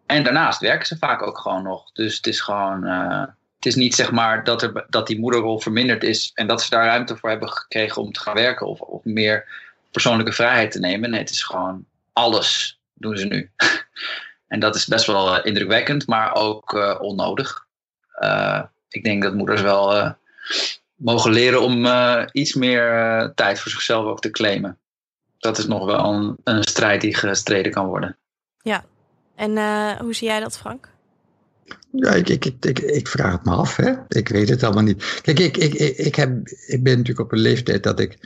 En 0.06 0.24
daarnaast 0.24 0.60
werken 0.60 0.86
ze 0.86 0.98
vaak 0.98 1.22
ook 1.22 1.38
gewoon 1.38 1.62
nog. 1.62 1.92
Dus 1.92 2.16
het 2.16 2.26
is 2.26 2.40
gewoon 2.40 2.84
het 3.60 3.68
is 3.68 3.74
niet 3.74 3.94
zeg 3.94 4.10
maar 4.10 4.44
dat, 4.44 4.62
er, 4.62 4.86
dat 4.88 5.06
die 5.06 5.18
moederrol 5.18 5.60
verminderd 5.60 6.02
is 6.02 6.30
en 6.34 6.46
dat 6.46 6.62
ze 6.62 6.70
daar 6.70 6.84
ruimte 6.84 7.16
voor 7.16 7.30
hebben 7.30 7.48
gekregen 7.48 8.02
om 8.02 8.12
te 8.12 8.20
gaan 8.20 8.34
werken 8.34 8.66
of, 8.66 8.80
of 8.80 9.04
meer 9.04 9.48
persoonlijke 9.90 10.32
vrijheid 10.32 10.70
te 10.70 10.78
nemen. 10.78 11.10
Nee, 11.10 11.20
het 11.20 11.30
is 11.30 11.42
gewoon 11.42 11.84
alles 12.12 12.80
doen 12.94 13.16
ze 13.16 13.26
nu. 13.26 13.50
en 14.52 14.60
dat 14.60 14.74
is 14.74 14.86
best 14.86 15.06
wel 15.06 15.38
uh, 15.38 15.44
indrukwekkend, 15.44 16.06
maar 16.06 16.34
ook 16.34 16.72
uh, 16.72 16.96
onnodig. 17.00 17.66
Uh, 18.20 18.62
ik 18.88 19.04
denk 19.04 19.22
dat 19.22 19.34
moeders 19.34 19.60
wel 19.60 20.16
mogen 20.94 21.32
leren 21.32 21.62
om 21.62 21.86
iets 22.32 22.54
meer 22.54 23.32
tijd 23.34 23.60
voor 23.60 23.70
zichzelf 23.70 24.04
ook 24.04 24.20
te 24.20 24.30
claimen. 24.30 24.78
Dat 25.38 25.58
is 25.58 25.66
nog 25.66 25.84
wel 25.84 26.04
een, 26.04 26.36
een 26.44 26.62
strijd 26.62 27.00
die 27.00 27.14
gestreden 27.14 27.72
kan 27.72 27.86
worden. 27.86 28.16
Ja, 28.62 28.84
en 29.36 29.58
hoe 29.98 30.14
zie 30.14 30.28
jij 30.28 30.40
dat, 30.40 30.58
Frank? 30.58 30.88
Ja, 31.92 32.12
ik, 32.12 32.28
ik, 32.28 32.44
ik, 32.44 32.78
ik, 32.78 33.08
vraag 33.08 33.32
het 33.32 33.44
me 33.44 33.50
af. 33.50 33.76
Hè? 33.76 33.92
Ik 34.08 34.28
weet 34.28 34.48
het 34.48 34.62
allemaal 34.62 34.82
niet. 34.82 35.20
Kijk, 35.22 35.38
ik, 35.38 35.56
ik, 35.56 35.74
ik, 35.98 36.14
heb, 36.14 36.48
ik 36.66 36.82
ben 36.82 36.92
natuurlijk 36.92 37.20
op 37.20 37.32
een 37.32 37.38
leeftijd 37.38 37.82
dat 37.82 38.00
ik 38.00 38.18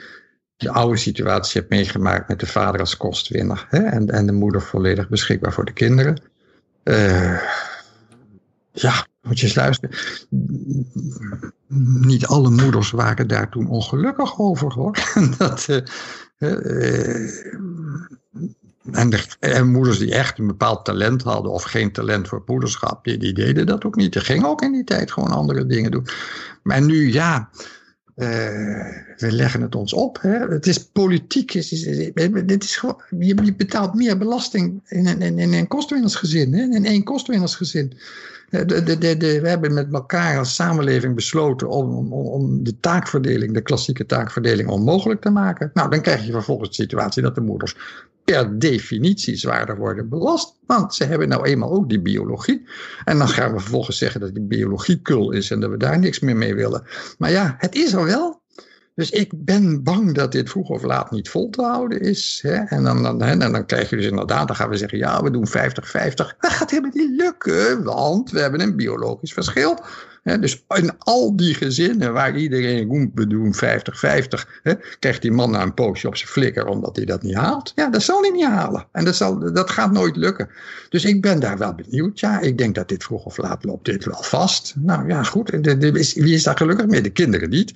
de 0.56 0.70
oude 0.70 0.96
situatie 0.96 1.60
heb 1.60 1.70
meegemaakt 1.70 2.28
met 2.28 2.40
de 2.40 2.46
vader 2.46 2.80
als 2.80 2.96
kostwinner. 2.96 3.66
Hè? 3.68 3.78
En, 3.78 4.10
en 4.10 4.26
de 4.26 4.32
moeder 4.32 4.62
volledig 4.62 5.08
beschikbaar 5.08 5.52
voor 5.52 5.64
de 5.64 5.72
kinderen. 5.72 6.22
Uh, 6.84 7.40
ja, 8.72 9.06
moet 9.22 9.38
je 9.40 9.46
eens 9.46 9.54
luisteren. 9.54 9.96
Niet 12.00 12.26
alle 12.26 12.50
moeders 12.50 12.90
waren 12.90 13.28
daar 13.28 13.50
toen 13.50 13.68
ongelukkig 13.68 14.38
over 14.38 14.72
hoor. 14.72 14.98
dat, 15.38 15.68
uh, 15.68 15.80
en, 18.92 19.10
de, 19.10 19.62
moeders 19.64 19.98
die 19.98 20.14
echt 20.14 20.38
een 20.38 20.46
bepaald 20.46 20.84
talent 20.84 21.22
hadden 21.22 21.52
of 21.52 21.62
geen 21.62 21.92
talent 21.92 22.28
voor 22.28 22.42
moederschap, 22.46 23.04
die, 23.04 23.32
deden 23.32 23.66
dat 23.66 23.84
ook 23.84 23.96
niet. 23.96 24.12
Die 24.12 24.22
gingen 24.22 24.46
ook 24.46 24.62
in 24.62 24.72
die 24.72 24.84
tijd 24.84 25.12
gewoon 25.12 25.30
andere 25.30 25.66
dingen 25.66 25.90
doen. 25.90 26.06
Maar 26.62 26.82
nu, 26.82 27.12
ja, 27.12 27.48
uh, 28.16 28.26
we 29.16 29.32
leggen 29.32 29.60
het 29.60 29.74
ons 29.74 29.92
op. 29.92 30.18
Hè. 30.20 30.38
Het 30.38 30.66
is 30.66 30.84
politiek. 30.84 31.54
Is, 31.54 31.68
dit 32.44 32.64
is 32.64 32.76
gewoon, 32.76 33.00
je, 33.18 33.54
betaalt 33.56 33.94
meer 33.94 34.18
belasting 34.18 34.80
in 34.86 35.06
een, 35.06 35.22
in, 35.22 35.38
in 35.38 35.52
een 35.52 35.68
kostwinnersgezin. 35.68 36.54
Hè, 36.54 36.62
in 36.62 36.84
één 36.84 37.04
kostwinnersgezin. 37.04 37.92
De, 38.50 38.82
de, 38.82 39.16
de, 39.16 39.40
we 39.40 39.48
hebben 39.48 39.74
met 39.74 39.92
elkaar 39.92 40.38
als 40.38 40.54
samenleving 40.54 41.14
besloten 41.14 41.68
om, 41.68 42.12
om, 42.12 42.12
om 42.12 42.64
de 42.64 42.80
taakverdeling, 42.80 43.54
de 43.54 43.62
klassieke 43.62 44.06
taakverdeling, 44.06 44.68
onmogelijk 44.68 45.20
te 45.20 45.30
maken. 45.30 45.70
Nou, 45.74 45.90
dan 45.90 46.00
krijg 46.00 46.26
je 46.26 46.32
vervolgens 46.32 46.68
de 46.68 46.74
situatie 46.74 47.22
dat 47.22 47.34
de 47.34 47.40
moeders 47.40 47.76
per 48.24 48.58
definitie 48.58 49.36
zwaarder 49.36 49.76
worden 49.76 50.08
belast. 50.08 50.58
Want 50.66 50.94
ze 50.94 51.04
hebben 51.04 51.28
nou 51.28 51.44
eenmaal 51.44 51.70
ook 51.70 51.88
die 51.88 52.00
biologie. 52.00 52.68
En 53.04 53.18
dan 53.18 53.28
gaan 53.28 53.52
we 53.52 53.60
vervolgens 53.60 53.98
zeggen 53.98 54.20
dat 54.20 54.34
die 54.34 54.46
biologie 54.46 55.00
kul 55.02 55.30
is 55.32 55.50
en 55.50 55.60
dat 55.60 55.70
we 55.70 55.76
daar 55.76 55.98
niks 55.98 56.20
meer 56.20 56.36
mee 56.36 56.54
willen. 56.54 56.82
Maar 57.18 57.30
ja, 57.30 57.54
het 57.58 57.74
is 57.74 57.92
er 57.92 58.04
wel. 58.04 58.42
Dus 58.94 59.10
ik 59.10 59.30
ben 59.36 59.82
bang 59.82 60.14
dat 60.14 60.32
dit 60.32 60.50
vroeg 60.50 60.68
of 60.68 60.82
laat 60.82 61.10
niet 61.10 61.28
vol 61.28 61.50
te 61.50 61.62
houden 61.62 62.00
is. 62.00 62.38
Hè? 62.42 62.54
En, 62.54 62.82
dan, 62.82 63.02
dan, 63.02 63.22
en 63.22 63.38
dan 63.38 63.66
krijg 63.66 63.90
je 63.90 63.96
dus 63.96 64.06
inderdaad, 64.06 64.46
dan 64.46 64.56
gaan 64.56 64.68
we 64.68 64.76
zeggen, 64.76 64.98
ja, 64.98 65.22
we 65.22 65.30
doen 65.30 65.48
50-50. 65.48 65.52
Dat 66.14 66.34
gaat 66.38 66.70
helemaal 66.70 66.90
niet 66.94 67.20
lukken, 67.20 67.82
want 67.82 68.30
we 68.30 68.40
hebben 68.40 68.60
een 68.60 68.76
biologisch 68.76 69.32
verschil. 69.32 69.78
Dus 70.40 70.64
in 70.68 70.98
al 70.98 71.36
die 71.36 71.54
gezinnen 71.54 72.12
waar 72.12 72.36
iedereen 72.36 72.86
roemt, 72.86 73.10
we 73.14 73.26
doen 73.26 73.54
50-50, 73.54 73.58
krijgt 74.98 75.22
die 75.22 75.32
man 75.32 75.50
nou 75.50 75.64
een 75.64 75.74
poosje 75.74 76.06
op 76.06 76.16
zijn 76.16 76.30
flikker 76.30 76.66
omdat 76.66 76.96
hij 76.96 77.04
dat 77.04 77.22
niet 77.22 77.34
haalt. 77.34 77.72
Ja, 77.74 77.90
dat 77.90 78.02
zal 78.02 78.20
hij 78.20 78.30
niet 78.30 78.44
halen. 78.44 78.86
En 78.92 79.04
dat, 79.04 79.16
zal, 79.16 79.52
dat 79.52 79.70
gaat 79.70 79.92
nooit 79.92 80.16
lukken. 80.16 80.48
Dus 80.88 81.04
ik 81.04 81.22
ben 81.22 81.40
daar 81.40 81.58
wel 81.58 81.74
benieuwd. 81.74 82.20
Ja, 82.20 82.40
ik 82.40 82.58
denk 82.58 82.74
dat 82.74 82.88
dit 82.88 83.04
vroeg 83.04 83.24
of 83.24 83.36
laat 83.36 83.64
loopt 83.64 83.84
dit 83.84 84.04
wel 84.04 84.22
vast. 84.22 84.74
Nou 84.76 85.08
ja, 85.08 85.22
goed. 85.22 85.50
Wie 85.50 86.34
is 86.34 86.42
daar 86.42 86.56
gelukkig 86.56 86.86
mee? 86.86 87.00
De 87.00 87.10
kinderen 87.10 87.50
niet. 87.50 87.72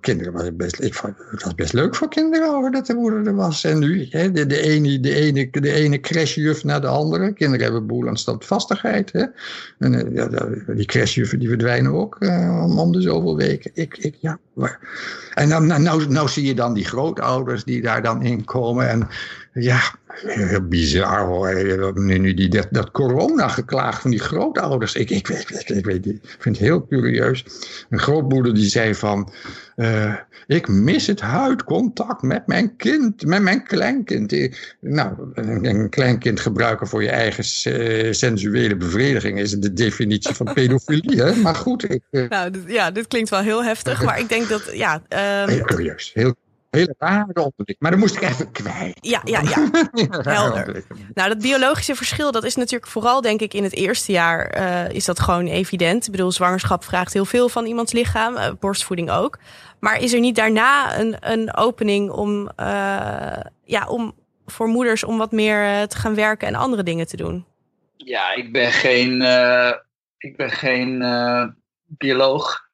Kinderen 0.00 0.32
was 0.32 0.56
best, 0.56 0.80
ik 0.80 0.94
vond, 0.94 1.14
het 1.30 1.42
was 1.42 1.54
best 1.54 1.72
leuk 1.72 1.94
voor 1.94 2.08
kinderen 2.08 2.54
over 2.54 2.70
dat 2.70 2.86
de 2.86 2.94
moeder 2.94 3.26
er 3.26 3.34
was. 3.34 3.64
En 3.64 3.78
nu, 3.78 4.06
hè, 4.10 4.32
de, 4.32 4.46
de, 4.46 4.60
ene, 4.60 5.00
de, 5.00 5.14
ene, 5.14 5.48
de 5.50 5.72
ene 5.72 6.00
crashjuf 6.00 6.64
naar 6.64 6.80
de 6.80 6.86
andere. 6.86 7.32
Kinderen 7.32 7.64
hebben 7.64 7.86
boel 7.86 8.08
aan 8.08 8.16
standvastigheid. 8.16 9.12
Hè. 9.12 9.24
En 9.78 9.94
eh, 9.94 10.14
ja, 10.14 10.28
die 10.74 10.86
crashjuffen 10.86 11.38
die 11.38 11.48
verdwijnen 11.48 11.92
ook 11.92 12.16
uh, 12.18 12.78
om, 12.78 12.92
de 12.92 13.00
zoveel 13.00 13.36
weken. 13.36 13.70
Ik, 13.74 13.96
ik, 13.96 14.14
ja. 14.20 14.38
En 15.34 15.48
dan, 15.48 15.66
nou, 15.66 15.82
nou, 15.82 16.08
nou 16.08 16.28
zie 16.28 16.46
je 16.46 16.54
dan 16.54 16.74
die 16.74 16.84
grootouders 16.84 17.64
die 17.64 17.82
daar 17.82 18.02
dan 18.02 18.22
in 18.22 18.44
komen. 18.44 18.88
En 18.88 19.08
ja, 19.58 19.80
heel 20.26 20.62
bizar 20.62 21.26
hoor. 21.26 21.92
Nu, 22.00 22.18
nu 22.18 22.34
die, 22.34 22.48
dat, 22.48 22.66
dat 22.70 22.90
corona 22.90 23.48
geklaagd 23.48 24.00
van 24.00 24.10
die 24.10 24.20
grootouders. 24.20 24.94
Ik, 24.94 25.10
ik, 25.10 25.28
ik, 25.28 25.50
ik, 25.50 25.68
ik, 25.68 25.84
weet, 25.84 26.06
ik 26.06 26.36
vind 26.38 26.56
het 26.56 26.66
heel 26.66 26.86
curieus. 26.86 27.44
Een 27.90 27.98
grootmoeder 27.98 28.54
die 28.54 28.68
zei 28.68 28.94
van... 28.94 29.32
Uh, 29.76 30.14
ik 30.46 30.68
mis 30.68 31.06
het 31.06 31.20
huidcontact 31.20 32.22
met 32.22 32.46
mijn 32.46 32.76
kind, 32.76 33.26
met 33.26 33.42
mijn 33.42 33.64
kleinkind. 33.64 34.34
Nou, 34.80 35.14
een 35.34 35.88
kleinkind 35.88 36.40
gebruiken 36.40 36.86
voor 36.86 37.02
je 37.02 37.10
eigen 37.10 37.44
sensuele 38.14 38.76
bevrediging 38.76 39.38
is 39.38 39.50
de 39.50 39.72
definitie 39.72 40.34
van 40.34 40.52
pedofilie. 40.52 41.22
Hè? 41.22 41.34
Maar 41.34 41.54
goed. 41.54 41.90
Ik, 41.90 42.02
uh, 42.10 42.28
nou, 42.28 42.50
ja, 42.66 42.90
dit 42.90 43.06
klinkt 43.06 43.28
wel 43.28 43.40
heel 43.40 43.64
heftig. 43.64 44.04
Maar 44.04 44.18
ik 44.18 44.28
denk 44.28 44.48
dat, 44.48 44.70
ja... 44.72 44.94
Um... 45.42 45.48
Heel 45.48 45.64
curieus. 45.64 46.10
Heel 46.14 46.34
hele 46.70 46.94
rare 46.98 47.24
ontwikkeling. 47.26 47.78
Maar 47.78 47.90
dan 47.90 48.00
moest 48.00 48.16
ik 48.16 48.22
even 48.22 48.52
kwijt. 48.52 48.98
Ja, 49.00 49.20
ja, 49.24 49.40
ja. 49.40 49.70
Helder. 50.32 50.84
Nou, 51.14 51.28
dat 51.28 51.38
biologische 51.38 51.94
verschil, 51.94 52.32
dat 52.32 52.44
is 52.44 52.56
natuurlijk 52.56 52.90
vooral, 52.90 53.20
denk 53.20 53.40
ik, 53.40 53.54
in 53.54 53.62
het 53.62 53.74
eerste 53.74 54.12
jaar 54.12 54.58
uh, 54.58 54.94
is 54.94 55.04
dat 55.04 55.20
gewoon 55.20 55.46
evident. 55.46 56.06
Ik 56.06 56.10
bedoel, 56.10 56.32
zwangerschap 56.32 56.84
vraagt 56.84 57.12
heel 57.12 57.24
veel 57.24 57.48
van 57.48 57.66
iemands 57.66 57.92
lichaam, 57.92 58.34
uh, 58.34 58.50
borstvoeding 58.60 59.10
ook. 59.10 59.38
Maar 59.80 60.00
is 60.00 60.12
er 60.12 60.20
niet 60.20 60.36
daarna 60.36 60.98
een, 60.98 61.16
een 61.20 61.56
opening 61.56 62.10
om, 62.10 62.50
uh, 62.60 63.36
ja, 63.64 63.86
om 63.88 64.14
voor 64.46 64.68
moeders 64.68 65.04
om 65.04 65.18
wat 65.18 65.32
meer 65.32 65.86
te 65.88 65.96
gaan 65.96 66.14
werken 66.14 66.48
en 66.48 66.54
andere 66.54 66.82
dingen 66.82 67.06
te 67.06 67.16
doen? 67.16 67.46
Ja, 67.96 68.34
ik 68.34 68.52
ben 68.52 68.72
geen, 68.72 69.22
ik 70.18 70.36
ben 70.36 70.50
geen 70.50 71.04
bioloog. 71.86 72.68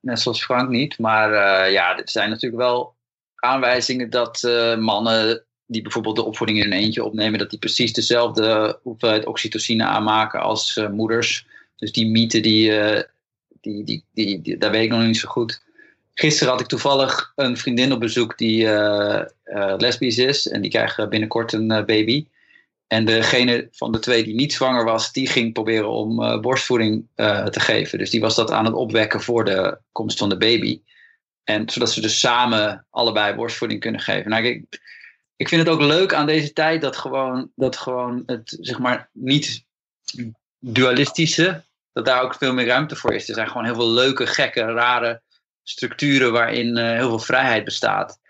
net 0.00 0.20
zoals 0.20 0.44
Frank 0.44 0.68
niet. 0.68 0.98
Maar 0.98 1.30
ja, 1.70 1.96
er 1.96 2.08
zijn 2.08 2.30
natuurlijk 2.30 2.62
wel 2.62 2.94
aanwijzingen 3.40 4.10
dat 4.10 4.42
uh, 4.46 4.76
mannen 4.76 5.44
die 5.66 5.82
bijvoorbeeld 5.82 6.16
de 6.16 6.24
opvoeding 6.24 6.58
in 6.58 6.64
een 6.64 6.78
eentje 6.78 7.04
opnemen, 7.04 7.38
dat 7.38 7.50
die 7.50 7.58
precies 7.58 7.92
dezelfde 7.92 8.78
hoeveelheid 8.82 9.26
oxytocine 9.26 9.84
aanmaken 9.84 10.40
als 10.40 10.76
uh, 10.76 10.88
moeders. 10.88 11.46
Dus 11.76 11.92
die 11.92 12.06
mythe, 12.06 12.40
die, 12.40 12.70
uh, 12.70 13.00
die, 13.60 13.84
die, 13.84 14.04
die, 14.14 14.40
die, 14.40 14.58
daar 14.58 14.70
weet 14.70 14.84
ik 14.84 14.90
nog 14.90 15.02
niet 15.02 15.18
zo 15.18 15.28
goed. 15.28 15.62
Gisteren 16.14 16.52
had 16.52 16.60
ik 16.60 16.66
toevallig 16.66 17.32
een 17.36 17.56
vriendin 17.56 17.92
op 17.92 18.00
bezoek 18.00 18.38
die 18.38 18.68
lesbisch 19.76 20.18
is 20.18 20.48
en 20.48 20.60
die 20.60 20.70
krijgt 20.70 21.08
binnenkort 21.08 21.52
een 21.52 21.68
baby. 21.68 22.26
En 22.86 23.04
degene 23.04 23.68
van 23.72 23.92
de 23.92 23.98
twee 23.98 24.24
die 24.24 24.34
niet 24.34 24.52
zwanger 24.52 24.84
was, 24.84 25.12
die 25.12 25.26
ging 25.28 25.52
proberen 25.52 25.88
om 25.88 26.40
borstvoeding 26.40 27.06
te 27.14 27.60
geven. 27.60 27.98
Dus 27.98 28.10
die 28.10 28.20
was 28.20 28.34
dat 28.34 28.50
aan 28.50 28.64
het 28.64 28.74
opwekken 28.74 29.20
voor 29.20 29.44
de 29.44 29.78
komst 29.92 30.18
van 30.18 30.28
de 30.28 30.36
baby. 30.36 30.80
En 31.50 31.70
zodat 31.70 31.90
ze 31.90 32.00
dus 32.00 32.20
samen 32.20 32.86
allebei 32.90 33.34
borstvoeding 33.34 33.80
kunnen 33.80 34.00
geven. 34.00 34.30
Nou, 34.30 34.44
ik, 34.44 34.80
ik 35.36 35.48
vind 35.48 35.66
het 35.66 35.70
ook 35.70 35.80
leuk 35.80 36.14
aan 36.14 36.26
deze 36.26 36.52
tijd 36.52 36.80
dat 36.80 36.96
gewoon, 36.96 37.50
dat 37.54 37.76
gewoon 37.76 38.22
het, 38.26 38.56
zeg 38.60 38.78
maar, 38.78 39.08
niet 39.12 39.64
dualistische, 40.58 41.64
dat 41.92 42.04
daar 42.04 42.22
ook 42.22 42.34
veel 42.34 42.52
meer 42.52 42.66
ruimte 42.66 42.96
voor 42.96 43.14
is. 43.14 43.28
Er 43.28 43.34
zijn 43.34 43.48
gewoon 43.48 43.64
heel 43.64 43.74
veel 43.74 43.90
leuke, 43.90 44.26
gekke, 44.26 44.60
rare 44.60 45.22
structuren 45.62 46.32
waarin 46.32 46.78
uh, 46.78 46.84
heel 46.84 47.08
veel 47.08 47.18
vrijheid 47.18 47.64
bestaat. 47.64 48.20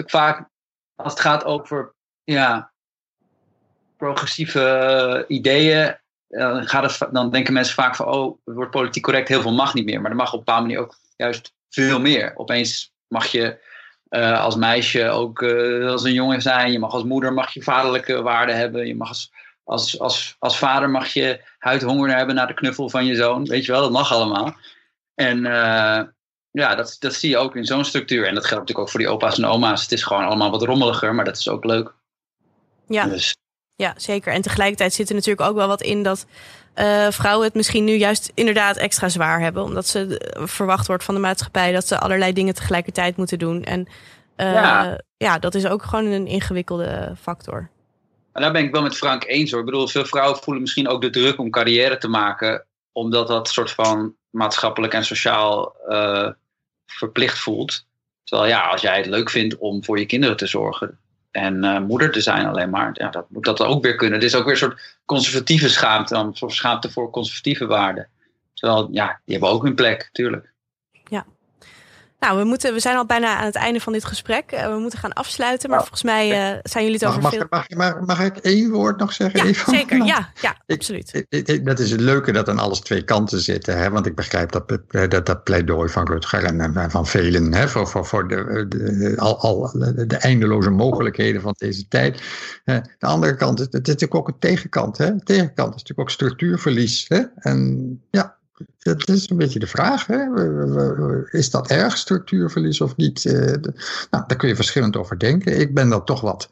Ook 0.00 0.10
vaak, 0.10 0.48
als 0.94 1.12
het 1.12 1.20
gaat 1.20 1.44
over 1.44 1.94
ja, 2.24 2.72
progressieve 3.96 5.24
ideeën, 5.28 5.96
dan, 6.28 6.68
gaat 6.68 7.00
het, 7.00 7.12
dan 7.12 7.30
denken 7.30 7.52
mensen 7.52 7.74
vaak 7.74 7.96
van, 7.96 8.06
oh, 8.06 8.38
het 8.44 8.54
wordt 8.54 8.70
politiek 8.70 9.02
correct, 9.02 9.28
heel 9.28 9.42
veel 9.42 9.52
mag 9.52 9.74
niet 9.74 9.84
meer. 9.84 10.00
Maar 10.00 10.10
er 10.10 10.16
mag 10.16 10.32
op 10.32 10.38
een 10.38 10.44
bepaalde 10.44 10.66
manier 10.66 10.80
ook 10.80 10.98
juist 11.16 11.54
veel 11.74 12.00
meer. 12.00 12.32
Opeens 12.36 12.92
mag 13.06 13.26
je 13.26 13.58
uh, 14.10 14.40
als 14.40 14.56
meisje 14.56 15.08
ook 15.08 15.42
uh, 15.42 15.90
als 15.90 16.04
een 16.04 16.12
jongen 16.12 16.42
zijn. 16.42 16.72
Je 16.72 16.78
mag 16.78 16.92
als 16.92 17.04
moeder 17.04 17.32
mag 17.32 17.54
je 17.54 17.62
vaderlijke 17.62 18.22
waarden 18.22 18.56
hebben. 18.56 18.86
Je 18.86 18.96
mag 18.96 19.08
als, 19.08 19.32
als, 19.64 20.00
als, 20.00 20.36
als 20.38 20.58
vader 20.58 20.90
mag 20.90 21.12
je 21.12 21.40
huidhonger 21.58 22.16
hebben 22.16 22.34
naar 22.34 22.46
de 22.46 22.54
knuffel 22.54 22.88
van 22.88 23.04
je 23.04 23.14
zoon. 23.14 23.44
Weet 23.44 23.64
je 23.64 23.72
wel, 23.72 23.80
dat 23.80 23.90
mag 23.90 24.12
allemaal. 24.12 24.56
En 25.14 25.38
uh, 25.38 26.02
ja, 26.50 26.74
dat, 26.74 26.96
dat 26.98 27.14
zie 27.14 27.30
je 27.30 27.38
ook 27.38 27.56
in 27.56 27.64
zo'n 27.64 27.84
structuur. 27.84 28.26
En 28.26 28.34
dat 28.34 28.46
geldt 28.46 28.60
natuurlijk 28.60 28.78
ook 28.78 28.90
voor 28.90 29.00
die 29.00 29.08
opa's 29.08 29.38
en 29.38 29.44
oma's. 29.44 29.82
Het 29.82 29.92
is 29.92 30.02
gewoon 30.02 30.24
allemaal 30.24 30.50
wat 30.50 30.62
rommeliger, 30.62 31.14
maar 31.14 31.24
dat 31.24 31.36
is 31.36 31.48
ook 31.48 31.64
leuk. 31.64 31.94
Ja, 32.86 33.06
dus. 33.06 33.36
Ja 33.82 33.94
zeker. 33.96 34.32
En 34.32 34.42
tegelijkertijd 34.42 34.94
zit 34.94 35.08
er 35.08 35.14
natuurlijk 35.14 35.48
ook 35.48 35.56
wel 35.56 35.68
wat 35.68 35.82
in 35.82 36.02
dat 36.02 36.26
uh, 36.74 37.10
vrouwen 37.10 37.46
het 37.46 37.54
misschien 37.54 37.84
nu 37.84 37.94
juist 37.94 38.30
inderdaad 38.34 38.76
extra 38.76 39.08
zwaar 39.08 39.40
hebben. 39.40 39.62
Omdat 39.62 39.86
ze 39.86 40.18
eh, 40.18 40.46
verwacht 40.46 40.86
wordt 40.86 41.04
van 41.04 41.14
de 41.14 41.20
maatschappij 41.20 41.72
dat 41.72 41.86
ze 41.86 41.98
allerlei 41.98 42.32
dingen 42.32 42.54
tegelijkertijd 42.54 43.16
moeten 43.16 43.38
doen. 43.38 43.64
En 43.64 43.80
uh, 44.36 44.52
ja. 44.52 45.00
ja. 45.16 45.38
dat 45.38 45.54
is 45.54 45.66
ook 45.66 45.82
gewoon 45.82 46.04
een 46.04 46.26
ingewikkelde 46.26 47.14
factor. 47.20 47.70
En 48.32 48.42
daar 48.42 48.52
ben 48.52 48.64
ik 48.64 48.72
wel 48.72 48.82
met 48.82 48.96
Frank 48.96 49.24
eens 49.24 49.50
hoor. 49.50 49.60
Ik 49.60 49.66
bedoel, 49.66 49.88
veel 49.88 50.04
vrouwen 50.04 50.38
voelen 50.42 50.62
misschien 50.62 50.88
ook 50.88 51.00
de 51.00 51.10
druk 51.10 51.38
om 51.38 51.50
carrière 51.50 51.98
te 51.98 52.08
maken. 52.08 52.66
Omdat 52.92 53.28
dat 53.28 53.48
soort 53.48 53.70
van 53.70 54.14
maatschappelijk 54.30 54.94
en 54.94 55.04
sociaal 55.04 55.76
uh, 55.88 56.28
verplicht 56.86 57.38
voelt. 57.38 57.86
Terwijl 58.24 58.50
ja, 58.50 58.60
als 58.68 58.80
jij 58.80 58.96
het 58.96 59.06
leuk 59.06 59.30
vindt 59.30 59.56
om 59.58 59.84
voor 59.84 59.98
je 59.98 60.06
kinderen 60.06 60.36
te 60.36 60.46
zorgen, 60.46 60.98
en 61.32 61.64
uh, 61.64 61.78
moeder 61.80 62.10
te 62.10 62.20
zijn 62.20 62.46
alleen 62.46 62.70
maar. 62.70 62.90
Ja, 62.92 63.08
dat 63.08 63.26
moet 63.28 63.44
dat 63.44 63.60
ook 63.60 63.82
weer 63.82 63.96
kunnen. 63.96 64.18
Het 64.18 64.28
is 64.28 64.34
ook 64.34 64.42
weer 64.42 64.52
een 64.52 64.58
soort 64.58 64.98
conservatieve 65.04 65.68
schaamte, 65.68 66.14
een 66.14 66.34
soort 66.34 66.52
schaamte 66.52 66.90
voor 66.90 67.10
conservatieve 67.10 67.66
waarden. 67.66 68.08
Terwijl, 68.54 68.88
ja, 68.90 69.20
die 69.24 69.34
hebben 69.34 69.52
ook 69.54 69.62
hun 69.62 69.74
plek, 69.74 70.08
tuurlijk. 70.12 70.51
Nou, 72.22 72.38
we, 72.38 72.44
moeten, 72.44 72.72
we 72.72 72.80
zijn 72.80 72.96
al 72.96 73.06
bijna 73.06 73.36
aan 73.36 73.44
het 73.44 73.54
einde 73.54 73.80
van 73.80 73.92
dit 73.92 74.04
gesprek. 74.04 74.52
Uh, 74.52 74.66
we 74.66 74.78
moeten 74.78 74.98
gaan 74.98 75.12
afsluiten, 75.12 75.70
maar 75.70 75.78
volgens 75.78 76.02
mij 76.02 76.28
uh, 76.28 76.58
zijn 76.62 76.84
jullie 76.84 76.98
het 76.98 77.08
over 77.08 77.22
mag, 77.22 77.32
veel... 77.32 77.46
Mag, 77.50 77.68
mag, 77.68 78.00
mag, 78.00 78.20
ik 78.20 78.36
één 78.36 78.70
woord 78.70 78.98
nog 78.98 79.12
zeggen? 79.12 79.46
Ja, 79.46 79.54
zeker. 79.66 80.04
Ja, 80.04 80.32
ja 80.40 80.56
absoluut. 80.66 81.24
Ik, 81.28 81.48
ik, 81.48 81.64
dat 81.64 81.78
is 81.78 81.90
het 81.90 82.00
leuke 82.00 82.32
dat 82.32 82.48
aan 82.48 82.58
alles 82.58 82.80
twee 82.80 83.02
kanten 83.04 83.40
zitten. 83.40 83.78
Hè? 83.78 83.90
Want 83.90 84.06
ik 84.06 84.14
begrijp 84.14 84.52
dat, 84.52 84.78
dat, 85.10 85.26
dat 85.26 85.44
pleidooi 85.44 85.88
van 85.88 86.06
Rutger 86.06 86.44
en, 86.44 86.76
en 86.76 86.90
van 86.90 87.06
velen... 87.06 87.54
Hè? 87.54 87.68
voor, 87.68 87.88
voor, 87.88 88.06
voor 88.06 88.28
de, 88.28 88.66
de, 88.68 89.14
al, 89.16 89.40
al, 89.40 89.70
de 90.06 90.16
eindeloze 90.16 90.70
mogelijkheden 90.70 91.40
van 91.40 91.54
deze 91.58 91.88
tijd. 91.88 92.22
de 92.64 93.06
andere 93.06 93.34
kant, 93.34 93.58
het, 93.58 93.72
het 93.72 93.88
is 93.88 93.92
natuurlijk 93.92 94.20
ook 94.20 94.28
een 94.28 94.38
tegenkant. 94.38 94.98
Hè? 94.98 95.16
De 95.16 95.24
tegenkant 95.24 95.74
is 95.74 95.80
natuurlijk 95.80 96.00
ook 96.00 96.10
structuurverlies. 96.10 97.04
Hè? 97.08 97.22
En 97.34 98.00
ja, 98.10 98.36
dat 98.78 99.08
is 99.08 99.30
een 99.30 99.36
beetje 99.36 99.58
de 99.58 99.66
vraag. 99.66 100.06
Hè? 100.06 100.20
Is 101.30 101.50
dat 101.50 101.70
erg 101.70 101.96
structuurverlies 101.96 102.80
of 102.80 102.96
niet? 102.96 103.24
Eh, 103.24 103.34
nou, 104.10 104.24
daar 104.26 104.36
kun 104.36 104.48
je 104.48 104.56
verschillend 104.56 104.96
over 104.96 105.18
denken. 105.18 105.58
Ik 105.60 105.74
ben 105.74 105.88
daar 105.88 106.04
toch 106.04 106.20
wat, 106.20 106.48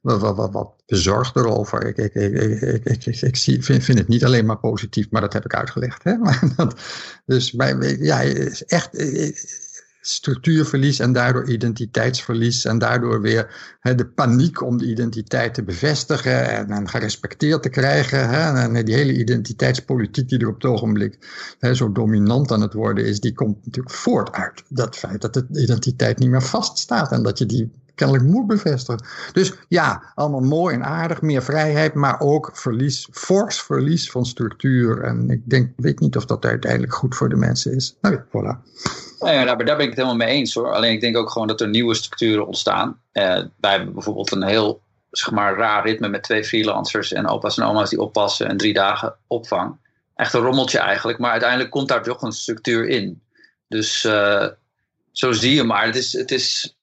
wat, 0.00 0.36
wat, 0.36 0.52
wat 0.52 0.72
bezorgd 0.86 1.36
erover. 1.36 1.86
Ik, 1.86 1.96
ik, 1.96 2.14
ik, 2.14 2.84
ik, 2.84 3.06
ik, 3.20 3.36
zie, 3.36 3.64
vind, 3.64 3.84
vind, 3.84 3.98
het 3.98 4.08
niet 4.08 4.24
alleen 4.24 4.46
maar 4.46 4.58
positief, 4.58 5.10
maar 5.10 5.20
dat 5.20 5.32
heb 5.32 5.44
ik 5.44 5.54
uitgelegd. 5.54 6.04
Hè? 6.04 6.16
Maar 6.24 6.52
dat, 6.56 6.80
dus 7.26 7.52
bij, 7.52 7.96
ja, 8.00 8.22
echt 8.66 8.94
structuurverlies 10.06 10.98
en 10.98 11.12
daardoor 11.12 11.48
identiteitsverlies 11.48 12.64
en 12.64 12.78
daardoor 12.78 13.20
weer 13.20 13.76
de 13.82 14.06
paniek 14.06 14.62
om 14.62 14.78
de 14.78 14.86
identiteit 14.86 15.54
te 15.54 15.62
bevestigen 15.62 16.48
en, 16.48 16.70
en 16.70 16.88
gerespecteerd 16.88 17.62
te 17.62 17.68
krijgen. 17.68 18.28
En 18.56 18.84
die 18.84 18.94
hele 18.94 19.18
identiteitspolitiek 19.18 20.28
die 20.28 20.38
er 20.38 20.48
op 20.48 20.54
het 20.54 20.64
ogenblik 20.64 21.18
zo 21.72 21.92
dominant 21.92 22.52
aan 22.52 22.60
het 22.60 22.72
worden 22.72 23.06
is, 23.06 23.20
die 23.20 23.32
komt 23.32 23.64
natuurlijk 23.64 23.94
voort 23.94 24.32
uit 24.32 24.62
dat 24.68 24.96
feit 24.96 25.20
dat 25.20 25.34
de 25.34 25.46
identiteit 25.50 26.18
niet 26.18 26.30
meer 26.30 26.42
vaststaat 26.42 27.12
en 27.12 27.22
dat 27.22 27.38
je 27.38 27.46
die 27.46 27.70
kennelijk 27.94 28.26
moet 28.26 28.46
bevestigen. 28.46 29.06
Dus 29.32 29.52
ja, 29.68 30.02
allemaal 30.14 30.40
mooi 30.40 30.74
en 30.74 30.84
aardig, 30.84 31.22
meer 31.22 31.42
vrijheid, 31.42 31.94
maar 31.94 32.20
ook 32.20 32.50
verlies, 32.54 33.08
fors 33.12 33.62
verlies 33.62 34.10
van 34.10 34.26
structuur. 34.26 35.02
En 35.02 35.30
ik 35.30 35.50
denk, 35.50 35.72
weet 35.76 36.00
niet 36.00 36.16
of 36.16 36.24
dat 36.24 36.44
uiteindelijk 36.44 36.94
goed 36.94 37.14
voor 37.14 37.28
de 37.28 37.36
mensen 37.36 37.74
is. 37.74 37.96
Nou 38.00 38.14
ja, 38.14 38.24
voilà. 38.28 38.72
Nou 39.18 39.46
daar, 39.46 39.56
ben 39.56 39.78
ik 39.78 39.88
het 39.88 39.96
helemaal 39.96 40.16
mee 40.16 40.28
eens 40.28 40.54
hoor. 40.54 40.72
Alleen 40.72 40.92
ik 40.92 41.00
denk 41.00 41.16
ook 41.16 41.30
gewoon 41.30 41.48
dat 41.48 41.60
er 41.60 41.68
nieuwe 41.68 41.94
structuren 41.94 42.46
ontstaan. 42.46 42.88
Uh, 43.12 43.42
wij 43.60 43.70
hebben 43.70 43.92
bijvoorbeeld 43.92 44.32
een 44.32 44.42
heel 44.42 44.82
zeg 45.10 45.30
maar, 45.30 45.56
raar 45.56 45.84
ritme 45.84 46.08
met 46.08 46.22
twee 46.22 46.44
freelancers 46.44 47.12
en 47.12 47.28
opa's 47.28 47.58
en 47.58 47.66
oma's 47.66 47.90
die 47.90 48.00
oppassen 48.00 48.48
en 48.48 48.56
drie 48.56 48.72
dagen 48.72 49.16
opvang. 49.26 49.76
Echt 50.14 50.34
een 50.34 50.40
rommeltje 50.40 50.78
eigenlijk, 50.78 51.18
maar 51.18 51.30
uiteindelijk 51.30 51.70
komt 51.70 51.88
daar 51.88 52.02
toch 52.02 52.22
een 52.22 52.32
structuur 52.32 52.88
in. 52.88 53.22
Dus 53.68 54.04
uh, 54.04 54.46
zo 55.12 55.32
zie 55.32 55.54
je 55.54 55.64
maar. 55.64 55.86
Het 55.86 55.96
is, 55.96 56.12
het 56.12 56.30
is 56.30 56.76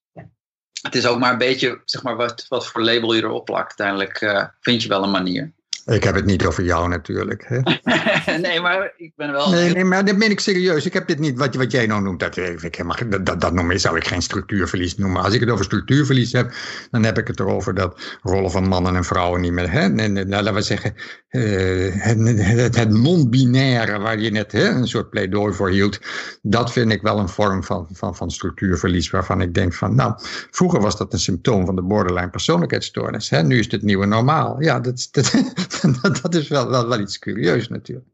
het 0.82 0.96
is 0.96 1.06
ook 1.06 1.20
maar 1.20 1.32
een 1.32 1.38
beetje, 1.38 1.82
zeg 1.86 2.04
maar, 2.04 2.16
wat, 2.16 2.46
wat 2.48 2.68
voor 2.68 2.84
label 2.84 3.14
je 3.14 3.24
erop 3.24 3.46
plakt. 3.46 3.80
Uiteindelijk 3.80 4.22
uh, 4.22 4.46
vind 4.60 4.84
je 4.84 4.90
wel 4.90 5.04
een 5.04 5.12
manier. 5.12 5.52
Ik 5.86 6.04
heb 6.04 6.16
het 6.16 6.26
niet 6.26 6.46
over 6.46 6.64
jou 6.64 6.90
natuurlijk. 6.90 7.46
Hè? 7.48 7.60
nee, 8.48 8.62
maar 8.62 8.94
ik 8.98 9.12
ben 9.16 9.32
wel. 9.32 9.50
Nee, 9.50 9.74
nee, 9.74 9.84
maar 9.84 10.06
dat 10.06 10.18
ben 10.18 10.32
ik 10.32 10.40
serieus. 10.40 10.86
Ik 10.86 10.94
heb 10.94 11.08
dit 11.08 11.20
niet, 11.20 11.38
wat, 11.38 11.56
wat 11.56 11.72
jij 11.72 11.86
nou 11.86 12.02
noemt, 12.02 12.20
dat, 12.20 12.38
ik, 12.38 12.84
mag, 12.84 13.08
dat, 13.08 13.26
dat, 13.26 13.42
dat 13.42 13.54
noem, 13.54 13.78
zou 13.78 13.98
ik 13.98 14.08
geen 14.08 14.22
structuurverlies 14.22 14.98
noemen. 14.98 15.24
Als 15.24 15.34
ik 15.34 15.40
het 15.40 15.50
over 15.50 15.66
structuurverlies 15.66 16.32
heb, 16.32 16.54
dan 16.92 17.04
heb 17.04 17.18
ik 17.18 17.28
het 17.28 17.40
erover 17.40 17.74
dat 17.74 18.18
rollen 18.22 18.52
van 18.52 18.68
mannen 18.68 18.96
en 18.96 19.04
vrouwen 19.04 19.42
niet 19.42 19.52
meer. 19.52 19.72
Hè? 19.72 19.96
En, 19.96 20.14
nou, 20.14 20.26
laten 20.26 20.54
we 20.54 20.62
zeggen, 20.62 20.94
uh, 21.30 21.94
het, 21.94 22.76
het 22.76 22.90
non-binaire, 22.90 24.00
waar 24.00 24.20
je 24.20 24.32
net 24.32 24.52
hè, 24.52 24.70
een 24.70 24.88
soort 24.88 25.10
pleidooi 25.10 25.54
voor 25.54 25.70
hield, 25.70 26.00
dat 26.42 26.72
vind 26.72 26.92
ik 26.92 27.02
wel 27.02 27.20
een 27.20 27.30
vorm 27.30 27.64
van, 27.64 27.88
van, 27.92 28.16
van 28.16 28.32
structuurverlies. 28.32 29.10
Waarvan 29.10 29.42
ik 29.42 29.54
denk 29.54 29.74
van, 29.74 29.96
nou, 29.96 30.14
vroeger 30.52 30.82
was 30.82 30.98
dat 30.98 31.14
een 31.14 31.20
symptoom 31.20 31.66
van 31.66 31.76
de 31.76 31.82
borderline 31.82 32.30
persoonlijkheidsstoornis. 32.30 33.30
Hè? 33.30 33.44
Nu 33.44 33.60
is 33.60 33.68
het 33.68 33.80
het 33.82 33.90
nieuwe 33.90 34.06
normaal. 34.06 34.62
Ja, 34.62 34.80
dat, 34.80 35.08
dat 35.12 35.34
dat 36.22 36.36
is 36.36 36.48
wel, 36.48 36.70
wel, 36.70 37.00
iets 37.00 37.20
curieus 37.20 37.68
natuurlijk. 37.68 38.08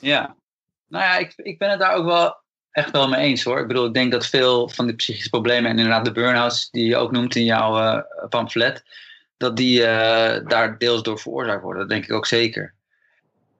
Ja, 0.00 0.36
nou 0.88 1.04
ja, 1.04 1.16
ik, 1.16 1.32
ik 1.36 1.58
ben 1.58 1.70
het 1.70 1.78
daar 1.78 1.94
ook 1.94 2.04
wel 2.04 2.38
echt 2.70 2.90
wel 2.90 3.08
mee 3.08 3.20
eens 3.20 3.44
hoor. 3.44 3.60
Ik 3.60 3.66
bedoel, 3.66 3.86
ik 3.86 3.94
denk 3.94 4.12
dat 4.12 4.26
veel 4.26 4.68
van 4.68 4.86
die 4.86 4.94
psychische 4.94 5.28
problemen 5.28 5.70
en 5.70 5.78
inderdaad 5.78 6.04
de 6.04 6.12
burn-outs 6.12 6.70
die 6.70 6.84
je 6.84 6.96
ook 6.96 7.12
noemt 7.12 7.34
in 7.34 7.44
jouw 7.44 7.78
uh, 7.78 8.00
pamflet, 8.28 8.82
dat 9.36 9.56
die 9.56 9.80
uh, 9.80 9.86
daar 10.46 10.78
deels 10.78 11.02
door 11.02 11.18
veroorzaakt 11.18 11.62
worden. 11.62 11.80
Dat 11.80 11.90
denk 11.90 12.04
ik 12.04 12.12
ook 12.12 12.26
zeker. 12.26 12.74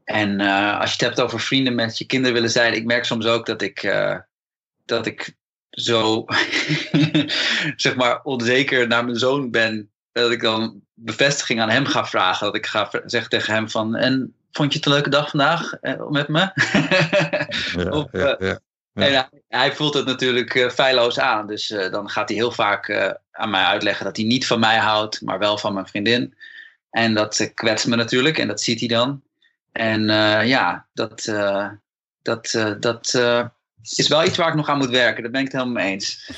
En 0.05 0.40
uh, 0.40 0.80
als 0.80 0.88
je 0.88 0.96
het 0.96 1.07
hebt 1.07 1.20
over 1.20 1.40
vrienden 1.40 1.74
met 1.74 1.98
je 1.98 2.07
kinderen 2.07 2.34
willen 2.34 2.51
zijn, 2.51 2.74
ik 2.74 2.84
merk 2.84 3.05
soms 3.05 3.26
ook 3.26 3.46
dat 3.46 3.62
ik, 3.62 3.94
dat 4.84 5.07
ik 5.07 5.36
zo 5.70 6.24
zeg 7.76 7.96
maar 7.96 8.22
onzeker 8.22 8.86
naar 8.86 9.05
mijn 9.05 9.16
zoon 9.16 9.51
ben 9.51 9.89
dat 10.12 10.30
ik 10.30 10.40
dan 10.40 10.80
bevestiging 10.94 11.61
aan 11.61 11.70
hem 11.70 11.86
ga 11.86 12.06
vragen. 12.06 12.46
Dat 12.46 12.56
ik 12.56 12.66
ga 12.66 12.90
zeggen 13.04 13.30
tegen 13.30 13.54
hem 13.54 13.70
van, 13.70 13.96
en 13.96 14.34
vond 14.52 14.72
je 14.72 14.78
het 14.78 14.86
een 14.86 14.92
leuke 14.92 15.11
dag 15.11 15.30
vandaag 15.30 15.72
eh, 15.72 16.08
met 16.08 16.28
me? 16.28 16.50
ja, 17.76 17.90
of, 17.98 18.06
ja, 18.12 18.36
eh, 18.36 18.48
ja, 19.11 19.30
En 19.30 19.30
hij, 19.48 19.74
voelt 19.74 19.94
het 19.94 20.06
natuurlijk 20.06 20.54
uh, 20.54 20.70
feilloos 20.70 21.18
aan. 21.18 21.46
Dus 21.46 21.68
dan 21.90 22.11
gaat 22.11 22.28
hij 22.28 22.38
heel 22.38 22.52
vaak 22.52 23.16
aan 23.30 23.50
mij 23.50 23.64
uitleggen 23.64 24.04
dat 24.04 24.16
hij 24.16 24.26
niet 24.26 24.46
van 24.46 24.61
mij 24.61 24.78
houdt, 24.78 25.20
maar 25.20 25.38
wel 25.38 25.58
van 25.58 25.74
mijn 25.74 25.86
vriendin. 25.86 26.34
En 26.90 27.14
dat 27.14 27.50
kwetst 27.54 27.86
me 27.86 27.96
natuurlijk 27.96 28.38
en 28.38 28.48
dat 28.48 28.61
ziet 28.61 28.78
hij 28.78 28.88
dan. 28.88 29.22
En 29.72 30.02
ja, 30.46 30.86
dat, 30.92 31.24
dat, 32.22 32.58
dat 32.80 33.18
is 33.82 34.08
wel 34.08 34.24
iets 34.24 34.36
waar 34.36 34.48
ik 34.48 34.54
nog 34.54 34.68
aan 34.68 34.78
moet 34.78 34.90
werken. 34.90 35.22
Daar 35.22 35.32
ben 35.32 35.40
ik 35.40 35.52
het 35.52 35.62
helemaal 35.62 35.82
mee 35.82 35.92
eens. 35.92 36.32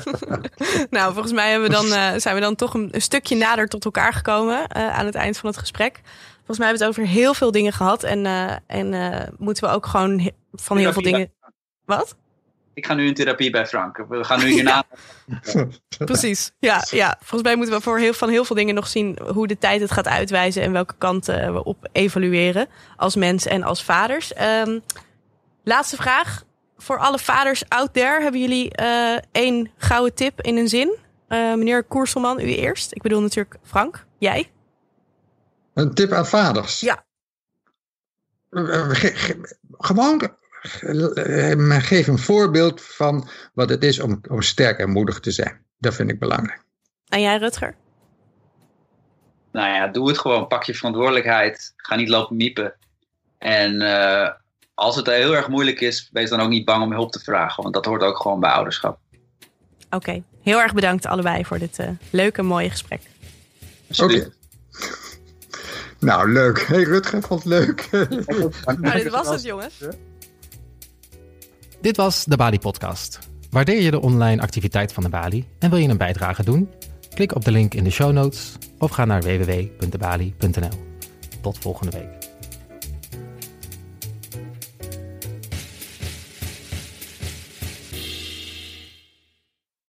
nou, 0.90 1.12
volgens 1.12 1.32
mij 1.32 1.50
hebben 1.50 1.68
we 1.68 1.74
dan, 1.74 1.86
uh, 1.86 2.12
zijn 2.16 2.34
we 2.34 2.40
dan 2.40 2.54
toch 2.54 2.74
een, 2.74 2.90
stukje 2.92 3.36
nader 3.36 3.68
tot 3.68 3.84
elkaar 3.84 4.12
gekomen 4.12 4.58
uh, 4.76 4.98
aan 4.98 5.06
het 5.06 5.14
eind 5.14 5.38
van 5.38 5.48
het 5.48 5.58
gesprek. 5.58 6.00
Volgens 6.36 6.58
mij 6.58 6.66
hebben 6.66 6.86
we 6.86 6.92
het 6.92 6.98
over 6.98 7.14
heel 7.14 7.34
veel 7.34 7.50
dingen 7.50 7.72
gehad. 7.72 8.02
En, 8.02 8.24
uh, 8.24 8.52
en 8.66 9.34
moeten 9.38 9.64
we 9.64 9.74
ook 9.74 9.86
gewoon 9.86 10.30
van 10.52 10.76
heel 10.76 10.92
veel 10.92 11.02
dingen. 11.02 11.32
Wat? 11.84 12.16
Ik 12.74 12.86
ga 12.86 12.94
nu 12.94 13.06
in 13.06 13.14
therapie 13.14 13.50
bij 13.50 13.66
Frank. 13.66 14.04
We 14.08 14.24
gaan 14.24 14.38
nu 14.38 14.46
hierna. 14.46 14.84
Precies. 15.98 16.52
Ja, 16.58 16.84
ja, 16.90 17.16
volgens 17.18 17.42
mij 17.42 17.56
moeten 17.56 17.74
we 17.74 17.80
voor 17.80 17.98
heel, 17.98 18.12
van 18.12 18.28
heel 18.28 18.44
veel 18.44 18.56
dingen 18.56 18.74
nog 18.74 18.86
zien 18.86 19.18
hoe 19.32 19.46
de 19.46 19.58
tijd 19.58 19.80
het 19.80 19.90
gaat 19.90 20.08
uitwijzen 20.08 20.62
en 20.62 20.72
welke 20.72 20.94
kant 20.98 21.26
we 21.26 21.64
op 21.64 21.88
evalueren 21.92 22.68
als 22.96 23.16
mens 23.16 23.46
en 23.46 23.62
als 23.62 23.84
vaders. 23.84 24.32
Um, 24.66 24.82
laatste 25.64 25.96
vraag 25.96 26.44
voor 26.82 26.98
alle 26.98 27.18
vaders 27.18 27.68
out 27.68 27.92
there, 27.92 28.22
hebben 28.22 28.40
jullie 28.40 28.80
uh, 28.80 29.18
één 29.32 29.70
gouden 29.76 30.14
tip 30.14 30.40
in 30.40 30.56
een 30.56 30.68
zin? 30.68 30.96
Uh, 31.28 31.54
meneer 31.54 31.84
Koerselman, 31.84 32.40
u 32.40 32.54
eerst. 32.54 32.94
Ik 32.94 33.02
bedoel 33.02 33.20
natuurlijk 33.20 33.56
Frank, 33.62 34.06
jij. 34.18 34.50
Een 35.74 35.94
tip 35.94 36.12
aan 36.12 36.26
vaders? 36.26 36.80
Ja. 36.80 37.04
gewoon 39.78 40.30
geef 41.80 42.06
een 42.06 42.18
voorbeeld 42.18 42.82
van 42.82 43.28
wat 43.54 43.68
het 43.68 43.84
is 43.84 44.00
om, 44.00 44.20
om 44.30 44.42
sterk 44.42 44.78
en 44.78 44.90
moedig 44.90 45.20
te 45.20 45.30
zijn. 45.30 45.66
Dat 45.78 45.94
vind 45.94 46.10
ik 46.10 46.18
belangrijk. 46.18 46.64
En 47.08 47.20
jij, 47.20 47.36
Rutger? 47.36 47.74
Nou 49.52 49.68
ja, 49.68 49.88
doe 49.88 50.08
het 50.08 50.18
gewoon. 50.18 50.46
Pak 50.46 50.62
je 50.62 50.74
verantwoordelijkheid. 50.74 51.72
Ga 51.76 51.94
niet 51.94 52.08
lopen 52.08 52.36
miepen. 52.36 52.74
En 53.38 53.82
uh, 53.82 54.30
als 54.74 54.96
het 54.96 55.06
heel 55.06 55.36
erg 55.36 55.48
moeilijk 55.48 55.80
is, 55.80 56.08
wees 56.12 56.30
dan 56.30 56.40
ook 56.40 56.48
niet 56.48 56.64
bang 56.64 56.82
om 56.82 56.92
hulp 56.92 57.12
te 57.12 57.18
vragen. 57.18 57.62
Want 57.62 57.74
dat 57.74 57.84
hoort 57.84 58.02
ook 58.02 58.16
gewoon 58.16 58.40
bij 58.40 58.50
ouderschap. 58.50 58.98
Oké, 59.90 60.22
heel 60.42 60.60
erg 60.60 60.74
bedankt 60.74 61.06
allebei 61.06 61.44
voor 61.44 61.58
dit 61.58 61.78
uh, 61.78 61.88
leuke, 62.10 62.42
mooie 62.42 62.70
gesprek. 62.70 63.00
Oké. 63.98 64.32
Nou, 65.98 66.32
leuk. 66.32 66.66
Hey 66.66 66.82
Rutger, 66.82 67.22
vond 67.22 67.42
het 67.42 67.48
leuk. 67.48 67.88
nou, 68.80 69.02
dit 69.02 69.10
was 69.10 69.28
het, 69.28 69.42
jongens. 69.42 69.74
Dit 71.80 71.96
was 71.96 72.24
de 72.24 72.36
Bali 72.36 72.58
Podcast. 72.58 73.18
Waardeer 73.50 73.82
je 73.82 73.90
de 73.90 74.00
online 74.00 74.42
activiteit 74.42 74.92
van 74.92 75.02
de 75.02 75.08
Bali 75.08 75.46
en 75.58 75.70
wil 75.70 75.78
je 75.78 75.88
een 75.88 75.96
bijdrage 75.96 76.44
doen? 76.44 76.70
Klik 77.14 77.34
op 77.34 77.44
de 77.44 77.50
link 77.50 77.74
in 77.74 77.84
de 77.84 77.90
show 77.90 78.12
notes 78.12 78.52
of 78.78 78.90
ga 78.90 79.04
naar 79.04 79.22
www.debali.nl. 79.22 80.84
Tot 81.40 81.58
volgende 81.58 81.98
week. 81.98 82.21